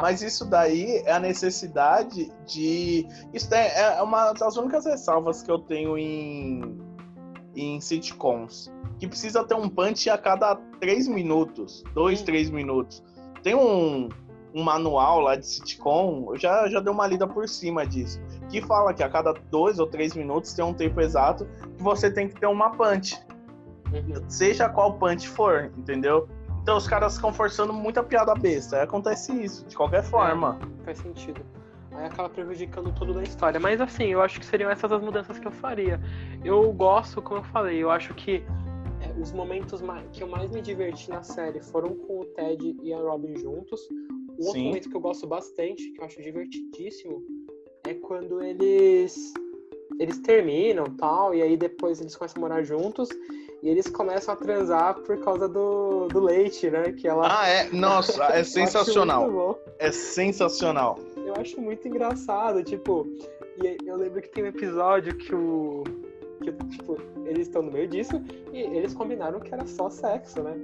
Mas 0.00 0.22
isso 0.22 0.44
daí 0.44 1.02
é 1.04 1.12
a 1.12 1.20
necessidade 1.20 2.32
de. 2.46 3.06
Isso 3.32 3.52
é, 3.54 3.96
é 3.98 4.02
uma 4.02 4.32
das 4.32 4.56
únicas 4.56 4.84
ressalvas 4.84 5.42
que 5.42 5.50
eu 5.50 5.58
tenho 5.58 5.96
em, 5.98 6.78
em 7.54 7.80
sitcoms. 7.80 8.72
Que 8.98 9.08
precisa 9.08 9.44
ter 9.44 9.54
um 9.54 9.68
punch 9.68 10.08
a 10.08 10.16
cada 10.16 10.56
três 10.80 11.08
minutos. 11.08 11.82
Dois, 11.94 12.20
Sim. 12.20 12.24
três 12.24 12.50
minutos. 12.50 13.02
Tem 13.42 13.54
um, 13.54 14.08
um 14.54 14.62
manual 14.62 15.18
lá 15.18 15.34
de 15.34 15.44
sitcom, 15.44 16.28
eu 16.30 16.38
já, 16.38 16.68
já 16.68 16.78
dei 16.78 16.92
uma 16.92 17.06
lida 17.06 17.26
por 17.26 17.48
cima 17.48 17.84
disso, 17.84 18.20
que 18.48 18.62
fala 18.62 18.94
que 18.94 19.02
a 19.02 19.08
cada 19.08 19.32
dois 19.50 19.80
ou 19.80 19.86
três 19.86 20.14
minutos 20.14 20.54
tem 20.54 20.64
um 20.64 20.72
tempo 20.72 21.00
exato 21.00 21.44
que 21.76 21.82
você 21.82 22.08
tem 22.08 22.28
que 22.28 22.38
ter 22.38 22.46
uma 22.46 22.70
punch. 22.70 23.20
Uhum. 23.92 24.22
Seja 24.28 24.68
qual 24.68 24.94
punch 24.94 25.28
for, 25.28 25.72
entendeu? 25.76 26.28
Então 26.62 26.76
os 26.76 26.86
caras 26.86 27.16
ficam 27.16 27.32
forçando 27.32 27.72
muita 27.72 28.02
piada 28.02 28.34
besta. 28.34 28.76
Aí 28.76 28.82
acontece 28.82 29.32
isso, 29.32 29.66
de 29.66 29.76
qualquer 29.76 30.04
forma. 30.04 30.58
É, 30.80 30.84
faz 30.84 30.98
sentido. 30.98 31.44
Aí 31.92 32.06
acaba 32.06 32.28
prejudicando 32.28 32.92
tudo 32.92 33.12
da 33.12 33.22
história. 33.22 33.60
Mas 33.60 33.80
assim, 33.80 34.06
eu 34.06 34.22
acho 34.22 34.40
que 34.40 34.46
seriam 34.46 34.70
essas 34.70 34.90
as 34.90 35.02
mudanças 35.02 35.38
que 35.38 35.46
eu 35.46 35.52
faria. 35.52 36.00
Eu 36.44 36.72
gosto, 36.72 37.20
como 37.20 37.40
eu 37.40 37.44
falei, 37.44 37.82
eu 37.82 37.90
acho 37.90 38.14
que 38.14 38.36
é, 38.36 38.63
os 39.20 39.32
momentos 39.32 39.80
que 40.12 40.22
eu 40.22 40.28
mais 40.28 40.50
me 40.50 40.60
diverti 40.60 41.10
na 41.10 41.22
série 41.22 41.60
foram 41.60 41.94
com 41.94 42.20
o 42.20 42.24
Ted 42.24 42.76
e 42.82 42.92
a 42.92 42.98
Robin 42.98 43.36
juntos. 43.36 43.80
Um 43.90 44.46
outro 44.46 44.52
Sim. 44.52 44.64
momento 44.66 44.90
que 44.90 44.96
eu 44.96 45.00
gosto 45.00 45.26
bastante, 45.26 45.90
que 45.92 46.00
eu 46.00 46.04
acho 46.04 46.20
divertidíssimo, 46.20 47.22
é 47.86 47.94
quando 47.94 48.42
eles 48.42 49.32
eles 49.98 50.18
terminam 50.18 50.86
tal, 50.96 51.34
e 51.34 51.42
aí 51.42 51.56
depois 51.56 52.00
eles 52.00 52.16
começam 52.16 52.42
a 52.42 52.48
morar 52.48 52.62
juntos 52.64 53.08
e 53.62 53.68
eles 53.68 53.88
começam 53.88 54.34
a 54.34 54.36
transar 54.36 55.00
por 55.00 55.18
causa 55.20 55.48
do, 55.48 56.08
do 56.08 56.20
leite, 56.20 56.68
né? 56.68 56.92
Que 56.92 57.06
ela... 57.06 57.40
Ah, 57.40 57.48
é? 57.48 57.70
Nossa, 57.70 58.22
é 58.24 58.42
sensacional. 58.44 59.58
É 59.78 59.92
sensacional. 59.92 60.98
Eu 61.16 61.34
acho 61.36 61.60
muito 61.60 61.86
engraçado, 61.86 62.62
tipo, 62.64 63.06
e 63.62 63.78
eu 63.86 63.96
lembro 63.96 64.20
que 64.20 64.28
tem 64.28 64.44
um 64.44 64.48
episódio 64.48 65.16
que 65.16 65.34
o. 65.34 65.84
Que, 66.52 66.66
tipo, 66.68 66.96
eles 67.24 67.46
estão 67.46 67.62
no 67.62 67.72
meio 67.72 67.88
disso 67.88 68.22
e 68.52 68.60
eles 68.60 68.94
combinaram 68.94 69.40
que 69.40 69.52
era 69.52 69.66
só 69.66 69.88
sexo, 69.88 70.42
né? 70.42 70.56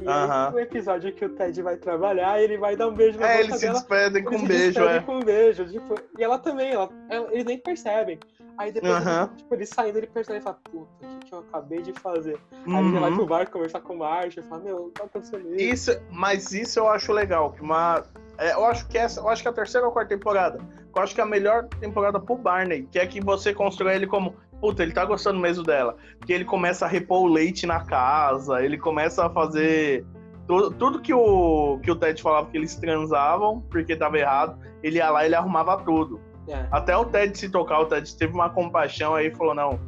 E 0.00 0.08
aí, 0.08 0.52
no 0.52 0.58
episódio 0.58 1.12
que 1.12 1.24
o 1.24 1.28
Ted 1.28 1.62
vai 1.62 1.76
trabalhar, 1.76 2.40
ele 2.40 2.56
vai 2.56 2.74
dar 2.74 2.88
um 2.88 2.94
beijo 2.94 3.18
na 3.18 3.28
é, 3.28 3.42
boca 3.42 3.48
eles 3.48 3.60
dela. 3.60 3.74
Se 3.74 3.80
despedem 3.80 4.24
com 4.24 4.36
um 4.36 4.46
beijo, 4.46 4.80
é. 4.80 5.00
com 5.00 5.16
um 5.16 5.20
beijo, 5.20 5.66
tipo, 5.66 5.94
e 6.18 6.24
ela 6.24 6.38
também, 6.38 6.72
ela, 6.72 6.90
eles 7.30 7.44
nem 7.44 7.58
percebem. 7.58 8.18
Aí 8.56 8.72
depois, 8.72 9.02
tipo, 9.36 9.54
ele 9.54 9.66
saindo, 9.66 9.98
ele 9.98 10.06
percebe 10.06 10.38
e 10.38 10.42
fala, 10.42 10.58
puta, 10.64 10.90
o 11.00 11.18
que, 11.18 11.26
que 11.26 11.34
eu 11.34 11.38
acabei 11.38 11.82
de 11.82 11.92
fazer? 11.94 12.38
Uhum. 12.66 12.76
Aí 12.76 12.84
ele 12.84 12.98
vai 12.98 13.10
uhum. 13.10 13.16
pro 13.16 13.26
bar 13.26 13.50
conversar 13.50 13.80
com 13.80 13.94
o 13.94 13.98
Marshall 13.98 14.44
e 14.44 14.48
fala, 14.48 14.62
meu, 14.62 14.92
tá 14.94 15.08
isso. 15.18 15.90
isso. 15.90 16.00
Mas 16.10 16.52
isso 16.52 16.78
eu 16.78 16.88
acho 16.88 17.12
legal, 17.12 17.52
que 17.52 17.62
uma. 17.62 18.02
É, 18.38 18.52
eu 18.52 18.64
acho 18.66 18.86
que 18.88 18.98
essa, 18.98 19.20
eu 19.20 19.28
acho 19.28 19.42
que 19.42 19.48
a 19.48 19.52
terceira 19.52 19.86
ou 19.86 19.92
quarta 19.92 20.14
temporada, 20.14 20.58
eu 20.94 21.02
acho 21.02 21.14
que 21.14 21.20
é 21.20 21.24
a 21.24 21.26
melhor 21.26 21.68
temporada 21.80 22.18
pro 22.18 22.36
Barney, 22.36 22.86
que 22.90 22.98
é 22.98 23.06
que 23.06 23.20
você 23.20 23.54
constrói 23.54 23.94
ele 23.94 24.06
como 24.06 24.34
puta, 24.60 24.82
ele 24.82 24.92
tá 24.92 25.04
gostando 25.04 25.40
mesmo 25.40 25.64
dela. 25.64 25.96
Que 26.26 26.32
ele 26.32 26.44
começa 26.44 26.84
a 26.84 26.88
repor 26.88 27.22
o 27.22 27.26
leite 27.26 27.66
na 27.66 27.80
casa, 27.80 28.62
ele 28.62 28.76
começa 28.76 29.26
a 29.26 29.30
fazer 29.30 30.04
tudo, 30.46 30.70
tudo 30.72 31.00
que, 31.00 31.14
o, 31.14 31.78
que 31.82 31.90
o 31.90 31.96
Ted 31.96 32.20
falava 32.20 32.50
que 32.50 32.56
eles 32.56 32.74
transavam, 32.76 33.60
porque 33.70 33.96
tava 33.96 34.18
errado, 34.18 34.58
ele 34.82 34.98
ia 34.98 35.10
lá 35.10 35.22
e 35.22 35.26
ele 35.26 35.34
arrumava 35.34 35.78
tudo. 35.78 36.20
É. 36.48 36.66
Até 36.70 36.96
o 36.96 37.04
Ted 37.04 37.36
se 37.38 37.48
tocar, 37.48 37.80
o 37.80 37.86
Ted 37.86 38.16
teve 38.16 38.32
uma 38.32 38.50
compaixão 38.50 39.14
aí 39.14 39.28
e 39.28 39.34
falou, 39.34 39.54
não, 39.54 39.78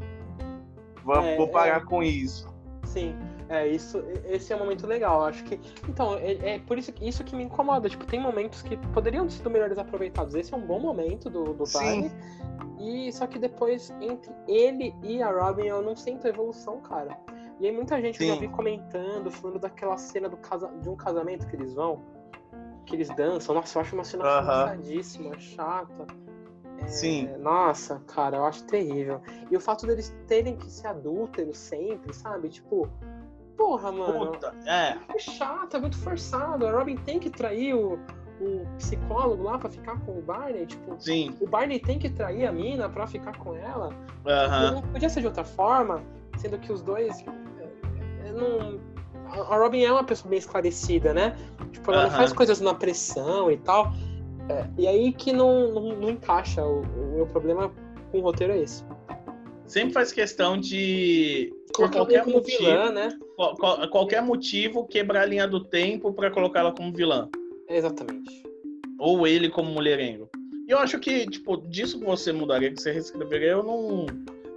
vou, 1.04 1.16
é, 1.16 1.37
vou 1.37 1.48
parar 1.48 1.78
é... 1.78 1.85
com 1.85 2.02
isso. 2.02 2.46
Sim. 2.85 3.14
É, 3.53 3.69
isso, 3.69 4.03
esse 4.25 4.51
é 4.51 4.57
um 4.57 4.61
momento 4.61 4.87
legal. 4.87 5.27
Acho 5.27 5.45
que. 5.45 5.61
Então, 5.87 6.17
é, 6.17 6.55
é, 6.55 6.59
por 6.61 6.79
isso 6.79 6.91
que 6.91 7.07
isso 7.07 7.23
que 7.23 7.37
me 7.37 7.45
incomoda. 7.45 7.87
Tipo, 7.87 8.07
tem 8.07 8.19
momentos 8.19 8.62
que 8.62 8.79
poderiam 8.95 9.29
ser 9.29 9.47
melhores 9.51 9.77
aproveitados. 9.77 10.35
Esse 10.35 10.55
é 10.55 10.57
um 10.57 10.67
bom 10.67 10.81
momento 10.81 11.29
do, 11.29 11.53
do 11.53 11.65
Barney. 11.71 12.11
E 12.81 13.12
só 13.12 13.27
que 13.27 13.38
depois, 13.38 13.95
entre 14.01 14.33
ele 14.49 14.95
e 15.03 15.23
a 15.23 15.31
Robin, 15.31 15.67
eu 15.67 15.83
não 15.83 15.95
sinto 15.95 16.27
evolução, 16.27 16.81
cara. 16.81 17.15
E 17.61 17.67
aí 17.67 17.73
muita 17.73 18.01
gente 18.01 18.17
Sim. 18.17 18.29
eu 18.29 18.35
já 18.37 18.41
vi 18.41 18.49
comentando, 18.49 19.31
falando 19.31 19.59
daquela 19.59 19.99
cena 19.99 20.31
do 20.31 20.38
casa, 20.38 20.69
de 20.81 20.88
um 20.88 20.97
casamento 20.97 21.47
que 21.47 21.55
eles 21.55 21.75
vão, 21.75 22.03
que 22.87 22.97
eles 22.97 23.15
dançam. 23.15 23.55
Nossa, 23.55 23.77
eu 23.77 23.83
acho 23.83 23.95
uma 23.95 24.03
cena 24.03 24.25
uh 24.25 24.79
-huh. 24.81 25.38
chata. 25.38 26.07
É, 26.79 26.87
Sim. 26.88 27.29
Nossa, 27.38 28.03
cara, 28.07 28.38
eu 28.38 28.47
acho 28.47 28.65
terrível. 28.65 29.21
E 29.51 29.57
o 29.57 29.61
fato 29.61 29.87
deles 29.87 30.12
terem 30.27 30.57
que 30.57 30.71
ser 30.71 30.87
adúlteros 30.87 31.59
sempre, 31.59 32.15
sabe? 32.15 32.49
Tipo, 32.49 32.88
porra, 33.62 33.92
mano. 33.92 34.33
Puta, 34.33 34.55
é. 34.66 34.98
É 35.14 35.18
chato, 35.18 35.77
é 35.77 35.81
muito 35.81 35.96
forçado. 35.98 36.66
A 36.66 36.72
Robin 36.72 36.96
tem 36.96 37.18
que 37.18 37.31
trair 37.31 37.75
o, 37.75 37.98
o 38.40 38.66
psicólogo 38.77 39.44
lá 39.44 39.59
pra 39.59 39.70
ficar 39.70 39.98
com 40.01 40.18
o 40.18 40.22
Barney. 40.22 40.66
Tipo, 40.66 40.96
Sim. 40.98 41.37
o 41.40 41.46
Barney 41.46 41.79
tem 41.79 41.98
que 41.98 42.11
trair 42.11 42.46
a 42.46 42.53
mina 42.53 42.88
pra 42.88 43.07
ficar 43.07 43.37
com 43.38 43.55
ela. 43.55 43.88
Uh 43.88 44.81
-huh. 44.81 44.92
Podia 44.92 45.09
ser 45.09 45.20
de 45.20 45.27
outra 45.27 45.44
forma, 45.44 46.03
sendo 46.38 46.59
que 46.59 46.72
os 46.72 46.83
dois 46.83 47.25
não. 48.33 48.81
A 49.27 49.57
Robin 49.57 49.83
é 49.83 49.90
uma 49.90 50.05
pessoa 50.05 50.29
bem 50.29 50.38
esclarecida, 50.38 51.14
né? 51.14 51.37
Tipo, 51.70 51.92
ela 51.92 52.05
não 52.05 52.11
faz 52.11 52.33
coisas 52.33 52.61
na 52.61 52.75
pressão 52.75 53.51
e 53.51 53.57
tal. 53.57 53.92
É, 54.48 54.66
e 54.77 54.87
aí 54.87 55.12
que 55.12 55.33
não, 55.33 55.72
não, 55.72 55.96
não 55.96 56.11
encaixa. 56.11 56.62
O, 56.62 56.83
o, 56.83 57.14
meu 57.16 57.27
problema 57.27 57.70
com 58.11 58.18
o 58.18 58.20
roteiro 58.20 58.53
é 58.53 58.59
esse. 58.59 58.85
Sempre 59.72 59.94
faz 59.94 60.12
questão 60.12 60.61
de. 60.61 61.50
Por 61.72 61.90
qualquer 61.90 62.26
motivo, 62.26 62.58
vilã, 62.58 62.92
né? 62.92 63.18
Qual, 63.35 63.88
qualquer 63.88 64.20
motivo, 64.20 64.87
quebrar 64.87 65.22
a 65.22 65.24
linha 65.24 65.48
do 65.48 65.64
tempo 65.64 66.12
para 66.12 66.30
colocá-la 66.30 66.72
como 66.72 66.92
vilã. 66.92 67.26
exatamente. 67.70 68.42
Ou 68.98 69.26
ele 69.26 69.48
como 69.48 69.70
mulherengo. 69.70 70.29
E 70.68 70.70
eu 70.70 70.79
acho 70.79 70.98
que, 70.98 71.27
tipo, 71.27 71.56
disso 71.56 71.98
que 71.98 72.04
você 72.04 72.35
mudaria, 72.35 72.70
que 72.70 72.83
você 72.83 72.92
reescreveria, 72.92 73.52
eu 73.52 73.62
não 73.62 74.04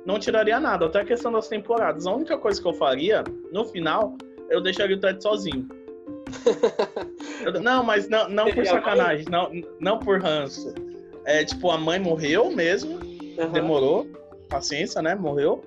não 0.06 0.20
tiraria 0.20 0.60
nada, 0.60 0.86
até 0.86 1.00
a 1.00 1.06
questão 1.06 1.32
das 1.32 1.48
temporadas. 1.48 2.06
A 2.06 2.14
única 2.14 2.38
coisa 2.38 2.62
que 2.62 2.68
eu 2.68 2.74
faria, 2.74 3.24
no 3.54 3.64
final, 3.64 4.18
eu 4.50 4.60
deixaria 4.60 4.98
o 4.98 5.00
Ted 5.00 5.24
sozinho. 5.24 5.66
eu, 7.42 7.54
não, 7.62 7.86
mas 7.86 8.10
não, 8.10 8.28
não 8.28 8.52
por 8.52 8.66
sacanagem, 8.66 9.26
não, 9.32 9.50
não 9.80 9.98
por 9.98 10.20
ranço. 10.20 10.76
É 11.24 11.46
tipo, 11.46 11.72
a 11.72 11.78
mãe 11.78 12.00
morreu 12.00 12.52
mesmo, 12.52 13.00
uhum. 13.00 13.52
demorou, 13.54 14.06
paciência, 14.48 15.02
né? 15.02 15.16
Morreu. 15.16 15.62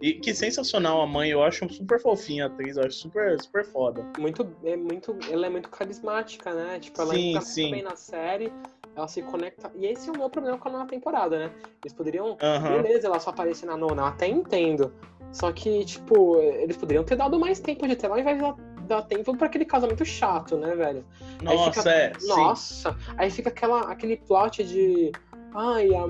E 0.00 0.12
que 0.12 0.32
sensacional 0.32 1.00
a 1.00 1.06
mãe, 1.06 1.30
eu 1.30 1.42
acho 1.42 1.68
super 1.72 2.00
fofinha 2.00 2.44
a 2.44 2.46
atriz, 2.46 2.76
eu 2.76 2.84
acho 2.84 2.96
super, 2.96 3.40
super 3.40 3.64
foda. 3.64 4.06
Muito, 4.16 4.48
é 4.62 4.76
muito, 4.76 5.16
ela 5.28 5.46
é 5.46 5.50
muito 5.50 5.68
carismática, 5.68 6.54
né? 6.54 6.78
Tipo, 6.78 7.02
ela 7.02 7.14
sim, 7.14 7.40
sim. 7.40 7.70
bem 7.72 7.82
na 7.82 7.96
série 7.96 8.52
ela 8.98 9.08
se 9.08 9.22
conecta. 9.22 9.70
E 9.76 9.86
esse 9.86 10.08
é 10.08 10.12
o 10.12 10.18
meu 10.18 10.28
problema 10.28 10.58
com 10.58 10.68
a 10.68 10.72
nona 10.72 10.86
temporada, 10.86 11.38
né? 11.38 11.50
Eles 11.82 11.92
poderiam. 11.92 12.30
Uhum. 12.30 12.82
Beleza, 12.82 13.06
ela 13.06 13.20
só 13.20 13.30
aparecer 13.30 13.66
na 13.66 13.76
nona, 13.76 14.08
até 14.08 14.26
entendo. 14.26 14.92
Só 15.32 15.52
que, 15.52 15.84
tipo, 15.84 16.40
eles 16.40 16.76
poderiam 16.76 17.04
ter 17.04 17.16
dado 17.16 17.38
mais 17.38 17.60
tempo 17.60 17.86
de 17.86 17.94
tela 17.94 18.14
ao 18.14 18.20
invés 18.20 18.38
de 18.38 18.86
dar 18.86 19.02
tempo 19.02 19.36
para 19.36 19.46
aquele 19.46 19.64
casamento 19.64 20.04
chato, 20.04 20.56
né, 20.56 20.74
velho? 20.74 21.04
Nossa, 21.42 21.80
fica... 21.80 21.90
é. 21.90 22.12
Nossa! 22.22 22.92
Sim. 22.92 23.14
Aí 23.16 23.30
fica 23.30 23.50
aquela, 23.50 23.82
aquele 23.82 24.16
plot 24.16 24.64
de. 24.64 25.12
Ai, 25.54 25.94
a... 25.94 26.04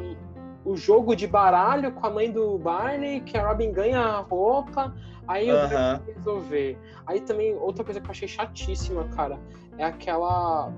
o 0.68 0.76
jogo 0.76 1.16
de 1.16 1.26
baralho 1.26 1.92
com 1.92 2.06
a 2.06 2.10
mãe 2.10 2.30
do 2.30 2.58
Barney, 2.58 3.22
que 3.22 3.38
a 3.38 3.48
Robin 3.48 3.72
ganha 3.72 4.00
a 4.00 4.20
roupa, 4.20 4.94
aí 5.26 5.50
o 5.50 5.54
Barney 5.54 6.14
resolver. 6.14 6.78
Aí 7.06 7.20
também, 7.22 7.54
outra 7.54 7.82
coisa 7.82 7.98
que 8.00 8.06
eu 8.06 8.10
achei 8.10 8.28
chatíssima, 8.28 9.04
cara, 9.16 9.38
é 9.78 9.84
aquela. 9.84 10.70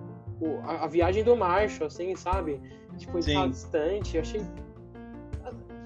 a, 0.64 0.84
a, 0.84 0.86
viagem 0.86 1.24
do 1.24 1.36
Marshall, 1.36 1.88
assim, 1.88 2.14
sabe? 2.14 2.60
Tipo, 2.98 3.18
ele 3.18 3.34
tá 3.34 3.46
distante. 3.48 4.16
Eu 4.16 4.22
achei. 4.22 4.42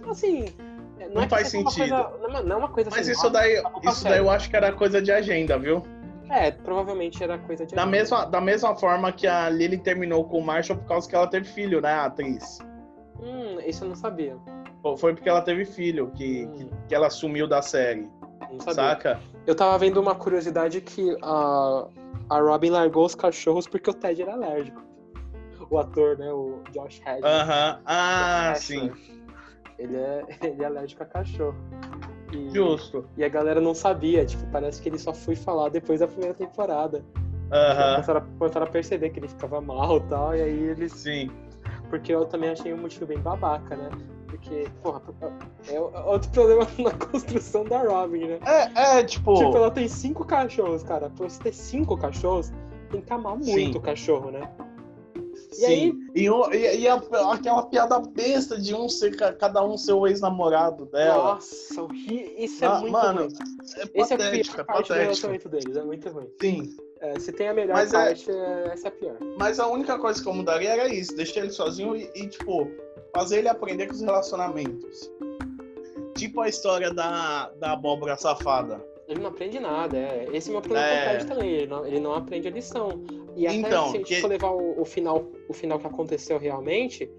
Assim. 0.06 0.44
Não, 0.98 1.14
não 1.14 1.22
é 1.22 1.28
faz 1.28 1.48
sentido. 1.48 1.74
Coisa, 1.74 2.28
não, 2.28 2.42
não, 2.44 2.56
é 2.56 2.58
uma 2.58 2.68
coisa 2.68 2.90
Mas 2.90 3.00
assim, 3.00 3.12
isso, 3.12 3.30
daí, 3.30 3.62
isso 3.84 4.04
daí 4.04 4.18
eu 4.18 4.28
acho 4.28 4.50
que 4.50 4.56
era 4.56 4.70
coisa 4.70 5.00
de 5.00 5.10
agenda, 5.10 5.58
viu? 5.58 5.82
É, 6.28 6.50
provavelmente 6.50 7.22
era 7.22 7.38
coisa 7.38 7.64
de. 7.64 7.74
Da 7.74 7.86
mesma, 7.86 8.26
da 8.26 8.40
mesma 8.40 8.76
forma 8.76 9.10
que 9.12 9.26
a 9.26 9.48
Lily 9.48 9.78
terminou 9.78 10.24
com 10.24 10.40
o 10.40 10.44
Marshall 10.44 10.78
por 10.78 10.88
causa 10.88 11.08
que 11.08 11.16
ela 11.16 11.26
teve 11.26 11.46
filho, 11.46 11.80
né, 11.80 11.92
a 11.92 12.04
atriz? 12.04 12.58
Hum, 13.20 13.60
isso 13.66 13.84
eu 13.84 13.88
não 13.88 13.96
sabia. 13.96 14.36
Foi 14.98 15.14
porque 15.14 15.28
ela 15.28 15.40
teve 15.40 15.64
filho 15.64 16.10
que, 16.10 16.44
hum. 16.44 16.52
que, 16.52 16.70
que, 16.88 16.94
ela 16.94 17.08
sumiu 17.08 17.46
da 17.46 17.62
série. 17.62 18.08
Não 18.50 18.60
sabia. 18.60 18.74
Saca? 18.74 19.20
Eu 19.46 19.54
tava 19.54 19.78
vendo 19.78 20.00
uma 20.00 20.14
curiosidade 20.14 20.80
que 20.80 21.16
a, 21.22 21.86
a 22.28 22.40
Robin 22.40 22.70
largou 22.70 23.06
os 23.06 23.14
cachorros 23.14 23.66
porque 23.66 23.88
o 23.88 23.94
Ted 23.94 24.20
era 24.20 24.32
alérgico. 24.32 24.82
O 25.70 25.78
ator, 25.78 26.18
né? 26.18 26.30
O 26.30 26.60
Josh 26.72 27.00
Hedges. 27.06 27.24
Aham. 27.24 27.72
Uh 27.72 27.76
-huh. 27.76 27.82
Ah, 27.86 28.54
sim. 28.56 28.92
Ele 29.78 29.96
é, 29.96 30.24
ele 30.42 30.62
é 30.62 30.66
alérgico 30.66 31.02
a 31.02 31.06
cachorro. 31.06 31.56
E, 32.32 32.50
Justo. 32.50 33.08
E 33.16 33.24
a 33.24 33.28
galera 33.28 33.60
não 33.60 33.74
sabia, 33.74 34.24
tipo, 34.26 34.44
parece 34.50 34.82
que 34.82 34.88
ele 34.88 34.98
só 34.98 35.14
foi 35.14 35.36
falar 35.36 35.70
depois 35.70 36.00
da 36.00 36.06
primeira 36.06 36.34
temporada. 36.34 37.02
Aham. 37.50 37.98
Uh 37.98 38.02
-huh. 38.02 38.38
Começaram 38.38 38.66
a 38.66 38.70
perceber 38.70 39.10
que 39.10 39.20
ele 39.20 39.28
ficava 39.28 39.60
mal 39.60 39.96
e 39.98 40.00
tal, 40.02 40.34
e 40.34 40.42
aí 40.42 40.58
eles. 40.70 40.92
Sim. 40.92 41.30
Porque 41.88 42.12
eu 42.12 42.24
também 42.26 42.50
achei 42.50 42.72
um 42.72 42.78
motivo 42.78 43.06
bem 43.06 43.18
babaca, 43.18 43.76
né? 43.76 43.90
Porque, 44.26 44.66
porra, 44.82 45.00
é 45.68 45.80
outro 45.80 46.30
problema 46.30 46.66
na 46.78 46.92
construção 46.92 47.64
da 47.64 47.82
Robin, 47.82 48.26
né? 48.26 48.40
É, 48.44 48.98
é, 48.98 49.04
tipo. 49.04 49.34
Tipo, 49.34 49.56
ela 49.56 49.70
tem 49.70 49.88
cinco 49.88 50.24
cachorros, 50.24 50.82
cara. 50.82 51.08
Pra 51.10 51.28
você 51.28 51.42
ter 51.42 51.54
cinco 51.54 51.96
cachorros, 51.96 52.52
tem 52.90 53.00
que 53.00 53.12
amar 53.12 53.36
muito 53.36 53.78
o 53.78 53.80
cachorro, 53.80 54.30
né? 54.30 54.50
E 55.52 55.54
Sim. 55.54 55.66
Aí... 55.66 55.94
E, 56.14 56.28
e, 56.28 56.80
e 56.80 56.88
a, 56.88 57.00
aquela 57.32 57.62
piada 57.66 58.00
besta 58.00 58.60
de 58.60 58.74
um 58.74 58.88
ser 58.88 59.16
cada 59.16 59.64
um 59.64 59.76
ser 59.76 59.92
o 59.92 60.06
ex-namorado 60.06 60.86
dela. 60.86 61.34
Nossa, 61.34 61.86
isso 62.38 62.64
é 62.64 62.68
ah, 62.68 62.80
muito 62.80 62.92
mano, 62.92 63.20
ruim. 63.22 63.34
É 63.76 64.00
Esse 64.00 64.16
patético, 64.16 64.58
é 64.58 64.60
a 64.60 64.64
pior 64.64 64.74
parte 64.74 64.88
do 64.88 64.94
relacionamento 64.94 65.48
deles, 65.48 65.76
é 65.76 65.82
muito 65.84 66.08
ruim. 66.10 66.28
Sim. 66.40 66.76
É, 67.04 67.18
se 67.20 67.30
tem 67.32 67.48
a 67.48 67.54
melhor 67.54 67.74
Mas 67.74 67.92
é 67.92 68.04
parte, 68.06 68.30
é... 68.30 68.70
essa 68.72 68.88
é 68.88 68.88
a 68.88 68.92
pior. 68.92 69.16
Mas 69.38 69.60
a 69.60 69.66
única 69.66 69.98
coisa 69.98 70.22
que 70.22 70.26
eu 70.26 70.32
mudaria 70.32 70.70
era 70.70 70.88
isso, 70.88 71.14
deixar 71.14 71.40
ele 71.40 71.50
sozinho 71.50 71.94
e, 71.94 72.10
e, 72.14 72.26
tipo, 72.26 72.70
fazer 73.14 73.40
ele 73.40 73.48
aprender 73.48 73.88
com 73.88 73.92
os 73.92 74.00
relacionamentos. 74.00 75.12
Tipo 76.16 76.40
a 76.40 76.48
história 76.48 76.92
da, 76.94 77.50
da 77.58 77.72
abóbora 77.72 78.16
safada. 78.16 78.82
Ele 79.06 79.20
não 79.20 79.28
aprende 79.28 79.60
nada, 79.60 79.98
é. 79.98 80.28
Esse 80.32 80.48
é 80.48 80.50
o 80.50 80.52
meu 80.54 80.62
problema 80.62 80.86
é... 80.86 81.18
com 81.18 81.24
o 81.24 81.26
também. 81.26 81.50
Ele 81.50 81.66
não, 81.66 81.86
ele 81.86 82.00
não 82.00 82.14
aprende 82.14 82.48
a 82.48 82.50
lição. 82.50 83.04
E 83.36 83.46
até 83.46 83.56
então, 83.56 83.88
se 83.88 83.96
a 83.96 83.98
gente 83.98 84.08
que... 84.08 84.20
for 84.22 84.28
levar 84.28 84.52
o, 84.52 84.80
o, 84.80 84.84
final, 84.86 85.26
o 85.46 85.52
final 85.52 85.78
que 85.78 85.86
aconteceu 85.86 86.38
realmente, 86.38 87.10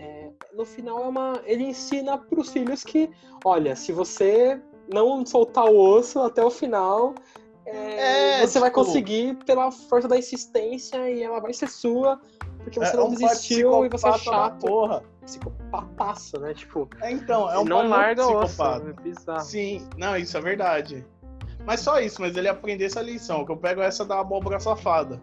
é, 0.00 0.30
no 0.52 0.64
final 0.64 1.04
é 1.04 1.06
uma. 1.06 1.40
Ele 1.44 1.62
ensina 1.62 2.18
para 2.18 2.40
os 2.40 2.50
filhos 2.50 2.82
que, 2.82 3.08
olha, 3.44 3.76
se 3.76 3.92
você 3.92 4.60
não 4.92 5.24
soltar 5.24 5.66
o 5.66 5.78
osso 5.78 6.18
até 6.18 6.42
o 6.44 6.50
final, 6.50 7.14
é, 7.66 8.38
é, 8.38 8.40
você 8.40 8.54
tipo... 8.54 8.60
vai 8.60 8.70
conseguir 8.70 9.36
pela 9.44 9.70
força 9.70 10.08
da 10.08 10.16
insistência 10.16 11.10
e 11.10 11.22
ela 11.22 11.40
vai 11.40 11.52
ser 11.52 11.68
sua, 11.68 12.20
porque 12.58 12.78
você 12.78 12.94
é, 12.94 12.96
não 12.96 13.08
um 13.08 13.14
desistiu 13.14 13.84
e 13.84 13.88
você 13.88 14.08
é 14.08 14.18
chato. 14.18 14.66
Porra. 14.66 15.02
Psicopataço, 15.24 16.40
né? 16.40 16.54
Tipo. 16.54 16.88
É, 17.02 17.10
então, 17.10 17.50
é 17.50 17.58
um 17.58 17.64
não 17.64 17.88
larga 17.88 18.26
osso, 18.26 18.62
é 18.62 18.92
bizarro. 19.02 19.40
Sim, 19.40 19.86
não, 19.96 20.16
isso 20.16 20.36
é 20.36 20.40
verdade. 20.40 21.06
Mas 21.64 21.80
só 21.80 22.00
isso, 22.00 22.20
mas 22.20 22.36
ele 22.36 22.48
aprendeu 22.48 22.86
essa 22.86 23.02
lição, 23.02 23.44
que 23.44 23.52
eu 23.52 23.56
pego 23.56 23.80
essa 23.82 24.04
da 24.04 24.20
abóbora 24.20 24.58
safada. 24.58 25.20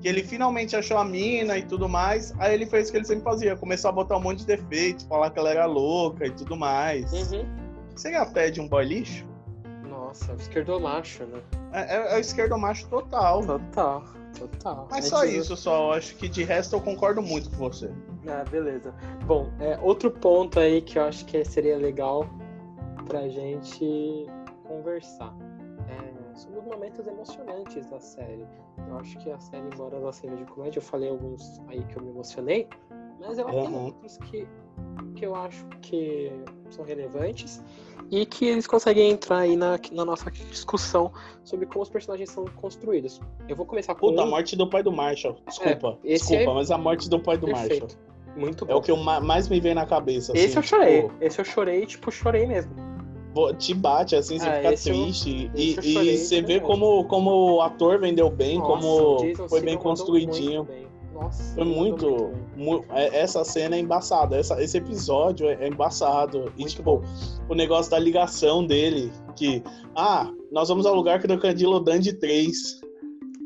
Que 0.00 0.08
ele 0.08 0.22
finalmente 0.22 0.76
achou 0.76 0.96
a 0.96 1.04
mina 1.04 1.58
e 1.58 1.62
tudo 1.62 1.88
mais, 1.88 2.32
aí 2.38 2.54
ele 2.54 2.66
fez 2.66 2.88
o 2.88 2.92
que 2.92 2.98
ele 2.98 3.04
sempre 3.04 3.24
fazia, 3.24 3.56
começou 3.56 3.88
a 3.88 3.92
botar 3.92 4.16
um 4.16 4.20
monte 4.20 4.40
de 4.40 4.46
defeitos, 4.46 5.04
falar 5.06 5.30
que 5.30 5.38
ela 5.38 5.50
era 5.50 5.66
louca 5.66 6.26
e 6.26 6.30
tudo 6.30 6.56
mais. 6.56 7.12
Uhum. 7.12 7.44
Seria 7.96 8.22
até 8.22 8.50
de 8.50 8.60
um 8.60 8.68
boy 8.68 8.84
lixo? 8.84 9.29
Nossa, 10.10 10.32
esquerdomacho, 10.32 11.24
né? 11.24 11.40
É, 11.72 11.96
é, 11.96 12.16
é 12.16 12.20
esquerdomacho 12.20 12.88
total. 12.88 13.46
Total, 13.46 14.02
total. 14.36 14.88
Mas 14.90 15.04
só 15.04 15.24
isso, 15.24 15.56
só. 15.56 15.92
Acho 15.92 16.16
que 16.16 16.28
de 16.28 16.42
resto 16.42 16.74
eu 16.74 16.80
concordo 16.80 17.22
muito 17.22 17.48
com 17.50 17.58
você. 17.58 17.92
Ah, 18.26 18.42
beleza. 18.50 18.92
Bom, 19.24 19.48
é, 19.60 19.78
outro 19.80 20.10
ponto 20.10 20.58
aí 20.58 20.82
que 20.82 20.98
eu 20.98 21.04
acho 21.04 21.24
que 21.26 21.44
seria 21.44 21.76
legal 21.76 22.28
pra 23.06 23.28
gente 23.28 24.26
conversar. 24.64 25.32
É, 25.88 26.36
sobre 26.36 26.58
os 26.58 26.64
momentos 26.64 27.06
emocionantes 27.06 27.86
da 27.86 28.00
série. 28.00 28.44
Eu 28.88 28.98
acho 28.98 29.16
que 29.18 29.30
a 29.30 29.38
série, 29.38 29.68
embora 29.72 29.96
ela 29.96 30.12
seja 30.12 30.34
de 30.34 30.44
comédia, 30.44 30.78
eu 30.78 30.82
falei 30.82 31.08
alguns 31.08 31.60
aí 31.68 31.84
que 31.84 31.96
eu 31.96 32.02
me 32.02 32.10
emocionei, 32.10 32.68
mas 33.20 33.38
ela 33.38 33.52
uhum. 33.52 33.62
tem 33.64 33.76
outros 33.76 34.16
que, 34.16 34.48
que 35.20 35.26
eu 35.26 35.34
acho 35.34 35.66
que 35.82 36.32
são 36.70 36.82
relevantes 36.82 37.62
e 38.10 38.24
que 38.24 38.46
eles 38.46 38.66
conseguem 38.66 39.10
entrar 39.10 39.40
aí 39.40 39.54
na, 39.54 39.78
na 39.92 40.04
nossa 40.04 40.30
discussão 40.30 41.12
sobre 41.44 41.66
como 41.66 41.82
os 41.82 41.90
personagens 41.90 42.30
são 42.30 42.46
construídos. 42.56 43.20
Eu 43.46 43.54
vou 43.54 43.66
começar 43.66 43.94
com. 43.94 44.08
Puta, 44.08 44.22
a 44.22 44.26
morte 44.26 44.56
do 44.56 44.66
pai 44.66 44.82
do 44.82 44.90
Marshall. 44.90 45.36
Desculpa. 45.46 45.98
É, 46.02 46.14
desculpa, 46.14 46.42
é... 46.42 46.54
mas 46.54 46.70
a 46.70 46.78
morte 46.78 47.10
do 47.10 47.20
pai 47.20 47.36
do 47.36 47.46
Perfeito. 47.46 47.82
Marshall. 47.82 48.00
Muito 48.34 48.64
bom. 48.64 48.72
É 48.72 48.76
o 48.76 48.80
que 48.80 48.92
mais 49.20 49.48
me 49.48 49.60
vem 49.60 49.74
na 49.74 49.84
cabeça. 49.84 50.32
Esse 50.34 50.46
assim, 50.46 50.56
eu 50.56 50.62
chorei. 50.62 51.02
Tipo... 51.02 51.14
Esse 51.20 51.40
eu 51.40 51.44
chorei, 51.44 51.86
tipo, 51.86 52.10
chorei 52.10 52.46
mesmo 52.46 52.90
te 53.58 53.72
bate, 53.72 54.16
assim, 54.16 54.40
você 54.40 54.48
ah, 54.48 54.56
fica 54.56 54.76
triste. 54.76 55.50
Eu, 55.54 55.60
e, 55.60 55.76
e 55.80 56.18
você 56.18 56.42
vê 56.42 56.58
como, 56.58 57.04
como 57.04 57.58
o 57.58 57.62
ator 57.62 58.00
vendeu 58.00 58.28
bem, 58.28 58.58
Nossa, 58.58 58.68
como 58.68 59.48
foi 59.48 59.60
bem 59.60 59.78
construidinho. 59.78 60.64
Bem. 60.64 60.89
Nossa, 61.20 61.54
foi 61.54 61.64
muito. 61.64 62.32
muito 62.56 62.86
é, 62.92 63.20
essa 63.20 63.44
cena 63.44 63.76
é 63.76 63.78
embaçada. 63.78 64.36
Essa, 64.36 64.62
esse 64.62 64.78
episódio 64.78 65.48
é, 65.48 65.54
é 65.60 65.68
embaçado. 65.68 66.40
Muito 66.40 66.60
e, 66.60 66.64
tipo, 66.64 66.82
bom. 66.82 67.02
o 67.48 67.54
negócio 67.54 67.90
da 67.90 67.98
ligação 67.98 68.64
dele, 68.64 69.12
que, 69.36 69.62
ah, 69.94 70.32
nós 70.50 70.68
vamos 70.68 70.86
ao 70.86 70.94
lugar 70.94 71.20
que 71.20 71.26
do 71.26 71.38
Candilo 71.38 71.78
Dandy 71.80 72.14
3. 72.14 72.80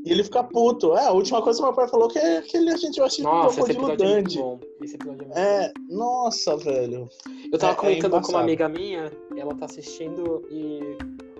E 0.04 0.12
ele 0.12 0.22
fica 0.22 0.44
puto. 0.44 0.94
É, 0.94 1.06
a 1.06 1.12
última 1.12 1.40
coisa 1.42 1.58
que 1.58 1.64
meu 1.64 1.74
pai 1.74 1.88
falou 1.88 2.08
que 2.08 2.18
é 2.18 2.42
que 2.42 2.58
a 2.58 2.76
gente 2.76 2.98
vai 2.98 3.06
assistir 3.06 3.22
nossa, 3.22 3.60
o 3.60 3.64
Crocodilo 3.64 3.96
Dandy. 3.96 4.38
É 4.38 4.84
esse 4.84 4.94
episódio 4.96 5.26
é, 5.32 5.64
é 5.64 5.72
nossa, 5.88 6.56
velho. 6.58 7.08
Eu 7.50 7.58
tava 7.58 7.72
é, 7.72 7.74
é 7.74 7.76
comentando 7.76 8.16
é 8.16 8.20
com 8.20 8.28
uma 8.28 8.40
amiga 8.40 8.68
minha, 8.68 9.10
ela 9.36 9.54
tá 9.54 9.64
assistindo 9.64 10.46
e 10.50 10.80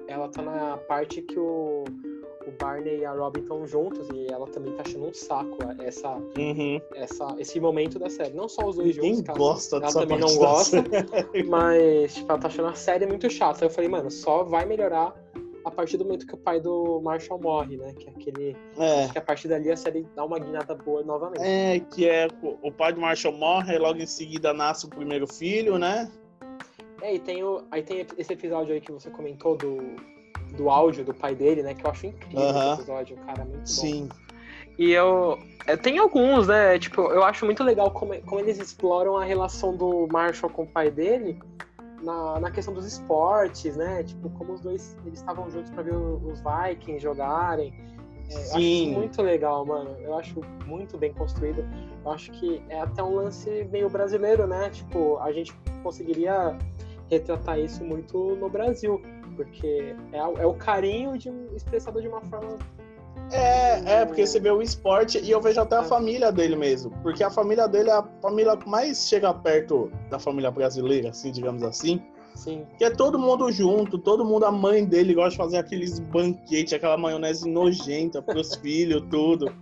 ela 0.09 0.29
tá 0.29 0.41
na 0.41 0.79
parte 0.79 1.21
que 1.21 1.39
o, 1.39 1.85
o 2.47 2.53
Barney 2.53 2.99
e 2.99 3.05
a 3.05 3.13
Robin 3.13 3.41
estão 3.41 3.67
juntos 3.67 4.09
e 4.15 4.27
ela 4.33 4.47
também 4.47 4.73
tá 4.75 4.83
achando 4.87 5.07
um 5.07 5.15
saco 5.15 5.59
essa, 5.83 6.11
uhum. 6.11 6.81
essa, 6.95 7.35
esse 7.39 7.59
momento 7.61 7.99
da 7.99 8.11
série. 8.11 8.35
Não 8.35 8.49
só 8.49 8.67
os 8.67 8.77
dois 8.77 8.97
Ninguém 8.97 9.17
juntos, 9.17 9.37
gosta 9.37 9.77
ela, 9.77 9.85
ela 9.87 9.93
também 9.93 10.19
não 10.19 10.37
gosta, 10.37 10.85
mas 11.47 12.15
tipo, 12.15 12.31
ela 12.31 12.41
tá 12.41 12.49
achando 12.49 12.69
a 12.69 12.75
série 12.75 13.07
muito 13.07 13.31
chata. 13.31 13.65
Eu 13.65 13.71
falei, 13.71 13.89
mano, 13.89 14.11
só 14.11 14.45
vai 14.45 14.67
melhorar 14.67 15.15
a 15.65 15.71
partir 15.71 15.97
do 15.97 16.05
momento 16.05 16.27
que 16.27 16.35
o 16.35 16.39
pai 16.39 16.61
do 16.61 17.01
Marshall 17.01 17.41
morre, 17.41 17.77
né? 17.77 17.95
Que 17.95 18.09
é 18.09 18.11
aquele. 18.11 18.57
É. 18.77 19.05
Acho 19.05 19.13
que 19.13 19.19
a 19.19 19.23
partir 19.23 19.49
dali 19.49 19.71
a 19.71 19.77
série 19.77 20.07
dá 20.15 20.25
uma 20.25 20.39
guinada 20.39 20.75
boa 20.75 21.03
novamente. 21.03 21.43
É, 21.43 21.81
que 21.81 22.09
é 22.09 22.29
o 22.63 22.71
pai 22.71 22.93
do 22.93 23.01
Marshall 23.01 23.33
morre, 23.33 23.75
e 23.75 23.79
logo 23.79 23.99
em 23.99 24.07
seguida 24.07 24.53
nasce 24.53 24.85
o 24.87 24.91
primeiro 24.91 25.27
filho, 25.27 25.79
né? 25.79 26.11
É, 27.01 27.15
e 27.15 27.19
tem 27.19 27.43
o. 27.43 27.65
Aí 27.71 27.83
tem 27.83 28.07
esse 28.19 28.33
episódio 28.33 28.75
aí 28.75 28.81
que 28.81 28.93
você 28.93 29.11
comentou 29.11 29.57
do, 29.57 29.79
do 30.57 30.71
áudio 30.71 31.05
do 31.05 31.15
pai 31.15 31.35
dele, 31.35 31.63
né? 31.63 31.75
Que 31.75 31.85
eu 31.85 31.91
acho 31.91 32.07
incrível 32.07 32.41
uh 32.41 32.53
-huh. 32.53 32.73
esse 32.73 32.83
episódio, 32.83 33.17
cara, 33.27 33.45
muito 33.45 33.69
Sim. 33.69 34.09
bom. 34.09 34.25
E 34.79 34.93
eu. 34.93 35.39
É, 35.67 35.77
tem 35.77 35.99
alguns, 35.99 36.49
né? 36.49 36.79
Tipo, 36.79 37.03
eu 37.03 37.23
acho 37.23 37.45
muito 37.45 37.63
legal 37.63 37.91
como, 37.91 38.21
como 38.23 38.41
eles 38.41 38.59
exploram 38.59 39.17
a 39.17 39.25
relação 39.25 39.77
do 39.77 40.07
Marshall 40.11 40.51
com 40.51 40.65
o 40.65 40.67
pai 40.67 40.91
dele 40.91 41.39
na, 42.03 42.39
na 42.39 42.51
questão 42.51 42.75
dos 42.75 42.85
esportes, 42.85 43.77
né? 43.77 44.03
Tipo, 44.03 44.29
como 44.31 44.53
os 44.53 44.61
dois 44.61 44.97
eles 45.07 45.21
estavam 45.21 45.51
juntos 45.51 45.71
para 45.71 45.83
ver 45.83 45.95
os 45.95 46.41
Vikings 46.41 47.03
jogarem. 47.03 47.73
É, 48.29 48.33
Sim. 48.33 48.91
acho 48.91 48.99
muito 48.99 49.23
legal, 49.23 49.65
mano. 49.65 49.97
Eu 50.01 50.17
acho 50.19 50.41
muito 50.67 50.99
bem 50.99 51.13
construído. 51.13 51.65
Eu 52.05 52.11
acho 52.11 52.31
que 52.33 52.63
é 52.69 52.81
até 52.81 53.03
um 53.03 53.15
lance 53.15 53.67
meio 53.71 53.89
brasileiro, 53.89 54.47
né? 54.47 54.71
Tipo, 54.71 55.19
a 55.19 55.33
gente 55.33 55.55
conseguiria 55.83 56.57
retratar 57.11 57.59
isso 57.59 57.85
muito 57.85 58.37
no 58.37 58.49
Brasil, 58.49 59.01
porque 59.35 59.95
é, 60.13 60.19
é 60.19 60.47
o 60.47 60.55
carinho 60.55 61.19
de, 61.19 61.31
expressado 61.55 62.01
de 62.01 62.09
uma 62.09 62.21
forma 62.23 62.59
é, 63.33 64.01
é, 64.01 64.05
porque 64.05 64.27
você 64.27 64.39
vê 64.39 64.51
o 64.51 64.61
esporte 64.61 65.19
e 65.19 65.31
eu 65.31 65.41
vejo 65.41 65.61
até 65.61 65.77
a 65.77 65.83
é. 65.83 65.85
família 65.85 66.31
dele 66.31 66.57
mesmo. 66.57 66.91
Porque 67.03 67.23
a 67.25 67.31
família 67.31 67.67
dele 67.67 67.91
é 67.91 67.95
a 67.95 68.05
família 68.21 68.57
que 68.57 68.69
mais 68.69 69.09
chega 69.09 69.33
perto 69.33 69.91
da 70.11 70.19
família 70.19 70.51
brasileira, 70.51 71.11
assim, 71.11 71.33
digamos 71.33 71.63
assim. 71.63 72.03
Sim. 72.35 72.67
Que 72.77 72.85
é 72.85 72.91
todo 72.91 73.19
mundo 73.19 73.51
junto, 73.51 73.97
todo 73.97 74.25
mundo, 74.25 74.45
a 74.45 74.53
mãe 74.53 74.85
dele 74.85 75.15
gosta 75.15 75.31
de 75.31 75.37
fazer 75.37 75.57
aqueles 75.59 76.01
banquetes, 76.01 76.73
aquela 76.73 76.97
maionese 76.97 77.49
nojenta 77.49 78.21
pros 78.21 78.55
filhos, 78.61 79.03
tudo. 79.11 79.53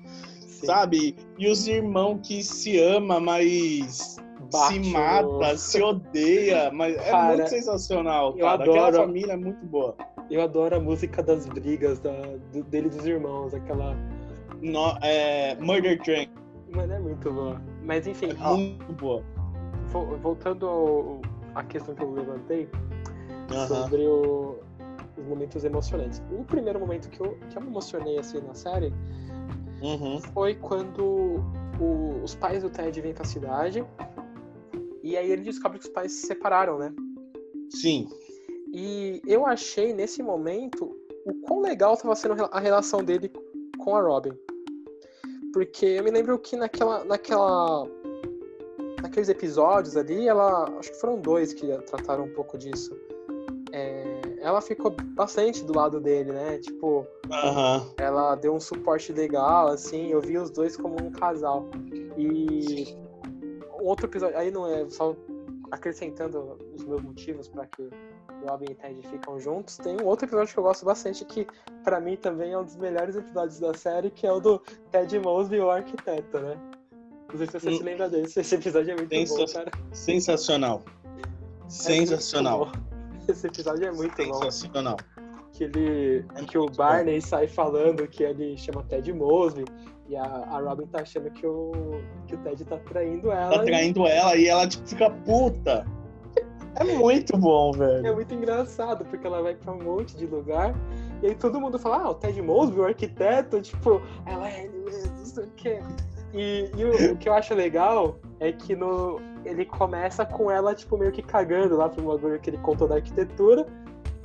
Sim. 0.40 0.66
Sabe? 0.66 1.16
E 1.38 1.50
os 1.50 1.66
irmãos 1.66 2.20
que 2.26 2.42
se 2.42 2.80
ama, 2.80 3.20
mas 3.20 4.16
bate 4.42 4.84
se 4.84 4.92
mata, 4.92 5.56
se 5.56 5.82
odeia, 5.82 6.70
mas 6.72 6.96
é 6.96 7.10
cara, 7.10 7.32
é 7.32 7.36
muito 7.36 7.50
sensacional. 7.50 8.34
Eu 8.36 8.46
adoro. 8.46 8.70
Aquela 8.70 8.92
família 8.92 9.32
é 9.32 9.36
muito 9.36 9.64
boa. 9.66 9.96
Eu 10.30 10.42
adoro 10.42 10.76
a 10.76 10.80
música 10.80 11.22
das 11.22 11.46
brigas 11.46 11.98
da, 11.98 12.12
do, 12.52 12.62
dele 12.64 12.86
e 12.86 12.90
dos 12.90 13.06
irmãos, 13.06 13.54
aquela. 13.54 13.96
No, 14.60 14.96
é, 15.02 15.54
Murder 15.56 16.00
Train. 16.02 16.30
Mano, 16.74 16.92
é 16.92 16.98
muito 16.98 17.30
boa. 17.30 17.60
Mas 17.84 18.06
enfim. 18.06 18.30
É 18.30 18.36
ó, 18.40 18.56
muito 18.56 18.92
boa. 18.94 19.22
Voltando 20.22 21.20
à 21.54 21.62
questão 21.64 21.94
que 21.94 22.02
eu 22.02 22.12
levantei 22.12 22.64
uh 22.64 22.68
-huh. 23.50 23.66
sobre 23.66 24.06
o, 24.06 24.58
os 25.18 25.26
momentos 25.26 25.64
emocionantes. 25.64 26.22
O 26.30 26.44
primeiro 26.44 26.80
momento 26.80 27.10
que 27.10 27.20
eu, 27.20 27.36
que 27.50 27.56
eu 27.56 27.62
me 27.62 27.68
emocionei 27.68 28.18
assim 28.18 28.40
na 28.40 28.54
série 28.54 28.92
uh 29.82 29.86
uhum. 29.86 30.16
-huh. 30.16 30.20
foi 30.32 30.54
quando 30.54 31.44
o, 31.78 32.20
os 32.22 32.34
pais 32.34 32.62
do 32.62 32.70
Ted 32.70 33.00
vêm 33.00 33.12
pra 33.12 33.24
cidade 33.24 33.84
e 35.02 35.16
aí 35.16 35.30
ele 35.30 35.42
descobre 35.42 35.78
que 35.78 35.86
os 35.86 35.90
pais 35.92 36.12
se 36.12 36.26
separaram, 36.26 36.78
né? 36.78 36.94
Sim. 37.70 38.08
E 38.72 39.20
eu 39.26 39.46
achei 39.46 39.92
nesse 39.92 40.22
momento 40.22 40.96
o 41.26 41.34
quão 41.42 41.60
legal 41.60 41.94
estava 41.94 42.14
sendo 42.14 42.44
a 42.50 42.60
relação 42.60 43.02
dele 43.02 43.30
com 43.78 43.96
a 43.96 44.00
Robin. 44.00 44.32
Porque 45.52 45.84
eu 45.84 46.04
me 46.04 46.10
lembro 46.10 46.38
que 46.38 46.56
naquela, 46.56 47.04
naquela, 47.04 47.86
naqueles 49.02 49.28
episódios 49.28 49.96
ali, 49.96 50.26
ela, 50.26 50.64
acho 50.78 50.90
que 50.90 51.00
foram 51.00 51.20
dois 51.20 51.52
que 51.52 51.66
trataram 51.82 52.24
um 52.24 52.32
pouco 52.32 52.56
disso. 52.56 52.96
É, 53.72 54.20
ela 54.40 54.60
ficou 54.60 54.90
bastante 55.14 55.64
do 55.64 55.76
lado 55.76 56.00
dele, 56.00 56.32
né? 56.32 56.58
Tipo, 56.58 57.06
ela 57.98 58.34
deu 58.34 58.54
um 58.54 58.60
suporte 58.60 59.12
legal, 59.12 59.68
assim. 59.68 60.10
Eu 60.10 60.20
vi 60.20 60.38
os 60.38 60.50
dois 60.50 60.76
como 60.76 60.96
um 61.02 61.10
casal. 61.10 61.68
E 62.16 62.96
outro 63.84 64.06
episódio, 64.06 64.36
aí 64.38 64.50
não 64.50 64.66
é 64.66 64.88
só 64.88 65.16
acrescentando 65.70 66.58
os 66.74 66.84
meus 66.84 67.00
motivos 67.02 67.48
para 67.48 67.66
que 67.66 67.82
o 67.82 67.90
Robin 68.46 68.66
e 68.70 68.74
Ted 68.74 69.08
ficam 69.08 69.40
juntos. 69.40 69.78
Tem 69.78 69.96
um 70.00 70.04
outro 70.04 70.26
episódio 70.26 70.52
que 70.52 70.58
eu 70.58 70.64
gosto 70.64 70.84
bastante, 70.84 71.24
que 71.24 71.46
para 71.82 72.00
mim 72.00 72.16
também 72.16 72.52
é 72.52 72.58
um 72.58 72.64
dos 72.64 72.76
melhores 72.76 73.16
episódios 73.16 73.58
da 73.58 73.72
série, 73.74 74.10
que 74.10 74.26
é 74.26 74.32
o 74.32 74.40
do 74.40 74.58
Ted 74.90 75.18
Mosby, 75.18 75.60
o 75.60 75.70
arquiteto, 75.70 76.38
né? 76.38 76.58
Não 77.30 77.38
sei 77.38 77.46
se 77.46 77.52
você 77.60 77.70
hum. 77.70 77.76
se 77.78 77.82
lembra 77.82 78.08
desse. 78.10 78.40
Esse 78.40 78.54
episódio 78.54 78.92
é 78.92 78.96
muito 78.96 79.08
Sensa 79.08 79.36
bom, 79.36 79.46
cara. 79.46 79.70
Sensacional. 79.92 80.82
É 80.84 81.70
Sensacional. 81.70 82.72
Esse 83.26 83.46
episódio 83.46 83.86
é 83.86 83.92
muito 83.92 84.14
Sensacional. 84.14 84.40
bom. 84.40 84.50
Sensacional. 84.50 84.96
Que, 85.52 85.64
ele, 85.64 86.24
que 86.48 86.56
o 86.56 86.66
Barney 86.66 87.20
sai 87.20 87.46
falando 87.46 88.08
que 88.08 88.24
ele 88.24 88.56
chama 88.56 88.82
Ted 88.84 89.12
Mosby 89.12 89.64
e 90.08 90.16
a, 90.16 90.24
a 90.24 90.60
Robin 90.60 90.86
tá 90.86 91.02
achando 91.02 91.30
que 91.30 91.46
o, 91.46 91.72
que 92.26 92.34
o 92.34 92.38
Ted 92.38 92.64
tá 92.64 92.78
traindo 92.78 93.30
ela. 93.30 93.58
Tá 93.58 93.64
traindo 93.64 94.06
e... 94.06 94.10
ela 94.10 94.36
e 94.36 94.48
ela 94.48 94.66
tipo, 94.66 94.88
fica 94.88 95.10
puta. 95.10 95.86
É 96.76 96.84
muito 96.84 97.36
bom, 97.36 97.72
velho. 97.72 98.06
É 98.06 98.14
muito 98.14 98.32
engraçado, 98.34 99.04
porque 99.04 99.26
ela 99.26 99.42
vai 99.42 99.54
pra 99.54 99.72
um 99.72 99.82
monte 99.82 100.16
de 100.16 100.26
lugar 100.26 100.74
e 101.22 101.28
aí 101.28 101.34
todo 101.34 101.60
mundo 101.60 101.78
fala, 101.78 101.98
ah, 101.98 102.10
o 102.10 102.14
Ted 102.14 102.40
Mosby, 102.42 102.80
o 102.80 102.84
arquiteto, 102.84 103.60
tipo, 103.60 104.02
ela 104.26 104.50
é 104.50 104.64
ele 104.64 104.78
mesmo, 104.78 105.16
não 105.16 105.24
sei 105.24 105.44
o 105.44 105.50
quê. 105.54 105.80
E, 106.34 106.70
e 106.76 106.84
o, 106.84 107.12
o, 107.12 107.16
que 107.16 107.28
eu 107.28 107.34
acho 107.34 107.54
legal 107.54 108.18
é 108.40 108.50
que 108.50 108.74
no, 108.74 109.20
ele 109.44 109.64
começa 109.64 110.24
com 110.24 110.50
ela, 110.50 110.74
tipo, 110.74 110.98
meio 110.98 111.12
que 111.12 111.22
cagando 111.22 111.76
lá 111.76 111.88
pro 111.88 112.02
bagulho 112.02 112.40
que 112.40 112.50
ele 112.50 112.58
contou 112.58 112.88
da 112.88 112.96
arquitetura. 112.96 113.66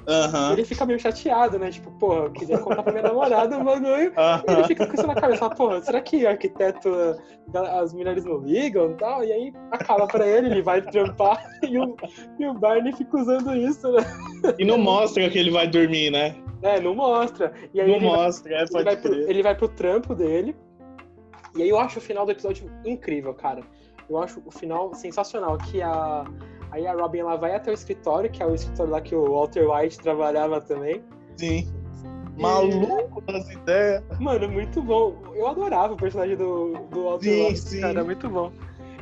Uhum. 0.08 0.54
Ele 0.54 0.64
fica 0.64 0.86
meio 0.86 1.00
chateado, 1.00 1.60
né? 1.60 1.70
Tipo, 1.70 1.92
porra, 1.92 2.26
eu 2.26 2.32
queria 2.32 2.58
contar 2.60 2.82
pra 2.82 2.94
minha 2.94 3.04
namorada 3.04 3.58
o 3.58 3.64
bagulho. 3.64 3.90
Uhum. 3.90 4.44
E 4.48 4.52
ele 4.54 4.64
fica 4.64 4.88
com 4.88 4.94
isso 4.94 5.06
na 5.06 5.14
cabeça, 5.14 5.40
fala, 5.40 5.56
porra, 5.56 5.82
será 5.82 6.00
que 6.00 6.26
arquiteto, 6.26 6.90
as 7.54 7.94
mulheres 7.94 8.24
não 8.24 8.38
ligam 8.38 8.92
e 8.92 8.96
tal? 8.96 9.24
E 9.24 9.34
aí 9.34 9.54
acaba 9.70 10.08
pra 10.08 10.26
ele, 10.26 10.48
ele 10.48 10.62
vai 10.62 10.82
trampar 10.82 11.46
e 11.62 11.78
o, 11.78 11.98
e 12.40 12.48
o 12.48 12.54
Barney 12.54 12.94
fica 12.94 13.18
usando 13.18 13.54
isso, 13.54 13.92
né? 13.92 14.04
E 14.58 14.64
não 14.64 14.78
mostra 14.78 15.30
que 15.30 15.38
ele 15.38 15.52
vai 15.52 15.68
dormir, 15.68 16.10
né? 16.10 16.36
É, 16.62 16.80
não 16.80 16.96
mostra. 16.96 17.52
E 17.74 17.82
aí 17.82 17.88
não 17.88 17.96
ele 17.98 18.06
mostra, 18.06 18.54
vai, 18.54 18.64
é, 18.64 18.68
pode 18.68 18.78
ele 18.78 18.84
vai, 18.86 18.98
pro, 18.98 19.14
ele 19.14 19.44
vai 19.44 19.56
pro 19.56 19.68
trampo 19.68 20.16
dele. 20.16 20.56
E 21.54 21.64
aí 21.64 21.70
eu 21.70 21.78
acho 21.78 22.00
o 22.00 22.02
final 22.02 22.26
do 22.26 22.32
episódio 22.32 22.72
incrível, 22.86 23.34
cara. 23.34 23.62
Eu 24.10 24.18
acho 24.18 24.42
o 24.46 24.52
final 24.52 24.94
sensacional, 24.94 25.58
que 25.58 25.82
a 25.82 26.26
Aí 26.72 26.86
a 26.86 26.94
Robin 26.94 27.20
ela 27.20 27.36
vai 27.36 27.56
até 27.56 27.72
o 27.72 27.74
escritório, 27.74 28.30
que 28.30 28.42
é 28.42 28.46
o 28.46 28.54
escritório 28.54 28.92
lá 28.92 29.02
que 29.02 29.16
o 29.16 29.34
Walter 29.34 29.70
White 29.70 30.00
trabalhava 30.00 30.62
também. 30.62 31.04
Sim. 31.38 31.68
Maluco 32.38 33.22
das 33.22 33.50
ideias. 33.50 34.04
Mano, 34.20 34.48
muito 34.50 34.82
bom. 34.82 35.16
Eu 35.34 35.48
adorava 35.48 35.94
o 35.94 35.98
personagem 35.98 36.36
do, 36.36 36.74
do 36.92 37.06
Walter 37.06 37.30
sim, 37.30 37.48
White, 37.48 37.60
sim. 37.60 37.82
cara, 37.82 38.04
muito 38.04 38.30
bom. 38.30 38.52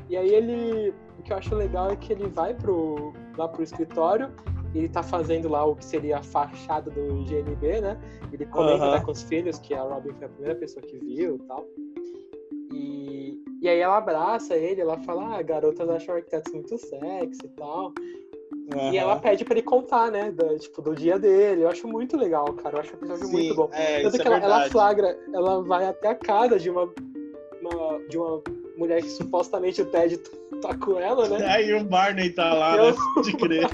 E 0.09 0.15
aí 0.15 0.33
ele. 0.33 0.93
O 1.19 1.23
que 1.23 1.33
eu 1.33 1.37
acho 1.37 1.55
legal 1.55 1.89
é 1.89 1.95
que 1.95 2.13
ele 2.13 2.27
vai 2.27 2.53
pro, 2.53 3.13
lá 3.37 3.47
pro 3.47 3.63
escritório 3.63 4.31
ele 4.77 4.89
tá 4.89 5.01
fazendo 5.01 5.47
lá 5.47 5.63
o 5.65 5.75
que 5.75 5.85
seria 5.85 6.17
a 6.17 6.23
fachada 6.23 6.91
do 6.91 7.23
GNB, 7.23 7.81
né? 7.81 7.97
Ele 8.31 8.45
comenta 8.45 8.85
uh 8.85 8.93
-huh. 8.95 9.05
com 9.05 9.11
os 9.11 9.23
filhos 9.23 9.57
que 9.59 9.73
a 9.73 9.81
Robin 9.81 10.11
foi 10.13 10.25
a 10.27 10.29
primeira 10.29 10.55
pessoa 10.55 10.85
que 10.85 10.97
viu 10.97 11.35
e 11.37 11.39
tal. 11.47 11.65
E, 12.75 13.43
e 13.61 13.69
aí 13.69 13.79
ela 13.79 13.97
abraça 13.97 14.55
ele, 14.55 14.81
ela 14.81 14.97
fala, 14.99 15.37
ah, 15.37 15.41
garotas 15.41 15.89
acham 15.89 16.15
arquitetos 16.15 16.53
muito 16.53 16.77
sexy 16.77 17.45
e 17.45 17.49
tal. 17.49 17.93
Uhum. 18.73 18.91
E 18.91 18.97
ela 18.97 19.17
pede 19.17 19.45
pra 19.45 19.53
ele 19.53 19.61
contar, 19.61 20.11
né? 20.11 20.31
Do, 20.31 20.57
tipo, 20.57 20.81
do 20.81 20.95
dia 20.95 21.19
dele. 21.19 21.63
Eu 21.63 21.69
acho 21.69 21.87
muito 21.87 22.17
legal, 22.17 22.45
cara. 22.53 22.77
Eu 22.77 22.81
acho 22.81 22.93
o 22.93 22.95
episódio 22.95 23.25
Sim, 23.25 23.31
muito 23.31 23.55
bom. 23.55 23.69
É, 23.71 24.01
Tanto 24.01 24.17
que 24.17 24.27
é 24.27 24.31
ela, 24.31 24.37
ela, 24.37 24.69
flagra, 24.69 25.17
ela 25.33 25.61
vai 25.63 25.85
até 25.85 26.09
a 26.09 26.15
casa 26.15 26.59
de 26.59 26.69
uma, 26.69 26.91
uma, 27.61 27.99
de 28.09 28.17
uma 28.17 28.41
mulher 28.77 29.01
que 29.01 29.09
supostamente 29.09 29.81
o 29.81 29.85
Ted 29.85 30.17
tá 30.61 30.75
com 30.77 30.99
ela, 30.99 31.29
né? 31.29 31.45
Aí 31.45 31.73
o 31.73 31.83
Barney 31.83 32.31
tá 32.31 32.53
lá, 32.53 32.75
né? 32.75 32.95
De 33.23 33.33
crer. 33.37 33.69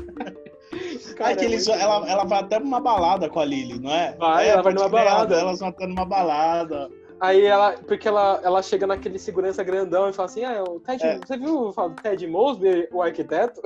Cara, 1.15 1.31
é 1.31 1.35
que 1.35 1.45
eles, 1.45 1.67
ela, 1.67 2.09
ela 2.09 2.23
vai 2.23 2.39
até 2.39 2.59
numa 2.59 2.79
balada 2.79 3.29
com 3.29 3.39
a 3.39 3.45
Lily, 3.45 3.79
não 3.79 3.91
é? 3.91 4.15
Vai, 4.17 4.47
é, 4.47 4.49
ela 4.51 4.61
vai 4.61 4.73
numa 4.73 4.89
balada. 4.89 5.35
Elas 5.35 5.59
vão 5.59 5.69
até 5.69 5.87
numa 5.87 6.05
balada. 6.05 6.89
Aí 7.21 7.45
ela, 7.45 7.73
porque 7.87 8.07
ela, 8.07 8.41
ela 8.43 8.63
chega 8.63 8.87
naquele 8.87 9.19
segurança 9.19 9.63
grandão 9.63 10.09
e 10.09 10.13
fala 10.13 10.25
assim: 10.25 10.43
Ah, 10.43 10.63
o 10.63 10.79
Ted, 10.79 11.05
é. 11.05 11.19
você 11.19 11.37
viu 11.37 11.69
o 11.69 11.89
Ted 11.91 12.25
Mosby, 12.25 12.89
o 12.91 12.99
arquiteto? 12.99 13.61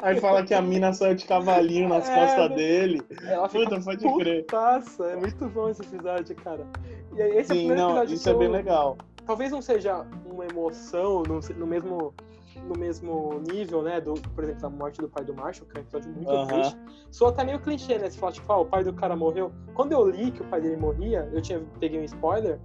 Aí 0.02 0.20
fala 0.20 0.44
que 0.44 0.54
a 0.54 0.62
mina 0.62 0.92
saiu 0.94 1.16
de 1.16 1.26
cavalinho 1.26 1.90
nas 1.90 2.10
é, 2.10 2.16
costas 2.16 2.56
dele. 2.56 3.02
Ela 3.24 3.48
fica 3.50 3.70
Puta, 3.70 3.82
pode 3.82 4.14
crer. 4.18 4.42
Putaça, 4.42 5.06
é 5.06 5.16
muito 5.16 5.48
bom 5.50 5.70
esse 5.70 5.82
episódio, 5.82 6.36
cara. 6.36 6.68
E 7.16 7.22
aí, 7.22 7.38
esse 7.38 7.54
Sim, 7.54 7.70
é 7.70 7.74
o 7.74 7.76
não, 7.76 7.90
episódio 7.90 8.16
isso 8.16 8.30
é 8.30 8.34
bem 8.34 8.50
legal. 8.50 8.98
Talvez 9.26 9.52
não 9.52 9.62
seja 9.62 10.06
uma 10.26 10.46
emoção 10.46 11.24
no, 11.24 11.40
no 11.40 11.66
mesmo 11.66 12.14
no 12.62 12.78
mesmo 12.78 13.42
nível, 13.52 13.82
né, 13.82 14.00
do, 14.00 14.14
por 14.14 14.44
exemplo, 14.44 14.62
da 14.62 14.70
morte 14.70 15.00
do 15.00 15.10
pai 15.10 15.24
do 15.24 15.34
Marshall, 15.34 15.68
que 15.68 15.78
é 15.78 15.80
um 15.80 15.84
episódio 15.84 16.12
muito 16.12 16.30
uh 16.32 16.36
-huh. 16.36 16.48
triste. 16.48 16.80
Sou 17.12 17.28
até 17.28 17.44
meio 17.44 17.60
clichê, 17.60 17.98
né? 17.98 18.10
Você 18.10 18.20
fala, 18.20 18.32
tipo, 18.32 18.52
ah, 18.52 18.58
o 18.58 18.66
pai 18.66 18.84
do 18.84 18.94
cara 18.94 19.16
morreu. 19.16 19.52
Quando 19.74 19.92
eu 19.92 20.08
li 20.10 20.32
que 20.32 20.42
o 20.42 20.46
pai 20.46 20.62
dele 20.62 20.78
morria, 20.78 21.30
eu 21.32 21.42
tinha 21.42 21.62
peguei 21.80 22.00
um 22.00 22.04
spoiler, 22.04 22.60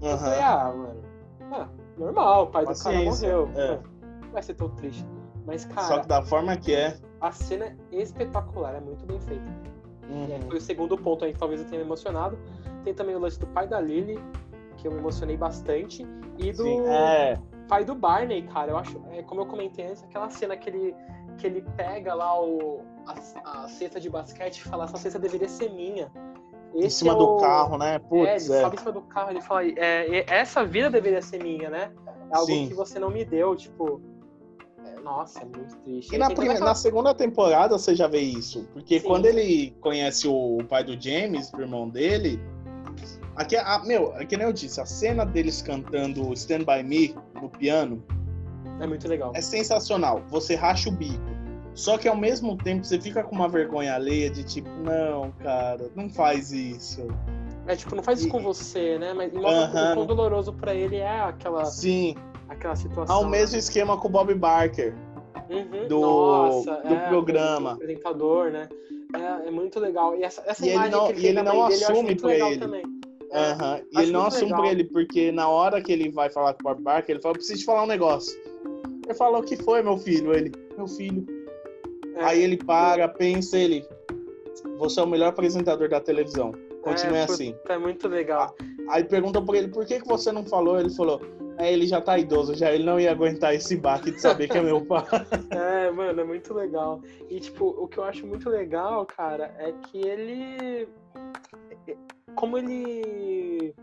uh 0.00 0.06
-huh. 0.06 0.10
eu 0.10 0.18
falei, 0.18 0.40
ah, 0.40 0.74
mano, 0.74 1.02
ah, 1.52 1.68
normal, 1.96 2.44
o 2.44 2.46
pai 2.48 2.66
do 2.66 2.78
cara 2.78 3.02
morreu. 3.02 3.50
É. 3.54 3.80
Não 4.22 4.32
vai 4.32 4.42
ser 4.42 4.54
tão 4.54 4.68
triste. 4.70 5.06
Mas, 5.46 5.64
cara. 5.64 5.86
Só 5.86 5.98
que 6.00 6.08
da 6.08 6.22
forma 6.22 6.56
que 6.56 6.74
é. 6.74 6.98
A 7.20 7.32
cena 7.32 7.76
é 7.92 7.96
espetacular, 7.96 8.74
é 8.74 8.80
muito 8.80 9.04
bem 9.06 9.18
feita. 9.20 9.68
Uhum. 10.10 10.40
foi 10.48 10.56
o 10.56 10.60
segundo 10.60 10.96
ponto 10.96 11.22
aí 11.22 11.34
que 11.34 11.38
talvez 11.38 11.60
eu 11.60 11.66
tenha 11.66 11.80
me 11.80 11.86
emocionado. 11.86 12.38
Tem 12.82 12.94
também 12.94 13.14
o 13.14 13.18
lance 13.18 13.38
do 13.38 13.46
pai 13.48 13.68
da 13.68 13.78
Lily, 13.78 14.18
que 14.78 14.88
eu 14.88 14.92
me 14.92 14.98
emocionei 14.98 15.36
bastante. 15.36 16.06
E 16.38 16.52
do. 16.52 16.62
Sim, 16.62 16.86
é 16.86 17.38
pai 17.68 17.84
do 17.84 17.94
Barney, 17.94 18.42
cara, 18.42 18.72
eu 18.72 18.78
acho, 18.78 19.00
é, 19.12 19.22
como 19.22 19.42
eu 19.42 19.46
comentei 19.46 19.86
antes, 19.86 20.02
aquela 20.02 20.30
cena 20.30 20.56
que 20.56 20.70
ele, 20.70 20.96
que 21.36 21.46
ele 21.46 21.62
pega 21.76 22.14
lá 22.14 22.40
o, 22.42 22.80
a, 23.06 23.64
a 23.64 23.68
cesta 23.68 24.00
de 24.00 24.08
basquete 24.08 24.56
e 24.56 24.62
fala, 24.62 24.84
essa 24.84 24.96
cesta 24.96 25.18
deveria 25.18 25.48
ser 25.48 25.70
minha. 25.70 26.10
Esse 26.74 26.86
em 26.86 26.90
cima 26.90 27.12
é 27.12 27.16
do 27.16 27.36
carro, 27.36 27.78
né? 27.78 27.98
Putz, 27.98 28.26
é, 28.26 28.36
ele 28.36 28.58
é. 28.58 28.62
sobe 28.62 28.76
em 28.76 28.78
cima 28.78 28.92
do 28.92 29.02
carro, 29.02 29.30
ele 29.30 29.40
fala, 29.40 29.62
é, 29.64 30.24
essa 30.26 30.64
vida 30.64 30.90
deveria 30.90 31.22
ser 31.22 31.42
minha, 31.42 31.70
né? 31.70 31.92
É 32.30 32.36
algo 32.36 32.46
Sim. 32.46 32.68
que 32.68 32.74
você 32.74 32.98
não 32.98 33.10
me 33.10 33.24
deu, 33.24 33.54
tipo... 33.54 34.00
É, 34.84 35.00
nossa, 35.00 35.40
é 35.40 35.44
muito 35.44 35.76
triste. 35.78 36.14
E 36.14 36.18
na, 36.18 36.30
primeira, 36.30 36.60
na, 36.60 36.74
segunda 36.74 37.14
temporada 37.14 37.76
você 37.76 37.94
já 37.94 38.06
vê 38.06 38.20
isso. 38.20 38.68
Porque 38.72 39.00
Sim. 39.00 39.06
quando 39.06 39.26
ele 39.26 39.74
conhece 39.80 40.28
o 40.28 40.58
pai 40.68 40.84
do 40.84 40.98
James, 41.00 41.52
o 41.52 41.60
irmão 41.60 41.88
dele, 41.88 42.40
Aqui, 43.38 43.56
a, 43.56 43.78
meu, 43.84 44.12
é 44.16 44.24
que 44.24 44.36
nem 44.36 44.46
eu 44.46 44.52
disse, 44.52 44.80
a 44.80 44.84
cena 44.84 45.24
deles 45.24 45.62
cantando 45.62 46.32
Stand 46.34 46.64
By 46.64 46.82
Me 46.82 47.14
no 47.40 47.48
piano 47.48 48.02
é 48.80 48.86
muito 48.86 49.06
legal. 49.06 49.32
É 49.34 49.40
sensacional. 49.40 50.22
Você 50.28 50.56
racha 50.56 50.88
o 50.88 50.92
bico. 50.92 51.38
Só 51.72 51.96
que 51.96 52.08
ao 52.08 52.16
mesmo 52.16 52.56
tempo 52.56 52.84
você 52.84 53.00
fica 53.00 53.22
com 53.22 53.36
uma 53.36 53.48
vergonha 53.48 53.94
alheia 53.94 54.28
de 54.28 54.42
tipo, 54.42 54.68
não, 54.68 55.30
cara, 55.38 55.88
não 55.94 56.10
faz 56.10 56.50
isso. 56.50 57.06
É 57.68 57.76
tipo, 57.76 57.94
não 57.94 58.02
faz 58.02 58.18
isso 58.18 58.28
com 58.28 58.42
você, 58.42 58.98
né? 58.98 59.12
Mas 59.14 59.32
mostra 59.32 59.68
uh 59.68 59.72
-huh. 59.72 59.92
o 59.92 59.94
quão 59.94 60.06
doloroso 60.06 60.52
pra 60.52 60.74
ele 60.74 60.96
é 60.96 61.20
aquela. 61.20 61.64
Sim. 61.66 62.16
Aquela 62.48 62.74
situação. 62.74 63.14
Ao 63.14 63.28
mesmo 63.28 63.56
esquema 63.56 63.96
com 63.96 64.08
o 64.08 64.10
Bob 64.10 64.34
Barker. 64.34 64.94
Uhum. 65.48 65.86
Do, 65.86 66.00
Nossa, 66.00 66.76
do 66.82 66.94
é, 66.94 67.08
programa. 67.08 67.70
Do 67.76 67.82
apresentador, 67.82 68.50
né? 68.50 68.68
É, 69.14 69.48
é, 69.48 69.50
muito 69.50 69.78
legal. 69.78 70.16
E 70.16 70.24
essa, 70.24 70.42
essa 70.46 70.66
e 70.66 70.72
imagem 70.72 70.88
ele 70.88 70.96
não, 70.96 71.06
que 71.06 71.12
ele, 71.12 71.20
e 71.20 71.26
ele 71.26 71.42
não 71.42 71.68
dele, 71.68 71.84
assume 71.84 72.14
pra 72.16 72.34
ele. 72.34 72.58
Também. 72.58 72.82
Aham. 73.32 73.80
E 73.92 74.00
ele 74.00 74.12
não 74.12 74.26
assume 74.26 74.46
legal. 74.46 74.60
pra 74.60 74.70
ele, 74.70 74.84
porque 74.84 75.32
na 75.32 75.48
hora 75.48 75.82
que 75.82 75.92
ele 75.92 76.10
vai 76.10 76.30
falar 76.30 76.54
com 76.54 76.60
o 76.60 76.64
Bob 76.64 76.82
Barker, 76.82 77.14
ele 77.14 77.22
fala, 77.22 77.34
preciso 77.34 77.60
te 77.60 77.64
falar 77.64 77.84
um 77.84 77.86
negócio. 77.86 78.38
Ele 79.04 79.14
fala, 79.14 79.38
o 79.38 79.42
que 79.42 79.56
foi, 79.56 79.82
meu 79.82 79.96
filho? 79.96 80.34
Ele, 80.34 80.52
meu 80.76 80.86
filho. 80.86 81.24
É. 82.16 82.24
Aí 82.24 82.42
ele 82.42 82.56
para, 82.56 83.08
pensa, 83.08 83.58
ele, 83.58 83.86
você 84.78 85.00
é 85.00 85.02
o 85.02 85.06
melhor 85.06 85.28
apresentador 85.28 85.88
da 85.88 86.00
televisão. 86.00 86.52
Continue 86.82 87.16
é, 87.16 87.22
assim. 87.24 87.54
É 87.68 87.78
muito 87.78 88.08
legal. 88.08 88.54
Aí 88.88 89.04
perguntam 89.04 89.44
pra 89.44 89.58
ele, 89.58 89.68
por 89.68 89.84
que, 89.84 90.00
que 90.00 90.08
você 90.08 90.32
não 90.32 90.44
falou? 90.44 90.78
Ele 90.78 90.90
falou, 90.90 91.20
é, 91.58 91.72
ele 91.72 91.86
já 91.86 92.00
tá 92.00 92.16
idoso, 92.18 92.54
já 92.54 92.72
ele 92.72 92.84
não 92.84 92.98
ia 92.98 93.10
aguentar 93.10 93.54
esse 93.54 93.76
baque 93.76 94.10
de 94.10 94.20
saber 94.20 94.48
que 94.48 94.56
é 94.56 94.62
meu 94.62 94.84
pai. 94.84 95.04
é, 95.50 95.90
mano, 95.90 96.20
é 96.20 96.24
muito 96.24 96.54
legal. 96.54 97.02
E, 97.28 97.40
tipo, 97.40 97.66
o 97.66 97.86
que 97.88 97.98
eu 97.98 98.04
acho 98.04 98.26
muito 98.26 98.48
legal, 98.48 99.04
cara, 99.04 99.54
é 99.58 99.72
que 99.72 99.98
ele. 99.98 100.88
Como 102.34 102.56
ele 102.58 103.74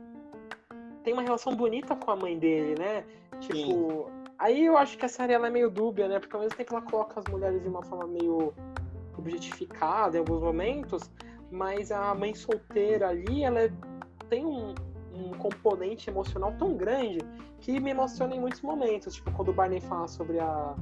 tem 1.03 1.13
uma 1.13 1.21
relação 1.21 1.55
bonita 1.55 1.95
com 1.95 2.11
a 2.11 2.15
mãe 2.15 2.37
dele, 2.37 2.75
né? 2.79 3.03
Tipo, 3.39 4.09
Sim. 4.09 4.25
Aí 4.37 4.65
eu 4.65 4.77
acho 4.77 4.97
que 4.97 5.05
a 5.05 5.09
série 5.09 5.33
ela 5.33 5.47
é 5.47 5.49
meio 5.49 5.69
dúbia, 5.69 6.07
né? 6.07 6.19
Porque 6.19 6.35
ao 6.35 6.41
mesmo 6.41 6.57
tempo 6.57 6.73
ela 6.73 6.81
coloca 6.81 7.19
as 7.19 7.25
mulheres 7.31 7.61
de 7.61 7.69
uma 7.69 7.81
forma 7.81 8.05
meio 8.05 8.53
objetificada 9.17 10.17
em 10.17 10.19
alguns 10.19 10.41
momentos, 10.41 11.09
mas 11.49 11.91
a 11.91 12.13
mãe 12.13 12.33
solteira 12.33 13.09
ali, 13.09 13.43
ela 13.43 13.61
é, 13.61 13.71
tem 14.29 14.45
um, 14.45 14.75
um 15.13 15.31
componente 15.37 16.09
emocional 16.09 16.53
tão 16.59 16.75
grande 16.75 17.19
que 17.59 17.79
me 17.79 17.91
emociona 17.91 18.35
em 18.35 18.39
muitos 18.39 18.61
momentos. 18.61 19.15
Tipo, 19.15 19.31
quando 19.31 19.49
o 19.49 19.53
Barney 19.53 19.79
fala 19.79 20.07
sobre 20.07 20.39
a. 20.39 20.75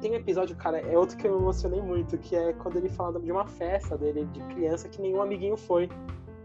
Tem 0.00 0.10
um 0.12 0.14
episódio, 0.14 0.56
cara, 0.56 0.80
é 0.80 0.96
outro 0.96 1.16
que 1.16 1.26
eu 1.26 1.32
me 1.32 1.42
emocionei 1.42 1.80
muito, 1.80 2.16
que 2.16 2.34
é 2.34 2.52
quando 2.54 2.76
ele 2.76 2.88
fala 2.88 3.20
de 3.20 3.30
uma 3.30 3.46
festa 3.46 3.96
dele 3.96 4.24
de 4.26 4.40
criança 4.54 4.88
que 4.88 5.00
nenhum 5.00 5.20
amiguinho 5.20 5.56
foi 5.56 5.88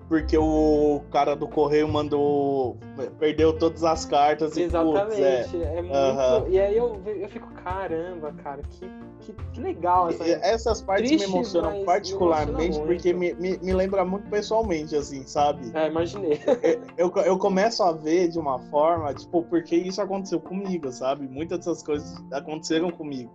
porque 0.07 0.37
o 0.37 1.01
cara 1.11 1.35
do 1.35 1.47
correio 1.47 1.87
mandou. 1.87 2.77
perdeu 3.19 3.57
todas 3.57 3.83
as 3.83 4.05
cartas 4.05 4.55
Exatamente. 4.55 5.19
E, 5.19 5.43
putz, 5.43 5.53
é, 5.53 5.77
é 5.77 5.81
muito. 5.81 5.95
Uhum. 5.95 6.49
E 6.49 6.59
aí 6.59 6.77
eu, 6.77 7.01
eu 7.05 7.29
fico, 7.29 7.51
caramba, 7.55 8.33
cara, 8.41 8.61
que, 8.69 8.89
que, 9.19 9.33
que 9.53 9.61
legal. 9.61 10.09
Essa... 10.09 10.23
Essas 10.23 10.81
partes 10.81 11.11
me 11.11 11.23
emocionam 11.23 11.83
particularmente 11.83 12.79
me 12.79 12.85
porque 12.85 13.13
me, 13.13 13.33
me, 13.33 13.57
me, 13.57 13.73
lembra 13.73 14.05
muito 14.05 14.29
pessoalmente, 14.29 14.95
assim, 14.95 15.25
sabe? 15.25 15.71
É, 15.73 15.87
imaginei. 15.87 16.39
Eu, 16.97 17.11
eu, 17.15 17.23
eu, 17.23 17.37
começo 17.37 17.83
a 17.83 17.91
ver 17.91 18.29
de 18.29 18.39
uma 18.39 18.59
forma, 18.59 19.13
tipo, 19.13 19.43
porque 19.43 19.75
isso 19.75 20.01
aconteceu 20.01 20.39
comigo, 20.39 20.91
sabe? 20.91 21.27
Muitas 21.27 21.59
dessas 21.59 21.83
coisas 21.83 22.15
aconteceram 22.31 22.89
comigo. 22.91 23.31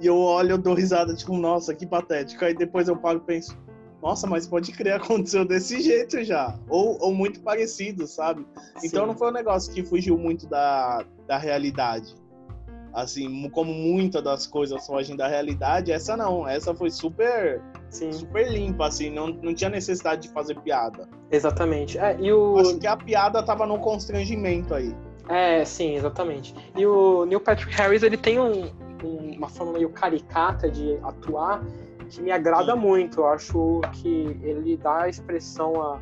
E 0.00 0.06
eu 0.06 0.16
olho, 0.16 0.52
eu 0.52 0.58
dou 0.58 0.74
risada, 0.74 1.14
tipo, 1.14 1.36
nossa, 1.36 1.74
que 1.74 1.86
patético. 1.86 2.44
Aí 2.44 2.54
depois 2.54 2.88
eu 2.88 2.96
paro 2.96 3.18
e 3.18 3.22
penso 3.22 3.56
nossa, 4.02 4.26
mas 4.26 4.46
pode 4.46 4.72
crer, 4.72 4.94
aconteceu 5.00 5.44
desse 5.44 5.80
jeito 5.80 6.22
já. 6.24 6.58
Ou, 6.68 6.98
ou 7.00 7.14
muito 7.14 7.40
parecido, 7.40 8.06
sabe? 8.06 8.46
Então, 8.50 8.80
Sim. 8.80 8.86
Então 8.86 9.06
não 9.06 9.14
foi 9.14 9.28
um 9.28 9.32
negócio 9.32 9.72
que 9.72 9.84
fugiu 9.84 10.16
muito 10.16 10.46
da, 10.46 11.04
da 11.26 11.38
realidade. 11.38 12.14
Assim, 12.92 13.48
como 13.50 13.72
muitas 13.72 14.22
das 14.22 14.46
coisas 14.46 14.84
fogem 14.86 15.14
da 15.14 15.28
realidade, 15.28 15.92
essa 15.92 16.16
não. 16.16 16.48
Essa 16.48 16.74
foi 16.74 16.90
super 16.90 17.62
Sim. 17.90 18.10
super 18.12 18.50
limpa, 18.50 18.86
assim, 18.86 19.10
não, 19.10 19.28
não 19.28 19.54
tinha 19.54 19.70
necessidade 19.70 20.22
de 20.22 20.28
fazer 20.30 20.58
piada. 20.60 21.08
Exatamente. 21.30 21.98
É, 21.98 22.16
e 22.18 22.32
o... 22.32 22.58
Acho 22.58 22.78
que 22.78 22.86
a 22.86 22.96
piada 22.96 23.42
tava 23.42 23.66
no 23.66 23.78
constrangimento 23.78 24.74
aí. 24.74 24.94
É, 25.28 25.64
sim, 25.64 25.94
exatamente. 25.94 26.54
E 26.74 26.86
o 26.86 27.26
Neil 27.26 27.40
Patrick 27.40 27.74
Harris, 27.74 28.02
ele 28.02 28.16
tem 28.16 28.40
um, 28.40 28.64
um, 29.04 29.36
uma 29.36 29.48
forma 29.48 29.74
meio 29.74 29.90
caricata 29.90 30.70
de 30.70 30.98
atuar, 31.02 31.62
que 32.06 32.20
me 32.20 32.30
agrada 32.30 32.72
Sim. 32.72 32.78
muito. 32.78 33.20
Eu 33.20 33.26
acho 33.26 33.80
que 33.94 34.38
ele 34.42 34.76
dá 34.76 35.08
expressão 35.08 35.80
a 35.80 36.00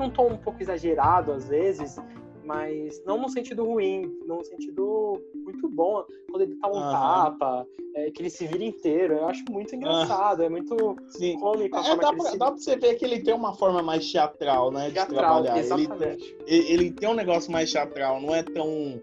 um 0.00 0.10
tom 0.10 0.28
um 0.28 0.36
pouco 0.36 0.62
exagerado 0.62 1.32
às 1.32 1.48
vezes, 1.48 1.96
mas 2.44 3.02
não 3.04 3.18
no 3.18 3.28
sentido 3.28 3.64
ruim, 3.64 4.18
no 4.26 4.44
sentido 4.44 5.20
muito 5.34 5.68
bom. 5.68 6.04
Quando 6.30 6.42
ele 6.42 6.54
dá 6.56 6.68
um 6.68 6.72
uhum. 6.72 6.90
tapa, 6.90 7.66
é, 7.94 8.10
que 8.10 8.22
ele 8.22 8.30
se 8.30 8.46
vira 8.46 8.64
inteiro, 8.64 9.14
eu 9.14 9.28
acho 9.28 9.44
muito 9.50 9.74
engraçado, 9.74 10.40
uhum. 10.40 10.46
é 10.46 10.48
muito 10.48 10.96
Sim. 11.08 11.38
cômico. 11.38 11.76
É, 11.76 11.96
dá, 11.96 12.12
pra, 12.12 12.24
se... 12.24 12.38
dá 12.38 12.46
pra 12.46 12.56
você 12.56 12.76
ver 12.76 12.94
que 12.94 13.04
ele 13.04 13.20
tem 13.20 13.34
uma 13.34 13.54
forma 13.54 13.82
mais 13.82 14.10
teatral, 14.10 14.70
né? 14.70 14.90
Teatral, 14.90 15.42
de 15.42 15.48
trabalhar. 15.48 15.58
Exatamente. 15.58 16.36
Ele, 16.46 16.72
ele 16.72 16.90
tem 16.92 17.08
um 17.08 17.14
negócio 17.14 17.52
mais 17.52 17.70
teatral, 17.70 18.20
não 18.20 18.34
é 18.34 18.42
tão, 18.42 19.00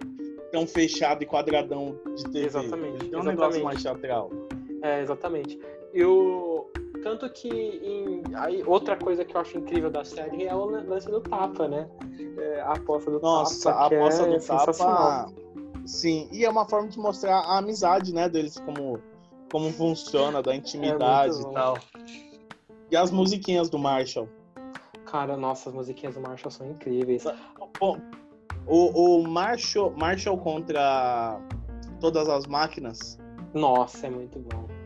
tão 0.51 0.67
fechado 0.67 1.23
e 1.23 1.25
quadradão 1.25 1.95
de 2.15 2.23
TV. 2.25 2.45
Exatamente. 2.45 2.87
Ele 2.87 3.09
tem 3.09 3.19
um 3.19 3.21
exatamente. 3.21 3.39
negócio 3.39 3.63
mais 3.63 3.83
teatral. 3.83 4.31
É, 4.81 5.01
exatamente. 5.01 5.59
Eu. 5.93 6.71
Tanto 7.03 7.29
que 7.29 7.47
em, 7.47 8.23
aí, 8.35 8.61
outra 8.65 8.97
coisa 8.97 9.23
que 9.23 9.35
eu 9.35 9.39
acho 9.39 9.57
incrível 9.57 9.89
da 9.89 10.03
série 10.03 10.45
é 10.45 10.53
o 10.53 10.65
lance 10.65 11.09
do 11.09 11.21
tapa, 11.21 11.67
né? 11.67 11.89
É, 12.37 12.61
a 12.61 12.73
aposta 12.73 13.09
do 13.09 13.21
Nossa, 13.21 13.71
tapa. 13.71 13.95
Nossa, 13.95 13.95
a 13.95 13.99
aposta 13.99 14.23
é 14.23 14.37
do 14.37 14.45
tapa. 14.45 15.33
Sim, 15.85 16.27
e 16.31 16.43
é 16.43 16.49
uma 16.49 16.67
forma 16.67 16.89
de 16.89 16.99
mostrar 16.99 17.39
a 17.39 17.57
amizade, 17.57 18.13
né, 18.13 18.27
deles, 18.27 18.59
como, 18.59 18.99
como 19.49 19.71
funciona, 19.71 20.43
da 20.43 20.53
intimidade 20.53 21.37
é 21.37 21.41
e 21.41 21.53
tal. 21.53 21.79
E 22.91 22.97
as 22.97 23.11
musiquinhas 23.11 23.69
do 23.69 23.79
Marshall. 23.79 24.27
Cara, 25.05 25.37
nossa, 25.37 25.69
as 25.69 25.75
musiquinhas 25.75 26.15
do 26.15 26.21
Marshall 26.21 26.51
são 26.51 26.69
incríveis. 26.69 27.23
O, 27.79 27.97
o, 28.67 29.21
o 29.21 29.27
Marshall, 29.27 29.91
Marshall 29.91 30.37
contra 30.37 31.39
todas 32.01 32.27
as 32.27 32.45
máquinas. 32.45 33.17
Nossa, 33.53 34.05
é 34.05 34.09
muito 34.09 34.37
bom 34.39 34.78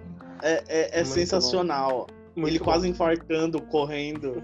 é, 0.43 0.63
é, 0.67 0.99
é 0.99 1.03
sensacional. 1.05 2.07
Muito 2.35 2.49
ele 2.49 2.57
bom. 2.57 2.65
quase 2.65 2.89
infartando, 2.89 3.61
correndo 3.61 4.41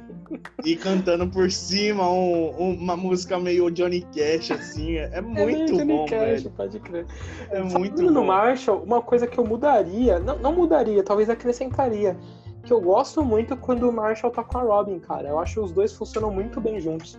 e 0.63 0.75
cantando 0.75 1.27
por 1.27 1.49
cima 1.51 2.07
um, 2.07 2.53
um, 2.55 2.73
uma 2.75 2.95
música 2.95 3.39
meio 3.39 3.71
Johnny 3.71 4.01
Cash, 4.15 4.51
assim. 4.51 4.97
É, 4.97 5.09
é 5.13 5.21
muito 5.21 5.81
é 5.81 5.85
bom, 5.85 6.05
Cash, 6.05 6.43
velho. 6.43 6.51
pode 6.51 6.79
crer. 6.79 7.05
É 7.49 7.55
Falando 7.57 7.79
muito 7.79 8.03
bom. 8.03 8.11
no 8.11 8.23
Marshall, 8.23 8.83
uma 8.83 9.01
coisa 9.01 9.25
que 9.25 9.39
eu 9.39 9.43
mudaria, 9.43 10.19
não, 10.19 10.37
não 10.37 10.53
mudaria, 10.53 11.01
talvez 11.01 11.31
acrescentaria, 11.31 12.15
que 12.63 12.71
eu 12.71 12.79
gosto 12.79 13.23
muito 13.23 13.57
quando 13.57 13.89
o 13.89 13.91
Marshall 13.91 14.31
tá 14.31 14.43
com 14.43 14.59
a 14.59 14.61
Robin, 14.61 14.99
cara. 14.99 15.29
Eu 15.29 15.39
acho 15.39 15.55
que 15.55 15.59
os 15.59 15.71
dois 15.71 15.91
funcionam 15.91 16.31
muito 16.31 16.61
bem 16.61 16.79
juntos. 16.79 17.17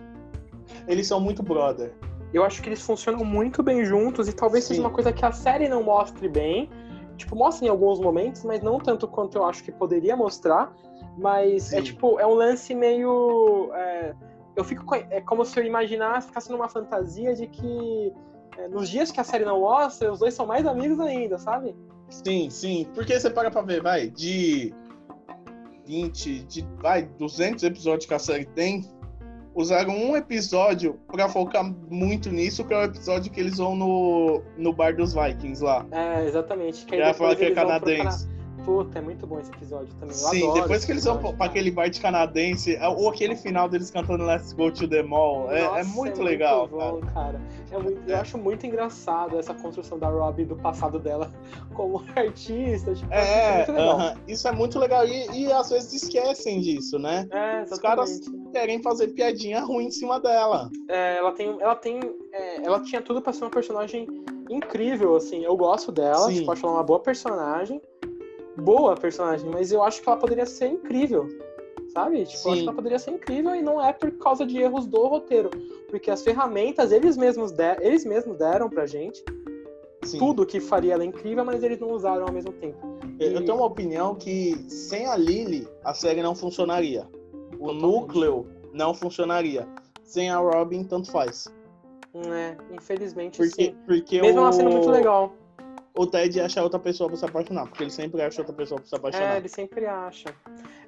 Eles 0.87 1.05
são 1.05 1.19
muito 1.19 1.43
brother. 1.43 1.91
Eu 2.33 2.45
acho 2.45 2.61
que 2.61 2.69
eles 2.69 2.81
funcionam 2.81 3.25
muito 3.25 3.61
bem 3.61 3.83
juntos 3.83 4.29
e 4.29 4.33
talvez 4.33 4.63
Sim. 4.63 4.69
seja 4.69 4.81
uma 4.81 4.89
coisa 4.89 5.11
que 5.11 5.25
a 5.25 5.33
série 5.33 5.67
não 5.67 5.83
mostre 5.83 6.29
bem, 6.29 6.69
tipo, 7.21 7.35
mostra 7.35 7.65
em 7.65 7.69
alguns 7.69 7.99
momentos, 7.99 8.43
mas 8.43 8.61
não 8.61 8.79
tanto 8.79 9.07
quanto 9.07 9.37
eu 9.37 9.45
acho 9.45 9.63
que 9.63 9.71
poderia 9.71 10.15
mostrar. 10.15 10.73
Mas 11.17 11.73
é 11.73 11.77
Sim. 11.77 11.77
é 11.77 11.81
tipo, 11.81 12.19
é 12.19 12.25
um 12.25 12.33
lance 12.33 12.73
meio. 12.75 13.71
É, 13.73 14.13
eu 14.55 14.63
fico. 14.63 14.93
É 14.95 15.21
como 15.21 15.45
se 15.45 15.59
eu 15.59 15.65
imaginasse, 15.65 16.27
ficasse 16.27 16.51
numa 16.51 16.69
fantasia 16.69 17.33
de 17.33 17.47
que 17.47 18.13
é, 18.57 18.67
nos 18.67 18.89
dias 18.89 19.11
que 19.11 19.19
a 19.19 19.23
série 19.23 19.45
não 19.45 19.61
mostra, 19.61 20.11
os 20.11 20.19
dois 20.19 20.33
são 20.33 20.45
mais 20.45 20.65
amigos 20.65 20.99
ainda, 20.99 21.37
sabe? 21.37 21.75
Sim, 22.09 22.49
sim. 22.49 22.87
Porque 22.93 23.17
você 23.19 23.29
para 23.29 23.49
pra 23.49 23.61
ver, 23.61 23.81
vai, 23.81 24.09
de 24.09 24.73
20, 25.85 26.43
de, 26.43 26.67
vai, 26.81 27.03
200 27.03 27.63
episódios 27.63 28.05
que 28.05 28.13
a 28.13 28.19
série 28.19 28.45
tem, 28.45 28.83
usaram 29.53 29.93
um 29.93 30.15
episódio 30.15 30.99
para 31.07 31.27
focar 31.27 31.63
muito 31.89 32.29
nisso, 32.29 32.63
que 32.63 32.73
é 32.73 32.77
o 32.77 32.83
episódio 32.83 33.31
que 33.31 33.39
eles 33.39 33.57
vão 33.57 33.75
no, 33.75 34.41
no 34.57 34.73
bar 34.73 34.95
dos 34.95 35.13
Vikings 35.13 35.63
lá. 35.63 35.85
É, 35.91 36.25
exatamente. 36.25 36.85
Que 36.85 36.95
aí 36.95 37.13
falar 37.13 37.35
que 37.35 37.45
é 37.45 37.51
canadense. 37.51 38.27
Puta, 38.65 38.99
é 38.99 39.01
muito 39.01 39.25
bom 39.25 39.39
esse 39.39 39.51
episódio 39.51 39.87
também. 39.99 40.09
Eu 40.09 40.13
Sim, 40.13 40.53
depois 40.53 40.85
que 40.85 40.91
eles 40.91 41.03
vão 41.03 41.17
pra 41.17 41.45
aquele 41.45 41.71
bar 41.71 41.89
de 41.89 41.99
canadense, 41.99 42.75
é, 42.75 42.87
ou 42.87 43.09
aquele 43.09 43.35
final 43.35 43.67
deles 43.67 43.89
cantando 43.89 44.23
Let's 44.23 44.53
Go 44.53 44.71
to 44.71 44.87
the 44.87 45.01
Mall, 45.01 45.51
é, 45.51 45.61
é 45.61 45.63
Nossa, 45.63 45.79
é 45.79 45.83
muito 45.83 46.21
é 46.21 46.23
legal. 46.23 46.67
Muito 46.67 46.75
bom, 46.75 46.99
cara. 47.01 47.13
cara. 47.13 47.41
É 47.71 47.77
muito, 47.77 48.09
eu 48.09 48.17
acho 48.17 48.37
muito 48.37 48.65
engraçado 48.65 49.39
essa 49.39 49.53
construção 49.53 49.97
da 49.97 50.09
Robbie 50.09 50.45
do 50.45 50.55
passado 50.55 50.99
dela 50.99 51.31
como 51.73 52.03
artista. 52.15 52.93
Tipo, 52.93 53.13
é, 53.13 53.65
uh 53.67 53.73
-huh. 53.73 54.17
isso 54.27 54.47
é 54.47 54.51
muito 54.51 54.77
legal. 54.77 55.07
E, 55.07 55.31
e, 55.31 55.51
às 55.51 55.69
vezes 55.69 56.03
esquecem 56.03 56.59
disso, 56.59 56.99
né? 56.99 57.27
É, 57.31 57.63
Os 57.63 57.79
caras 57.79 58.19
querem 58.51 58.81
fazer 58.81 59.07
piadinha 59.09 59.61
ruim 59.61 59.85
em 59.85 59.91
cima 59.91 60.19
dela. 60.19 60.69
É, 60.89 61.17
ela 61.17 61.31
tem. 61.31 61.57
Ela 61.59 61.75
tem. 61.75 61.99
É, 62.33 62.65
ela 62.65 62.81
tinha 62.81 63.01
tudo 63.01 63.21
pra 63.21 63.33
ser 63.33 63.43
uma 63.43 63.49
personagem 63.49 64.05
incrível, 64.49 65.15
assim. 65.15 65.43
Eu 65.43 65.55
gosto 65.55 65.91
dela, 65.91 66.27
Sim. 66.27 66.39
tipo, 66.39 66.51
acho 66.51 66.65
ela 66.65 66.75
uma 66.75 66.83
boa 66.83 66.99
personagem 66.99 67.81
boa 68.57 68.95
personagem, 68.95 69.49
mas 69.49 69.71
eu 69.71 69.83
acho 69.83 70.01
que 70.01 70.09
ela 70.09 70.17
poderia 70.17 70.45
ser 70.45 70.67
incrível. 70.67 71.27
Sabe? 71.93 72.25
Tipo, 72.25 72.47
eu 72.47 72.51
acho 72.53 72.61
que 72.61 72.67
ela 72.67 72.75
poderia 72.75 72.99
ser 72.99 73.11
incrível 73.11 73.53
e 73.53 73.61
não 73.61 73.83
é 73.83 73.91
por 73.91 74.11
causa 74.13 74.45
de 74.45 74.57
erros 74.57 74.85
do 74.87 75.07
roteiro. 75.07 75.49
Porque 75.89 76.09
as 76.09 76.21
ferramentas 76.21 76.91
eles 76.91 77.17
mesmos, 77.17 77.51
der, 77.51 77.81
eles 77.81 78.05
mesmos 78.05 78.37
deram 78.37 78.69
pra 78.69 78.85
gente. 78.85 79.23
Sim. 80.03 80.17
Tudo 80.17 80.45
que 80.45 80.59
faria 80.59 80.93
ela 80.93 81.05
incrível, 81.05 81.43
mas 81.45 81.61
eles 81.63 81.79
não 81.79 81.91
usaram 81.91 82.25
ao 82.25 82.31
mesmo 82.31 82.53
tempo. 82.53 82.97
E... 83.19 83.25
Eu 83.25 83.43
tenho 83.45 83.57
uma 83.57 83.65
opinião 83.65 84.15
que 84.15 84.55
sem 84.69 85.05
a 85.05 85.15
Lily, 85.15 85.67
a 85.83 85.93
série 85.93 86.23
não 86.23 86.33
funcionaria. 86.33 87.07
O 87.59 87.67
Totalmente. 87.67 87.81
núcleo 87.81 88.47
não 88.73 88.93
funcionaria. 88.93 89.67
Sem 90.03 90.29
a 90.29 90.37
Robin, 90.37 90.83
tanto 90.83 91.11
faz. 91.11 91.47
É, 92.13 92.57
infelizmente 92.73 93.37
porque, 93.37 93.65
sim. 93.65 93.75
Porque 93.85 94.21
Mesmo 94.21 94.39
o... 94.39 94.43
ela 94.43 94.51
sendo 94.51 94.71
muito 94.71 94.89
legal. 94.89 95.33
O 95.93 96.07
Ted 96.07 96.39
acha 96.39 96.63
outra 96.63 96.79
pessoa 96.79 97.09
pra 97.09 97.17
se 97.17 97.25
apaixonar, 97.25 97.67
porque 97.67 97.83
ele 97.83 97.91
sempre 97.91 98.21
acha 98.21 98.41
outra 98.41 98.55
pessoa 98.55 98.79
pra 98.79 98.87
se 98.87 98.95
apaixonar. 98.95 99.33
É, 99.33 99.37
ele 99.37 99.49
sempre 99.49 99.85
acha. 99.85 100.33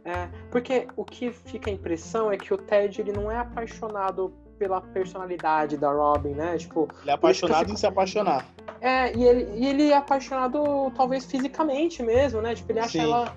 É, 0.06 0.30
porque 0.50 0.88
o 0.96 1.04
que 1.04 1.32
fica 1.32 1.70
a 1.70 1.74
impressão 1.74 2.32
é 2.32 2.38
que 2.38 2.54
o 2.54 2.58
Ted 2.58 3.02
ele 3.02 3.12
não 3.12 3.32
é 3.32 3.38
apaixonado 3.38 4.34
pela 4.58 4.80
personalidade 4.80 5.78
da 5.78 5.92
Robin, 5.92 6.30
né? 6.30 6.58
Tipo, 6.58 6.88
ele 7.02 7.12
é 7.12 7.14
apaixonado 7.14 7.60
fico... 7.62 7.74
em 7.74 7.78
se 7.78 7.86
apaixonar. 7.86 8.46
É, 8.80 9.16
e 9.16 9.24
ele, 9.24 9.60
e 9.60 9.68
ele 9.68 9.92
é 9.92 9.98
apaixonado 9.98 10.92
talvez 10.96 11.26
fisicamente 11.26 12.02
mesmo, 12.02 12.42
né? 12.42 12.56
Tipo, 12.56 12.72
ele 12.72 12.80
acha 12.80 12.92
Sim. 12.92 13.00
ela 13.00 13.34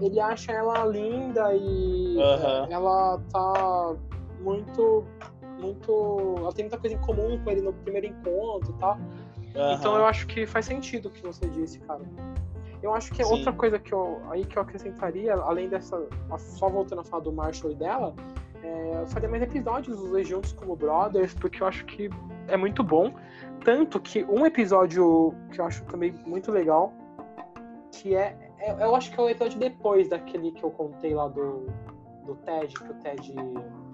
ele 0.00 0.20
acha 0.20 0.52
ela 0.52 0.84
linda 0.84 1.54
e 1.54 2.16
uhum. 2.16 2.66
ela 2.70 3.20
tá 3.32 3.96
muito 4.40 5.04
muito 5.58 6.34
ela 6.38 6.52
tem 6.52 6.64
muita 6.64 6.78
coisa 6.78 6.96
em 6.96 7.00
comum 7.00 7.38
com 7.42 7.50
ele 7.50 7.62
no 7.62 7.72
primeiro 7.72 8.06
encontro, 8.06 8.72
tá? 8.74 8.98
Uhum. 9.54 9.72
Então 9.72 9.96
eu 9.96 10.06
acho 10.06 10.26
que 10.26 10.46
faz 10.46 10.66
sentido 10.66 11.06
o 11.06 11.10
que 11.10 11.22
você 11.22 11.46
disse, 11.48 11.78
cara. 11.80 12.02
Eu 12.82 12.94
acho 12.94 13.12
que 13.12 13.22
Sim. 13.22 13.30
outra 13.30 13.52
coisa 13.52 13.78
que 13.78 13.92
eu 13.92 14.22
aí 14.30 14.44
que 14.44 14.56
eu 14.56 14.62
acrescentaria, 14.62 15.34
além 15.34 15.68
dessa 15.68 16.06
só 16.38 16.68
voltando 16.68 17.00
a 17.00 17.04
falar 17.04 17.22
do 17.22 17.32
Marshall 17.32 17.72
e 17.72 17.74
dela, 17.74 18.14
é, 18.62 19.02
eu 19.02 19.06
faria 19.06 19.28
mais 19.28 19.42
episódios 19.42 19.96
dos 19.98 20.28
juntos 20.28 20.52
como 20.52 20.76
brothers, 20.76 21.34
porque 21.34 21.62
eu 21.62 21.66
acho 21.66 21.84
que 21.84 22.08
é 22.48 22.56
muito 22.56 22.82
bom. 22.82 23.14
Tanto 23.64 24.00
que 24.00 24.24
um 24.24 24.46
episódio 24.46 25.34
que 25.52 25.60
eu 25.60 25.64
acho 25.64 25.84
também 25.84 26.12
muito 26.26 26.50
legal, 26.50 26.92
que 27.92 28.14
é, 28.14 28.36
é 28.58 28.72
eu 28.82 28.94
acho 28.94 29.10
que 29.10 29.20
é 29.20 29.22
o 29.22 29.28
episódio 29.28 29.58
depois 29.58 30.08
daquele 30.08 30.52
que 30.52 30.64
eu 30.64 30.70
contei 30.70 31.14
lá 31.14 31.28
do, 31.28 31.66
do 32.24 32.36
Ted, 32.36 32.72
que 32.72 32.90
o 32.90 32.94
Ted 32.94 33.34
é, 33.38 33.89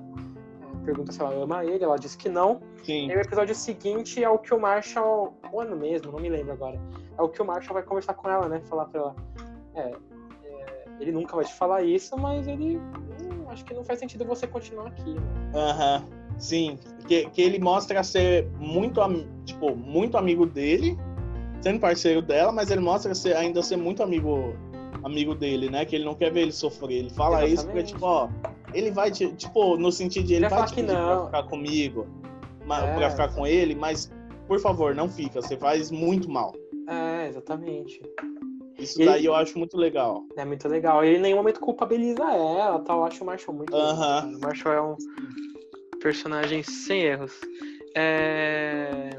pergunta 0.87 1.13
se 1.13 1.21
ela 1.21 1.35
ama 1.35 1.65
ele, 1.65 1.83
ela 1.83 1.99
diz 1.99 2.15
que 2.15 2.29
não. 2.29 2.61
Sim. 2.85 3.11
E 3.11 3.17
o 3.17 3.21
episódio 3.21 3.55
seguinte 3.55 4.23
é 4.23 4.31
o 4.31 4.39
que 4.39 4.55
o 4.55 4.61
Marshall, 4.61 5.35
o 5.53 5.61
ano 5.61 5.77
mesmo, 5.77 6.13
não 6.13 6.21
me 6.21 6.29
lembro 6.29 6.53
agora, 6.53 6.81
é 7.19 7.23
o 7.23 7.29
que 7.29 7.43
o 7.43 7.45
Marshall 7.45 7.75
vai 7.75 7.83
conversar 7.83 8.15
com 8.15 8.31
ela, 8.31 8.49
né? 8.49 8.61
Falar 8.69 8.87
pra 8.87 9.01
ela, 9.01 9.17
é, 9.75 9.81
é 9.81 9.97
ele 11.01 11.13
nunca 11.13 11.35
vai 11.37 11.45
te 11.45 11.53
falar 11.53 11.83
isso, 11.83 12.17
mas 12.17 12.47
ele 12.47 12.81
acho 13.49 13.65
que 13.65 13.75
não 13.75 13.85
faz 13.85 13.99
sentido 13.99 14.25
você 14.25 14.47
continuar 14.47 14.89
aqui. 14.89 15.11
Né? 15.11 15.21
Aham, 15.55 15.99
uhum. 15.99 16.39
sim. 16.39 16.79
Que, 17.07 17.29
que 17.31 17.43
ele 17.43 17.59
mostra 17.59 18.03
ser 18.03 18.49
muito, 18.59 19.01
tipo, 19.45 19.75
muito 19.75 20.17
amigo 20.17 20.47
dele, 20.47 20.97
sendo 21.61 21.81
parceiro 21.81 22.23
dela, 22.23 22.53
mas 22.53 22.71
ele 22.71 22.81
mostra 22.81 23.15
ser, 23.15 23.37
ainda 23.37 23.63
ser 23.63 23.77
muito 23.77 24.03
amigo 24.03 24.55
amigo 25.03 25.35
dele, 25.35 25.71
né? 25.71 25.85
Que 25.85 25.95
ele 25.95 26.05
não 26.05 26.15
quer 26.15 26.33
ver 26.33 26.43
ele 26.43 26.53
sofrer. 26.53 26.99
Ele 26.99 27.11
fala 27.11 27.47
Exatamente. 27.47 27.55
isso 27.55 27.67
porque, 27.67 27.83
tipo, 27.85 28.05
ó, 28.05 28.29
ele 28.75 28.91
vai, 28.91 29.11
te, 29.11 29.33
tipo, 29.35 29.77
no 29.77 29.91
sentido 29.91 30.27
de 30.27 30.35
ele, 30.35 30.49
vai 30.49 30.67
te 30.67 30.75
pedir 30.75 30.87
pra 30.87 31.25
ficar 31.27 31.43
comigo, 31.45 32.07
é. 32.63 32.95
pra 32.97 33.11
ficar 33.11 33.35
com 33.35 33.47
ele, 33.47 33.75
mas, 33.75 34.13
por 34.47 34.61
favor, 34.61 34.95
não 34.95 35.09
fica, 35.09 35.41
você 35.41 35.57
faz 35.57 35.91
muito 35.91 36.31
mal. 36.31 36.55
É, 36.89 37.29
exatamente. 37.29 38.01
Isso 38.79 38.99
daí 38.99 39.25
eu 39.25 39.35
acho 39.35 39.59
muito 39.59 39.77
legal. 39.77 40.25
É 40.37 40.45
muito 40.45 40.69
legal. 40.69 41.03
Ele 41.03 41.17
em 41.17 41.21
nenhum 41.21 41.39
momento 41.39 41.61
culpabiliza 41.61 42.23
ela, 42.23 42.79
tal. 42.81 42.99
Eu 42.99 43.05
acho 43.05 43.23
o 43.23 43.27
Marshall 43.27 43.57
muito. 43.57 43.75
Uh 43.75 43.79
-huh. 43.79 44.37
O 44.37 44.41
Marshall 44.41 44.75
é 44.75 44.83
um 44.83 44.97
personagem 46.01 46.63
sem 46.63 47.03
erros. 47.03 47.33
É... 47.95 49.11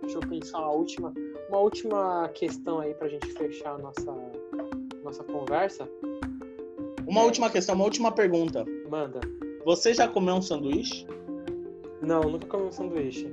Deixa 0.00 0.16
eu 0.16 0.28
pensar 0.28 0.58
uma 0.60 0.72
última, 0.72 1.12
uma 1.50 1.58
última 1.58 2.30
questão 2.34 2.80
aí 2.80 2.94
pra 2.94 3.08
gente 3.08 3.30
fechar 3.32 3.74
a 3.74 3.78
nossa, 3.78 4.14
nossa 5.04 5.22
conversa. 5.24 5.88
Uma 7.06 7.20
é... 7.20 7.24
última 7.24 7.48
questão, 7.48 7.74
uma 7.74 7.84
última 7.84 8.10
pergunta. 8.12 8.64
Manda. 8.90 9.20
Você 9.64 9.94
já 9.94 10.08
comeu 10.08 10.34
um 10.34 10.42
sanduíche? 10.42 11.06
Não, 12.02 12.22
nunca 12.22 12.46
comi 12.46 12.64
um 12.64 12.72
sanduíche. 12.72 13.32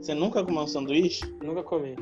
Você 0.00 0.14
nunca 0.14 0.44
comeu 0.44 0.62
um 0.62 0.66
sanduíche? 0.66 1.24
Nunca 1.42 1.62
comi. 1.62 1.96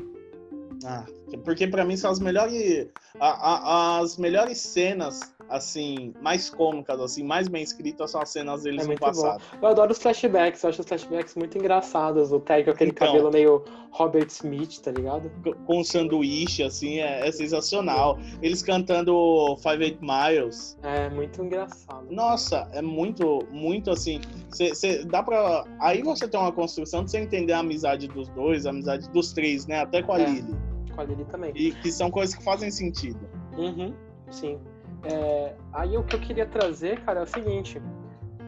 Ah, 0.83 1.05
porque 1.43 1.67
para 1.67 1.85
mim 1.85 1.97
são 1.97 2.11
as 2.11 2.19
melhores 2.19 2.89
a, 3.19 3.27
a, 3.27 3.99
as 3.99 4.17
melhores 4.17 4.59
cenas 4.59 5.19
assim, 5.49 6.13
mais 6.21 6.49
cômicas, 6.49 6.99
assim, 6.99 7.23
mais 7.23 7.47
bem 7.47 7.63
escritas 7.63 8.11
são 8.11 8.21
as 8.21 8.29
cenas 8.29 8.63
deles 8.63 8.85
é 8.85 8.87
no 8.87 8.99
passado. 8.99 9.41
Bom. 9.51 9.57
Eu 9.61 9.67
adoro 9.69 9.91
os 9.91 9.99
flashbacks, 9.99 10.63
eu 10.63 10.69
acho 10.69 10.81
os 10.81 10.87
flashbacks 10.87 11.35
muito 11.35 11.57
engraçados. 11.57 12.31
O 12.31 12.39
Ted 12.39 12.65
com 12.65 12.71
aquele 12.71 12.91
então, 12.91 13.07
cabelo 13.07 13.31
meio 13.31 13.63
Robert 13.91 14.27
Smith, 14.27 14.79
tá 14.81 14.91
ligado? 14.91 15.31
Com 15.65 15.79
um 15.79 15.83
sanduíche, 15.83 16.63
assim, 16.63 16.99
é, 16.99 17.27
é 17.27 17.31
sensacional. 17.31 18.17
Eles 18.41 18.61
cantando 18.61 19.55
Five 19.57 19.83
Eight 19.83 19.99
Miles. 20.01 20.77
É, 20.83 21.09
muito 21.09 21.43
engraçado. 21.43 22.05
Nossa, 22.09 22.67
é 22.73 22.81
muito, 22.81 23.39
muito 23.51 23.91
assim. 23.91 24.19
Cê, 24.49 24.73
cê, 24.75 25.05
dá 25.05 25.23
pra. 25.23 25.65
Aí 25.79 26.01
você 26.01 26.27
tem 26.27 26.39
uma 26.39 26.51
construção 26.51 27.03
de 27.03 27.11
você 27.11 27.19
entender 27.19 27.53
a 27.53 27.59
amizade 27.59 28.07
dos 28.07 28.27
dois, 28.29 28.65
a 28.65 28.71
amizade 28.71 29.09
dos 29.11 29.31
três, 29.33 29.65
né? 29.65 29.81
Até 29.81 30.01
com 30.01 30.13
a 30.13 30.19
é, 30.19 30.25
Lily. 30.25 30.55
Com 30.93 31.01
a 31.01 31.03
Lily 31.03 31.25
também. 31.25 31.51
E 31.55 31.71
que 31.71 31.91
são 31.91 32.11
coisas 32.11 32.35
que 32.35 32.43
fazem 32.43 32.69
sentido. 32.71 33.19
Uhum, 33.57 33.93
sim. 34.29 34.59
É, 35.05 35.53
aí 35.71 35.97
o 35.97 36.03
que 36.03 36.15
eu 36.15 36.19
queria 36.19 36.45
trazer, 36.45 36.99
cara, 37.01 37.19
é 37.19 37.23
o 37.23 37.27
seguinte. 37.27 37.81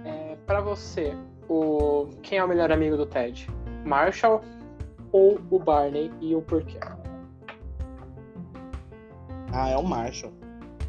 É, 0.06 0.36
para 0.46 0.62
você, 0.62 1.16
o 1.48 2.10
quem 2.22 2.40
é 2.40 2.44
o 2.44 2.48
melhor 2.48 2.72
amigo 2.72 2.98
do 2.98 3.06
Ted? 3.06 3.48
Marshall 3.86 4.42
ou 5.12 5.40
o 5.50 5.60
Barney 5.60 6.12
e 6.20 6.36
o 6.36 6.42
porquê? 6.42 6.80
Ah, 9.54 9.70
é 9.70 9.78
o 9.78 9.84
Marshall. 9.84 10.34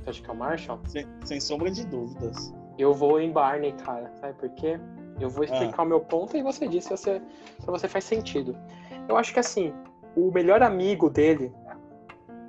Você 0.05 0.11
acha 0.11 0.23
que 0.23 0.31
é 0.31 0.33
o 0.33 0.37
Marshall? 0.37 0.81
Sem, 0.87 1.07
sem 1.25 1.41
sombra 1.41 1.71
de 1.71 1.87
dúvidas. 1.87 2.53
Eu 2.79 2.95
vou 2.95 3.21
em 3.21 3.31
Barney, 3.31 3.73
cara. 3.85 4.11
Sabe 4.21 4.35
por 4.35 4.49
quê? 4.51 4.81
Eu 5.21 5.29
vou 5.29 5.45
explicar 5.45 5.83
ah. 5.83 5.85
o 5.85 5.89
meu 5.89 6.01
ponto 6.01 6.37
e 6.37 6.43
você 6.43 6.67
diz 6.67 6.85
se 6.85 6.91
você, 6.91 7.21
se 7.59 7.67
você 7.67 7.89
faz 7.89 8.05
sentido. 8.05 8.57
Eu 9.09 9.17
acho 9.17 9.33
que 9.33 9.41
assim, 9.41 9.73
o 10.17 10.31
melhor 10.31 10.63
amigo 10.63 11.11
dele 11.11 11.53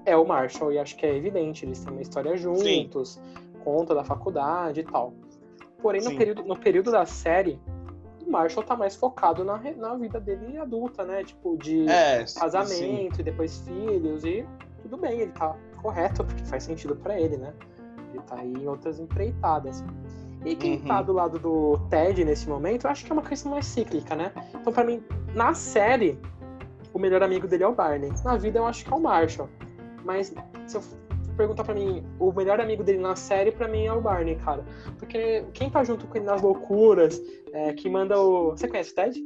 é 0.10 0.18
o 0.18 0.26
Marshall, 0.26 0.72
e 0.72 0.80
acho 0.80 0.96
que 0.96 1.06
é 1.06 1.16
evidente, 1.16 1.66
eles 1.66 1.84
têm 1.84 1.94
uma 1.94 2.02
história 2.02 2.36
juntos, 2.36 3.12
Sim. 3.12 3.22
conta 3.64 3.94
da 3.94 4.04
faculdade 4.04 4.82
e 4.82 4.84
tal. 4.84 5.14
Porém, 5.82 6.02
no 6.02 6.16
período, 6.16 6.44
no 6.44 6.58
período 6.58 6.92
da 6.92 7.06
série, 7.06 7.60
o 8.26 8.30
Marshall 8.30 8.66
tá 8.66 8.76
mais 8.76 8.96
focado 8.96 9.46
na, 9.46 9.58
na 9.78 9.96
vida 9.96 10.20
dele 10.20 10.58
adulta, 10.58 11.06
né? 11.06 11.24
Tipo, 11.24 11.58
de 11.58 11.88
é, 11.88 12.26
casamento 12.38 13.16
sim. 13.16 13.22
e 13.22 13.24
depois 13.24 13.60
filhos, 13.60 14.26
e 14.26 14.46
tudo 14.82 14.98
bem, 14.98 15.22
ele 15.22 15.32
tá 15.32 15.56
correto, 15.82 16.24
porque 16.26 16.44
faz 16.46 16.64
sentido 16.64 16.96
para 16.96 17.20
ele, 17.20 17.38
né? 17.38 17.54
Ele 18.14 18.22
tá 18.24 18.38
aí 18.40 18.54
em 18.54 18.68
outras 18.68 19.00
empreitadas. 19.00 19.84
E 20.46 20.56
quem 20.56 20.78
uhum. 20.78 20.86
tá 20.86 21.02
do 21.02 21.12
lado 21.14 21.38
do 21.38 21.78
Ted 21.90 22.24
nesse 22.24 22.48
momento, 22.48 22.86
eu 22.86 22.92
acho 22.92 23.06
que 23.06 23.12
é 23.12 23.14
uma 23.14 23.22
questão 23.22 23.52
mais 23.52 23.66
cíclica, 23.66 24.16
né? 24.16 24.32
Então, 24.54 24.72
para 24.72 24.84
mim, 24.84 25.04
na 25.36 25.54
série, 25.54 26.18
o 26.94 27.00
melhor 27.00 27.22
amigo 27.22 27.48
dele 27.48 27.64
é 27.64 27.68
o 27.68 27.74
Barney. 27.74 28.12
Na 28.24 28.38
vida, 28.38 28.60
eu 28.60 28.66
acho 28.66 28.86
que 28.86 28.94
é 28.94 28.96
o 28.96 29.00
Marshall. 29.00 29.50
Mas 30.10 30.34
se 30.66 30.76
eu 30.76 30.82
perguntar 31.38 31.64
para 31.64 31.76
mim, 31.76 32.04
o 32.20 32.32
melhor 32.32 32.60
amigo 32.60 32.84
dele 32.84 32.98
na 32.98 33.16
série, 33.16 33.52
para 33.52 33.68
mim 33.68 33.86
é 33.86 33.94
o 33.94 34.02
Barney, 34.02 34.36
cara. 34.38 34.66
Porque 34.98 35.46
quem 35.54 35.70
tá 35.70 35.84
junto 35.84 36.08
com 36.08 36.18
ele 36.18 36.26
nas 36.26 36.42
loucuras, 36.42 37.22
é, 37.54 37.74
que 37.74 37.88
manda 37.88 38.20
o. 38.20 38.50
Você 38.50 38.68
conhece 38.68 38.92
o 38.92 38.96
Ted? 38.96 39.22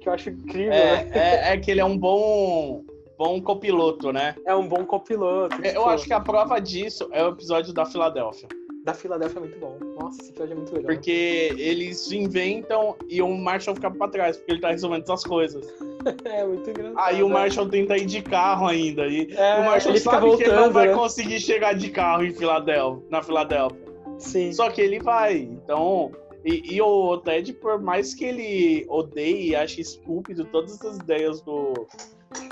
Que 0.00 0.08
eu 0.08 0.14
acho 0.14 0.30
incrível. 0.30 0.72
É, 0.72 1.04
né? 1.04 1.10
é, 1.12 1.52
é 1.52 1.58
que 1.58 1.70
ele 1.70 1.80
é 1.80 1.84
um 1.84 1.98
bom 1.98 2.82
bom 3.18 3.38
copiloto, 3.42 4.12
né? 4.12 4.34
É 4.46 4.54
um 4.54 4.66
bom 4.66 4.86
copiloto. 4.86 5.56
Tipo... 5.56 5.68
Eu 5.68 5.86
acho 5.90 6.06
que 6.06 6.14
a 6.14 6.20
prova 6.20 6.58
disso 6.58 7.06
é 7.12 7.22
o 7.22 7.28
episódio 7.28 7.74
da 7.74 7.84
Filadélfia. 7.84 8.48
Da 8.84 8.92
Filadélfia 8.92 9.38
é 9.38 9.40
muito 9.40 9.58
bom. 9.58 9.78
Nossa, 9.98 10.20
esse 10.20 10.30
episódio 10.30 10.52
é 10.52 10.56
muito 10.56 10.74
legal. 10.74 10.92
Porque 10.92 11.54
eles 11.56 12.12
inventam 12.12 12.94
e 13.08 13.22
o 13.22 13.34
Marshall 13.34 13.74
fica 13.74 13.90
pra 13.90 14.08
trás, 14.08 14.36
porque 14.36 14.52
ele 14.52 14.60
tá 14.60 14.68
resolvendo 14.68 15.04
essas 15.04 15.24
coisas. 15.24 15.66
é 16.26 16.44
muito 16.44 16.68
engraçado. 16.68 16.98
Aí 16.98 17.22
o 17.22 17.28
Marshall 17.30 17.66
tenta 17.70 17.96
ir 17.96 18.04
de 18.04 18.20
carro 18.20 18.66
ainda. 18.66 19.06
E 19.06 19.32
é, 19.32 19.58
o 19.58 19.64
Marshall 19.64 19.96
sabe 19.96 20.26
voltando, 20.26 20.36
que 20.36 20.50
ele 20.50 20.56
não 20.60 20.70
vai 20.70 20.88
né? 20.88 20.94
conseguir 20.94 21.40
chegar 21.40 21.72
de 21.72 21.88
carro 21.88 22.24
em 22.24 22.34
Filadélfia, 22.34 23.02
na 23.08 23.22
Filadélfia. 23.22 23.80
Sim. 24.18 24.52
Só 24.52 24.68
que 24.68 24.82
ele 24.82 25.00
vai. 25.00 25.38
Então. 25.38 26.12
E, 26.44 26.74
e, 26.74 26.82
o 26.82 27.16
Ted, 27.16 27.54
por 27.54 27.80
mais 27.80 28.12
que 28.14 28.26
ele 28.26 28.86
odeie 28.90 29.48
e 29.48 29.56
ache 29.56 29.80
estúpido 29.80 30.44
todas 30.44 30.78
as 30.84 30.98
ideias 30.98 31.40
do 31.40 31.72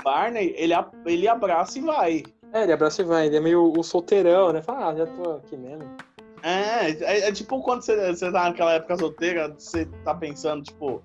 Barney, 0.03 0.55
ele, 0.57 0.73
ele 1.05 1.27
abraça 1.27 1.77
e 1.77 1.81
vai. 1.83 2.23
É, 2.51 2.63
ele 2.63 2.71
abraça 2.71 3.03
e 3.03 3.05
vai. 3.05 3.27
Ele 3.27 3.37
é 3.37 3.39
meio 3.39 3.71
o 3.71 3.83
solteirão, 3.83 4.51
né? 4.51 4.63
Fala, 4.63 4.89
ah, 4.89 4.95
já 4.95 5.05
tô 5.05 5.29
aqui 5.33 5.55
mesmo. 5.55 5.87
É, 6.43 6.89
é, 6.89 7.29
é, 7.29 7.31
tipo 7.31 7.61
quando 7.63 7.81
você, 7.81 8.13
você 8.13 8.29
tá 8.29 8.43
naquela 8.43 8.73
época 8.73 8.97
solteira, 8.97 9.55
você 9.57 9.85
tá 10.03 10.13
pensando, 10.13 10.61
tipo, 10.61 11.01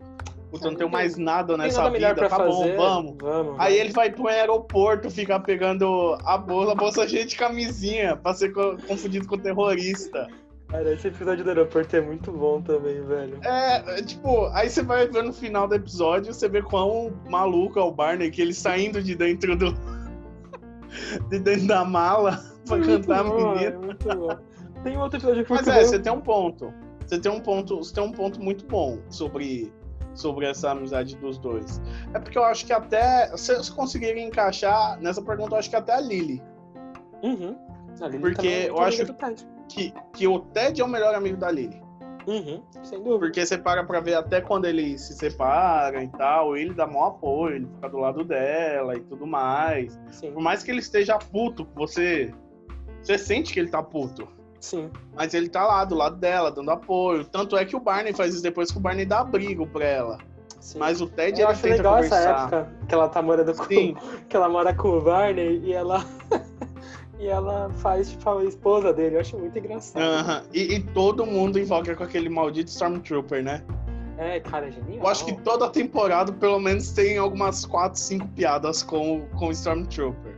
Puta, 0.50 0.70
não 0.70 0.76
tenho 0.76 0.90
mais 0.90 1.16
nada 1.16 1.56
nessa 1.56 1.82
nada 1.82 1.90
vida, 1.94 2.14
tá 2.14 2.28
fazer. 2.28 2.48
bom, 2.48 2.76
vamos. 2.76 3.16
vamos. 3.20 3.54
Aí 3.58 3.78
ele 3.78 3.92
vai 3.92 4.10
pro 4.10 4.26
aeroporto 4.26 5.10
ficar 5.10 5.40
pegando 5.40 6.18
a 6.24 6.38
bolsa, 6.38 6.72
a 6.72 6.74
bolsa 6.74 7.08
cheia 7.08 7.24
de 7.24 7.36
camisinha, 7.36 8.16
pra 8.16 8.34
ser 8.34 8.52
confundido 8.52 9.28
com 9.28 9.38
terrorista. 9.38 10.26
Cara, 10.68 10.92
esse 10.92 11.08
episódio 11.08 11.44
do 11.44 11.50
aeroporto 11.50 11.96
é 11.96 12.00
muito 12.00 12.32
bom 12.32 12.60
também, 12.60 13.00
velho. 13.02 13.38
É, 13.42 13.98
é, 13.98 14.02
tipo, 14.02 14.46
aí 14.48 14.68
você 14.68 14.82
vai 14.82 15.06
ver 15.06 15.22
no 15.22 15.32
final 15.32 15.68
do 15.68 15.74
episódio, 15.74 16.32
você 16.32 16.48
vê 16.48 16.62
quão 16.62 17.12
maluco 17.28 17.78
é 17.78 17.82
o 17.82 17.90
Barney, 17.90 18.30
que 18.30 18.42
ele 18.42 18.54
saindo 18.54 19.02
de 19.02 19.14
dentro 19.14 19.56
do. 19.56 19.72
de 21.30 21.38
dentro 21.38 21.66
da 21.66 21.84
mala 21.84 22.42
pra 22.66 22.80
cantar 22.80 23.24
bom, 23.24 23.50
a 23.50 23.54
menina. 23.54 23.62
É 23.62 23.76
muito 23.76 24.08
bom. 24.08 24.47
Tem 24.88 24.96
outro 24.96 25.18
episódio 25.18 25.44
que 25.44 25.52
Mas 25.52 25.68
é, 25.68 25.84
você 25.84 25.98
tem 25.98 26.10
um 26.10 26.20
ponto. 26.20 26.72
Você 27.06 27.18
tem 27.18 27.30
um 27.30 27.40
ponto, 27.40 27.76
você 27.76 27.94
tem 27.94 28.02
um 28.02 28.12
ponto 28.12 28.40
muito 28.40 28.64
bom 28.66 28.98
sobre 29.10 29.70
sobre 30.14 30.46
essa 30.46 30.70
amizade 30.70 31.14
dos 31.16 31.38
dois. 31.38 31.80
É 32.14 32.18
porque 32.18 32.38
eu 32.38 32.44
acho 32.44 32.64
que 32.64 32.72
até. 32.72 33.36
Se 33.36 33.52
eu 33.52 33.60
conseguirem 33.74 34.28
encaixar 34.28 34.98
nessa 35.00 35.20
pergunta, 35.20 35.54
eu 35.54 35.58
acho 35.58 35.68
que 35.68 35.76
até 35.76 35.92
a 35.92 36.00
Lily. 36.00 36.42
Uhum. 37.22 37.56
A 38.00 38.06
Lily 38.06 38.18
porque 38.18 38.48
é 38.48 38.68
eu 38.70 38.78
acho 38.78 39.04
que, 39.68 39.92
que 40.14 40.26
o 40.26 40.40
Ted 40.40 40.80
é 40.80 40.84
o 40.84 40.88
melhor 40.88 41.14
amigo 41.14 41.36
da 41.36 41.50
Lily. 41.50 41.82
Uhum, 42.26 42.62
sem 42.82 42.98
dúvida. 42.98 43.18
Porque 43.18 43.44
você 43.44 43.58
para 43.58 43.84
pra 43.84 44.00
ver 44.00 44.14
até 44.14 44.40
quando 44.40 44.64
eles 44.64 45.02
se 45.02 45.14
separam 45.14 46.02
e 46.02 46.08
tal, 46.08 46.56
ele 46.56 46.72
dá 46.72 46.86
maior 46.86 47.08
apoio, 47.08 47.56
ele 47.56 47.66
fica 47.66 47.88
do 47.90 47.98
lado 47.98 48.24
dela 48.24 48.96
e 48.96 49.00
tudo 49.00 49.26
mais. 49.26 50.00
Sim. 50.10 50.32
Por 50.32 50.42
mais 50.42 50.62
que 50.62 50.70
ele 50.70 50.80
esteja 50.80 51.18
puto, 51.18 51.68
você. 51.74 52.32
Você 53.02 53.16
sente 53.18 53.52
que 53.52 53.60
ele 53.60 53.68
tá 53.68 53.82
puto. 53.82 54.37
Sim. 54.60 54.90
Mas 55.14 55.34
ele 55.34 55.48
tá 55.48 55.64
lá, 55.64 55.84
do 55.84 55.94
lado 55.94 56.16
dela, 56.16 56.50
dando 56.50 56.70
apoio. 56.70 57.24
Tanto 57.24 57.56
é 57.56 57.64
que 57.64 57.76
o 57.76 57.80
Barney 57.80 58.12
faz 58.12 58.34
isso 58.34 58.42
depois 58.42 58.70
que 58.70 58.78
o 58.78 58.80
Barney 58.80 59.04
dá 59.04 59.20
abrigo 59.20 59.66
pra 59.66 59.84
ela. 59.84 60.18
Sim. 60.60 60.78
Mas 60.78 61.00
o 61.00 61.06
Ted, 61.06 61.40
Eu 61.40 61.46
ele 61.46 61.52
acho 61.52 61.62
tenta 61.62 61.76
legal 61.76 61.94
conversar. 61.94 62.16
essa 62.16 62.28
época 62.30 62.72
que 62.88 62.94
ela 62.94 63.08
tá 63.08 63.22
morando 63.22 63.54
com... 63.54 63.64
Sim. 63.64 63.96
que 64.28 64.36
ela 64.36 64.48
mora 64.48 64.74
com 64.74 64.98
o 64.98 65.00
Barney 65.00 65.60
e 65.64 65.72
ela... 65.72 66.04
e 67.18 67.26
ela 67.26 67.70
faz, 67.78 68.10
tipo, 68.10 68.30
a 68.30 68.44
esposa 68.44 68.92
dele. 68.92 69.16
Eu 69.16 69.20
acho 69.20 69.38
muito 69.38 69.56
engraçado. 69.58 70.02
Aham. 70.02 70.42
E, 70.52 70.74
e 70.74 70.80
todo 70.80 71.24
mundo 71.24 71.58
invoca 71.58 71.94
com 71.94 72.02
aquele 72.02 72.28
maldito 72.28 72.70
Stormtrooper, 72.70 73.42
né? 73.42 73.62
É, 74.18 74.40
cara, 74.40 74.66
é 74.66 74.72
genial. 74.72 74.98
Eu 74.98 75.06
acho 75.06 75.24
que 75.24 75.32
toda 75.42 75.68
temporada, 75.70 76.32
pelo 76.32 76.58
menos, 76.58 76.90
tem 76.90 77.18
algumas 77.18 77.64
4, 77.64 77.98
5 77.98 78.26
piadas 78.28 78.82
com, 78.82 79.24
com 79.38 79.46
o 79.46 79.52
Stormtrooper. 79.52 80.37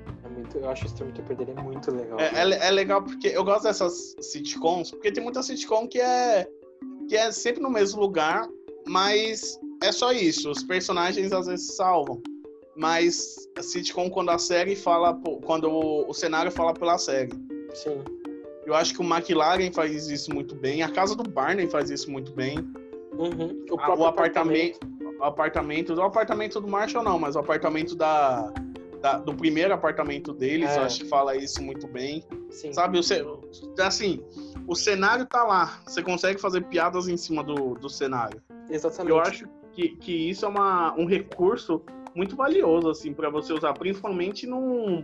Muito, 0.51 0.59
eu 0.65 0.71
acho 0.71 0.85
o 0.85 0.87
Stormtrooper 0.87 1.37
dele 1.37 1.55
é 1.57 1.63
muito 1.63 1.91
legal. 1.93 2.19
É, 2.19 2.27
é, 2.35 2.69
é 2.69 2.71
legal 2.71 3.03
porque 3.03 3.29
eu 3.29 3.45
gosto 3.45 3.65
dessas 3.65 4.17
sitcoms, 4.21 4.91
porque 4.91 5.13
tem 5.13 5.23
muita 5.23 5.43
sitcom 5.43 5.87
que 5.87 6.01
é, 6.01 6.49
que 7.09 7.17
é 7.17 7.31
sempre 7.31 7.63
no 7.63 7.71
mesmo 7.71 8.01
lugar, 8.01 8.49
mas 8.87 9.59
é 9.83 9.93
só 9.93 10.13
isso. 10.13 10.51
Os 10.51 10.65
personagens 10.65 11.33
às 11.33 11.47
vezes 11.47 11.77
salvam. 11.77 12.21
Mas 12.77 13.49
a 13.57 13.63
sitcom, 13.63 14.11
quando 14.11 14.31
a 14.31 14.39
série 14.39 14.75
fala, 14.75 15.21
quando 15.45 15.71
o, 15.71 16.09
o 16.09 16.15
cenário 16.15 16.51
fala 16.51 16.73
pela 16.75 16.99
série. 16.99 17.33
Sim. 17.73 18.03
Eu 18.67 18.75
acho 18.75 18.95
que 18.95 19.01
o 19.01 19.05
McLaren 19.05 19.73
faz 19.73 20.09
isso 20.09 20.33
muito 20.33 20.55
bem, 20.55 20.83
a 20.83 20.89
casa 20.91 21.15
do 21.15 21.29
Barney 21.29 21.69
faz 21.69 21.91
isso 21.91 22.11
muito 22.11 22.33
bem. 22.33 22.59
Uhum. 23.13 23.65
O, 23.71 23.81
A- 23.81 23.95
o 23.97 24.07
apartamento, 24.07 24.79
o 25.21 25.25
apartamento, 25.25 25.95
o 25.95 26.03
apartamento 26.03 26.61
do 26.61 26.69
Marshall 26.69 27.05
não, 27.05 27.19
mas 27.19 27.37
o 27.37 27.39
apartamento 27.41 27.95
da, 27.97 28.53
da- 29.01 29.19
do 29.19 29.35
primeiro 29.35 29.73
apartamento 29.75 30.33
deles, 30.33 30.71
É. 30.71 30.79
eu 30.79 30.83
acho 30.83 31.01
que 31.01 31.09
fala 31.09 31.35
isso 31.37 31.63
muito 31.63 31.87
bem. 31.87 32.25
Sim. 32.51 32.73
Sabe, 32.73 32.99
o 32.99 33.03
assim, 33.83 34.23
o 34.67 34.75
cenário 34.75 35.27
tá 35.27 35.43
lá, 35.45 35.81
você 35.87 36.03
consegue 36.03 36.41
fazer 36.41 36.63
piadas 36.65 37.09
em 37.09 37.17
cima 37.17 37.43
do, 37.43 37.75
do 37.75 37.89
cenário. 37.89 38.41
Exatamente. 38.69 39.11
Eu 39.11 39.21
acho 39.21 39.47
que, 39.73 39.89
que 39.97 40.13
isso 40.31 40.45
é 40.45 40.49
uma, 40.49 40.95
um 40.99 41.07
recurso 41.07 41.83
muito 42.15 42.37
valioso, 42.37 42.91
assim, 42.91 43.13
para 43.13 43.31
você 43.31 43.53
usar, 43.53 43.73
principalmente 43.75 44.47
num, 44.47 45.03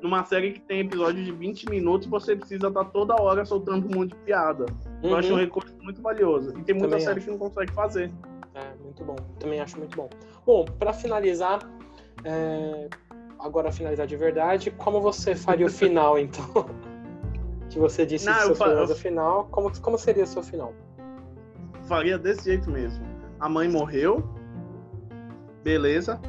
numa 0.00 0.24
série 0.24 0.52
que 0.52 0.60
tem 0.60 0.80
episódio 0.80 1.22
de 1.24 1.32
20 1.32 1.68
minutos, 1.68 2.06
você 2.08 2.34
precisa 2.36 2.68
estar 2.68 2.84
toda 2.86 3.20
hora 3.20 3.44
soltando 3.44 3.86
um 3.86 3.98
monte 3.98 4.10
de 4.10 4.16
piada. 4.24 4.66
Eu 5.02 5.16
acho 5.16 5.28
um 5.28 5.32
Uhum. 5.32 5.38
recurso 5.40 5.74
muito 5.82 6.00
valioso. 6.00 6.50
E 6.58 6.62
tem 6.62 6.74
muita 6.74 6.90
Também 6.90 7.00
série 7.04 7.18
acho. 7.18 7.26
que 7.26 7.32
não 7.32 7.38
consegue 7.38 7.72
fazer. 7.72 8.10
É, 8.54 8.74
muito 8.82 9.04
bom. 9.04 9.16
Também 9.38 9.60
acho 9.60 9.76
muito 9.78 9.94
bom. 9.96 10.08
Bom, 10.46 10.64
pra 10.78 10.92
finalizar, 10.92 11.58
é, 12.24 12.88
agora 13.38 13.70
finalizar 13.72 14.06
de 14.06 14.16
verdade, 14.16 14.70
como 14.70 15.00
você 15.00 15.34
faria 15.34 15.66
o 15.66 15.70
final, 15.70 16.18
então? 16.20 16.44
que 17.68 17.78
você 17.78 18.06
disse 18.06 18.26
Não, 18.26 18.34
que 18.34 18.40
eu 18.42 18.46
seu 18.46 18.56
fa- 18.56 18.64
final 18.66 18.82
eu- 18.84 18.88
é 18.88 18.92
o 18.92 18.96
final. 18.96 19.44
Como, 19.50 19.80
como 19.80 19.98
seria 19.98 20.24
o 20.24 20.26
seu 20.26 20.42
final? 20.42 20.72
faria 21.88 22.18
desse 22.18 22.44
jeito 22.46 22.68
mesmo. 22.70 23.04
A 23.38 23.48
mãe 23.48 23.68
morreu, 23.68 24.24
beleza. 25.62 26.20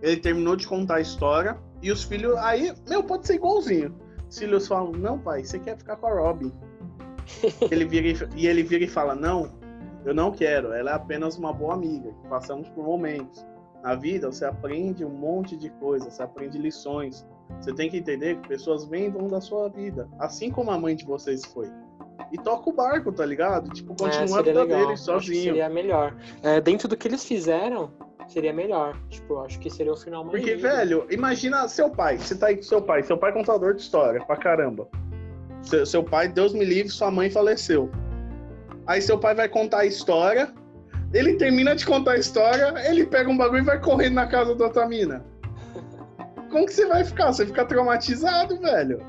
Ele 0.00 0.16
terminou 0.16 0.56
de 0.56 0.66
contar 0.66 0.96
a 0.96 1.00
história. 1.00 1.58
E 1.82 1.90
os 1.90 2.04
filhos, 2.04 2.36
aí, 2.38 2.72
meu, 2.88 3.02
pode 3.02 3.26
ser 3.26 3.34
igualzinho. 3.34 3.94
Os 4.28 4.38
filhos 4.38 4.66
falam, 4.66 4.92
não, 4.92 5.18
pai, 5.18 5.44
você 5.44 5.58
quer 5.58 5.76
ficar 5.76 5.96
com 5.96 6.06
a 6.06 6.12
Robin. 6.14 6.52
ele 7.70 7.84
vira 7.84 8.08
e, 8.08 8.40
e 8.42 8.46
ele 8.46 8.62
vira 8.62 8.84
e 8.84 8.88
fala, 8.88 9.14
não, 9.14 9.50
eu 10.04 10.14
não 10.14 10.30
quero. 10.30 10.72
Ela 10.72 10.92
é 10.92 10.94
apenas 10.94 11.36
uma 11.36 11.52
boa 11.52 11.74
amiga. 11.74 12.10
Passamos 12.28 12.68
por 12.70 12.84
momentos. 12.84 13.44
Na 13.82 13.94
vida, 13.96 14.30
você 14.30 14.44
aprende 14.44 15.04
um 15.04 15.10
monte 15.10 15.56
de 15.56 15.68
coisas, 15.70 16.14
você 16.14 16.22
aprende 16.22 16.56
lições. 16.58 17.26
Você 17.60 17.74
tem 17.74 17.90
que 17.90 17.96
entender 17.98 18.36
que 18.40 18.48
pessoas 18.48 18.84
vêm 18.84 19.06
e 19.06 19.10
vão 19.10 19.26
da 19.26 19.40
sua 19.40 19.68
vida. 19.68 20.08
Assim 20.18 20.50
como 20.50 20.70
a 20.70 20.78
mãe 20.78 20.94
de 20.94 21.04
vocês 21.04 21.44
foi. 21.44 21.68
E 22.30 22.38
toca 22.38 22.70
o 22.70 22.72
barco, 22.72 23.12
tá 23.12 23.26
ligado? 23.26 23.70
Tipo, 23.70 23.94
continua 23.94 24.24
a 24.24 24.28
seria 24.28 24.42
vida 24.42 24.64
legal. 24.64 24.96
sozinho. 24.96 25.42
Seria 25.42 25.68
melhor. 25.68 26.16
É, 26.42 26.60
dentro 26.60 26.86
do 26.88 26.96
que 26.96 27.08
eles 27.08 27.24
fizeram, 27.24 27.90
seria 28.28 28.52
melhor. 28.52 28.96
Tipo, 29.08 29.40
acho 29.40 29.58
que 29.58 29.68
seria 29.68 29.92
o 29.92 29.96
final 29.96 30.24
mais 30.24 30.38
Porque, 30.38 30.54
lindo. 30.54 30.62
velho, 30.62 31.06
imagina 31.10 31.66
seu 31.68 31.90
pai. 31.90 32.18
Você 32.18 32.36
tá 32.36 32.46
aí 32.46 32.56
com 32.56 32.62
seu 32.62 32.80
pai. 32.80 33.02
Seu 33.02 33.18
pai 33.18 33.30
é 33.30 33.34
contador 33.34 33.74
de 33.74 33.82
história, 33.82 34.24
pra 34.24 34.36
caramba. 34.36 34.88
Seu, 35.62 35.84
seu 35.84 36.04
pai, 36.04 36.28
Deus 36.28 36.52
me 36.52 36.64
livre, 36.64 36.90
sua 36.90 37.10
mãe 37.10 37.28
faleceu. 37.30 37.90
Aí 38.86 39.02
seu 39.02 39.18
pai 39.18 39.34
vai 39.34 39.48
contar 39.48 39.80
a 39.80 39.86
história. 39.86 40.52
Ele 41.12 41.34
termina 41.34 41.74
de 41.74 41.84
contar 41.84 42.12
a 42.12 42.18
história, 42.18 42.74
ele 42.88 43.04
pega 43.06 43.28
um 43.28 43.36
bagulho 43.36 43.62
e 43.62 43.66
vai 43.66 43.80
correndo 43.80 44.14
na 44.14 44.26
casa 44.26 44.54
da 44.54 44.64
outra 44.64 44.88
mina. 44.88 45.24
Como 46.50 46.66
que 46.66 46.72
você 46.72 46.86
vai 46.86 47.04
ficar? 47.04 47.32
Você 47.32 47.46
fica 47.46 47.64
traumatizado, 47.64 48.58
velho. 48.58 49.00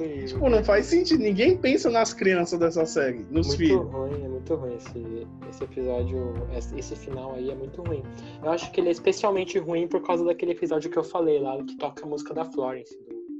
É. 0.00 0.24
Tipo, 0.24 0.48
não 0.48 0.64
faz 0.64 0.86
sentido. 0.86 1.22
Ninguém 1.22 1.56
pensa 1.56 1.88
nas 1.88 2.12
crianças 2.12 2.58
dessa 2.58 2.84
série, 2.84 3.24
nos 3.30 3.46
muito 3.46 3.56
filhos. 3.56 3.92
ruim, 3.92 4.24
é 4.24 4.28
muito 4.28 4.54
ruim 4.54 4.74
esse, 4.74 5.26
esse 5.48 5.64
episódio, 5.64 6.34
esse 6.76 6.96
final 6.96 7.34
aí 7.34 7.50
é 7.50 7.54
muito 7.54 7.80
ruim. 7.82 8.02
Eu 8.42 8.50
acho 8.50 8.70
que 8.72 8.80
ele 8.80 8.88
é 8.88 8.92
especialmente 8.92 9.58
ruim 9.58 9.86
por 9.86 10.02
causa 10.02 10.24
daquele 10.24 10.52
episódio 10.52 10.90
que 10.90 10.98
eu 10.98 11.04
falei 11.04 11.38
lá, 11.38 11.56
que 11.62 11.76
toca 11.76 12.04
a 12.04 12.08
música 12.08 12.34
da 12.34 12.44
Florence, 12.44 12.98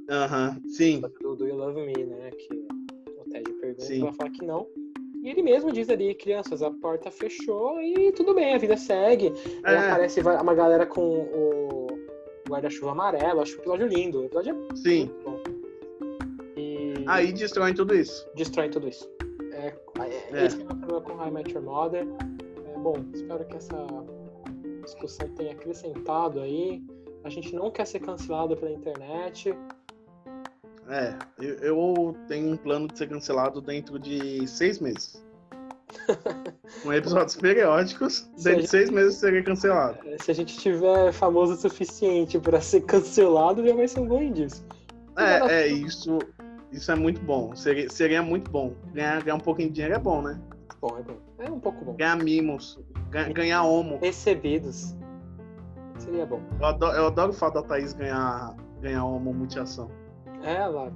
Aham, 0.09 0.61
sim. 0.69 1.01
do 1.01 1.35
Do 1.35 1.47
You 1.47 1.57
Love 1.57 1.81
Me, 1.87 2.05
né? 2.05 2.31
Que 2.31 2.55
o 2.55 3.31
Ted 3.31 3.53
pergunta, 3.61 3.95
ela 3.95 4.13
fala 4.13 4.31
que 4.31 4.45
não. 4.45 4.67
E 5.25 5.31
ele 5.31 5.43
mesmo 5.43 5.73
diz 5.73 5.89
ali, 5.89 6.15
crianças, 6.15 6.63
a 6.63 6.71
porta 6.71 7.11
fechou 7.11 7.81
e 7.81 8.13
tudo 8.13 8.35
bem, 8.35 8.55
a 8.55 8.59
vida 8.59 8.77
segue. 8.77 9.33
Aí 9.65 9.75
É. 9.75 9.79
aparece 9.79 10.21
vai- 10.21 10.37
uma 10.41 10.55
galera 10.55 10.85
com 10.87 11.01
o 11.01 11.87
guarda-chuva 12.47 12.93
amarelo, 12.93 13.41
acho 13.41 13.57
o 13.57 13.61
episódio 13.61 13.87
lindo. 13.87 14.21
O 14.21 14.25
episódio 14.27 14.55
é 14.71 14.77
Sim. 14.77 15.11
E 16.57 17.05
Aí 17.07 17.33
destrói 17.33 17.73
tudo 17.75 17.95
isso. 17.95 18.29
destrói 18.35 18.69
tudo 18.69 18.87
isso. 18.89 19.09
É, 19.53 19.69
é, 19.69 19.75
É. 20.43 20.45
Esse 20.47 20.61
é 20.61 20.65
o 20.65 20.77
meu 20.77 21.01
problema 21.01 21.25
com 21.25 21.31
Met 21.31 21.55
Your 21.55 21.65
Mother. 21.65 22.07
É, 22.07 22.79
bom, 22.79 22.97
espero 23.15 23.45
que 23.47 23.57
essa 23.57 23.87
discussão 24.83 25.29
tenha 25.31 25.53
acrescentado 25.53 26.41
aí. 26.41 26.83
A 27.25 27.31
gente 27.31 27.55
não 27.55 27.71
quer 27.71 27.87
ser 27.87 28.01
cancelado 28.01 28.55
pela 28.57 28.71
internet. 28.73 29.55
É, 30.89 31.15
eu, 31.41 31.55
eu 31.57 32.17
tenho 32.29 32.53
um 32.53 32.57
plano 32.57 32.89
de 32.89 32.99
ser 32.99 33.09
cancelado 33.09 33.61
dentro 33.61 33.99
de 33.99 34.47
seis 34.47 34.79
meses. 34.79 35.25
Com 36.83 36.93
episódios 36.93 37.37
periódicos, 37.37 38.29
Se 38.37 38.45
dentro 38.45 38.63
de 38.63 38.69
seis 38.69 38.91
meses 38.91 39.17
serei 39.17 39.43
cancelado. 39.43 39.99
É, 40.05 40.19
Se 40.19 40.31
a 40.31 40.35
gente 40.35 40.59
tiver 40.59 41.13
famoso 41.13 41.55
o 41.55 41.57
suficiente 41.57 42.39
para 42.39 42.61
ser 42.61 42.83
cancelado, 42.83 43.67
já 43.67 43.75
vai 43.75 43.89
ser 43.89 44.01
um 44.01 44.07
bom 44.07 44.21
indício. 44.21 44.65
É, 45.17 45.63
é 45.63 45.67
isso, 45.69 46.19
isso 46.73 46.91
é 46.91 46.95
muito 46.95 47.21
bom. 47.23 47.55
Seria, 47.55 47.89
seria 47.89 48.23
muito 48.23 48.51
bom. 48.51 48.75
Ganhar, 48.93 49.23
ganhar 49.23 49.37
um 49.37 49.41
pouquinho 49.41 49.69
de 49.69 49.75
dinheiro 49.75 49.95
é 49.95 49.99
bom, 49.99 50.21
né? 50.21 50.41
Bom, 50.81 50.99
é 50.99 51.03
bom. 51.03 51.17
É 51.39 51.51
um 51.51 51.61
pouco 51.61 51.85
bom. 51.85 51.95
Ganhar 51.95 52.17
mimos, 52.17 52.79
ganhar, 53.11 53.33
ganhar 53.33 53.63
homo. 53.63 53.99
Recebidos. 54.03 54.95
Seria 55.99 56.27
bom. 56.27 56.43
Eu 56.59 56.67
adoro, 56.67 56.97
eu 56.97 57.07
adoro 57.07 57.31
o 57.31 57.35
fato 57.35 57.55
da 57.55 57.63
Thaís 57.63 57.93
ganhar, 57.93 58.55
ganhar 58.81 59.05
homo 59.05 59.33
multiação. 59.33 59.89
Ela. 60.45 60.93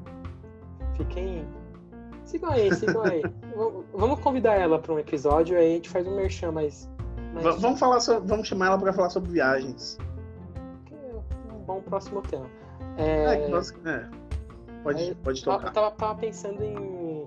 Fiquem. 0.96 1.46
Sigam 2.24 2.50
aí, 2.50 2.74
sigam 2.74 3.02
aí. 3.02 3.22
Vamos 3.94 4.20
convidar 4.20 4.54
ela 4.54 4.78
para 4.78 4.92
um 4.92 4.98
episódio 4.98 5.56
aí 5.58 5.72
a 5.72 5.74
gente 5.74 5.88
faz 5.88 6.06
um 6.06 6.14
merchan 6.14 6.52
mais 6.52 6.88
Va- 7.42 7.52
Vamos 7.52 7.78
falar 7.80 7.98
vamos 8.20 8.46
chamar 8.48 8.66
ela 8.66 8.78
pra 8.78 8.92
falar 8.92 9.10
sobre 9.10 9.30
viagens. 9.32 9.98
é 10.90 11.52
um 11.52 11.58
bom 11.64 11.80
próximo 11.82 12.22
tema. 12.22 12.46
É, 12.96 13.44
É, 13.44 13.48
nós- 13.48 13.72
é. 13.84 14.06
Pode, 14.82 15.02
Aí, 15.02 15.14
pode 15.16 15.40
eu 15.40 15.44
tocar. 15.44 15.72
tava, 15.72 15.90
tava 15.90 16.14
pensando 16.14 16.62
em 16.62 17.26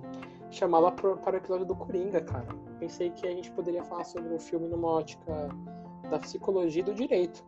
chamá-la 0.49 0.91
para 0.91 1.09
o 1.33 1.35
episódio 1.35 1.65
do 1.65 1.75
Coringa, 1.75 2.21
cara. 2.21 2.47
Pensei 2.79 3.09
que 3.11 3.27
a 3.27 3.31
gente 3.31 3.51
poderia 3.51 3.83
falar 3.83 4.03
sobre 4.05 4.33
o 4.33 4.39
filme 4.39 4.67
numa 4.67 4.87
ótica 4.87 5.49
da 6.09 6.17
psicologia 6.19 6.81
e 6.81 6.85
do 6.85 6.93
direito. 6.93 7.43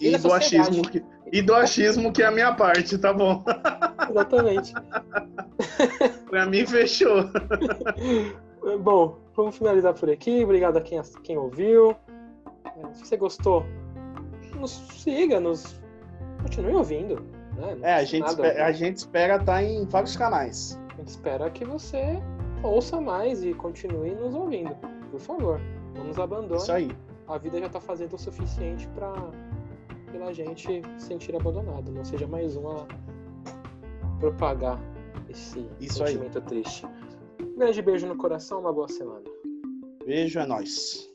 E 0.00 0.10
da 0.12 0.18
do 0.18 0.32
achismo, 0.32 0.82
que, 0.88 1.04
e 1.32 1.42
do 1.42 1.54
achismo 1.54 2.12
que 2.12 2.22
é 2.22 2.26
a 2.26 2.30
minha 2.30 2.54
parte, 2.54 2.98
tá 2.98 3.12
bom? 3.12 3.44
Exatamente. 4.08 4.72
pra 6.30 6.46
mim 6.46 6.66
fechou. 6.66 7.24
Bom, 8.80 9.16
vamos 9.34 9.56
finalizar 9.56 9.94
por 9.94 10.10
aqui. 10.10 10.44
Obrigado 10.44 10.76
a 10.76 10.80
quem, 10.80 11.00
quem 11.22 11.38
ouviu. 11.38 11.96
É, 12.64 12.92
Se 12.92 13.06
você 13.06 13.16
gostou, 13.16 13.64
nos 14.56 14.72
siga, 14.92 15.40
nos 15.40 15.80
continue 16.42 16.74
ouvindo. 16.74 17.24
Né? 17.56 17.78
É, 17.82 17.94
a 17.94 18.04
gente, 18.04 18.26
espera, 18.26 18.66
a 18.66 18.72
gente 18.72 18.96
espera 18.96 19.36
estar 19.36 19.62
em 19.62 19.84
vários 19.86 20.16
canais. 20.16 20.78
A 20.92 20.96
gente 20.96 21.08
espera 21.08 21.50
que 21.50 21.64
você 21.64 22.20
ouça 22.62 23.00
mais 23.00 23.44
e 23.44 23.54
continue 23.54 24.14
nos 24.14 24.34
ouvindo, 24.34 24.74
por 25.10 25.20
favor. 25.20 25.60
Não 25.94 26.04
nos 26.04 26.18
abandone. 26.18 26.60
Isso 26.60 26.72
aí. 26.72 26.90
A 27.26 27.38
vida 27.38 27.58
já 27.58 27.68
tá 27.68 27.80
fazendo 27.80 28.14
o 28.14 28.18
suficiente 28.18 28.88
para 28.88 29.12
pela 30.10 30.32
gente 30.32 30.82
sentir 30.98 31.34
abandonado. 31.36 31.90
Não 31.90 32.04
seja 32.04 32.26
mais 32.26 32.56
um 32.56 32.68
a 32.68 32.86
propagar 34.18 34.80
esse 35.28 35.66
Isso 35.80 36.04
sentimento 36.04 36.38
aí. 36.38 36.44
triste. 36.44 36.86
Um 37.40 37.58
grande 37.58 37.82
beijo 37.82 38.06
no 38.06 38.16
coração, 38.16 38.60
uma 38.60 38.72
boa 38.72 38.88
semana. 38.88 39.24
Beijo, 40.04 40.38
é 40.38 40.46
nóis. 40.46 41.07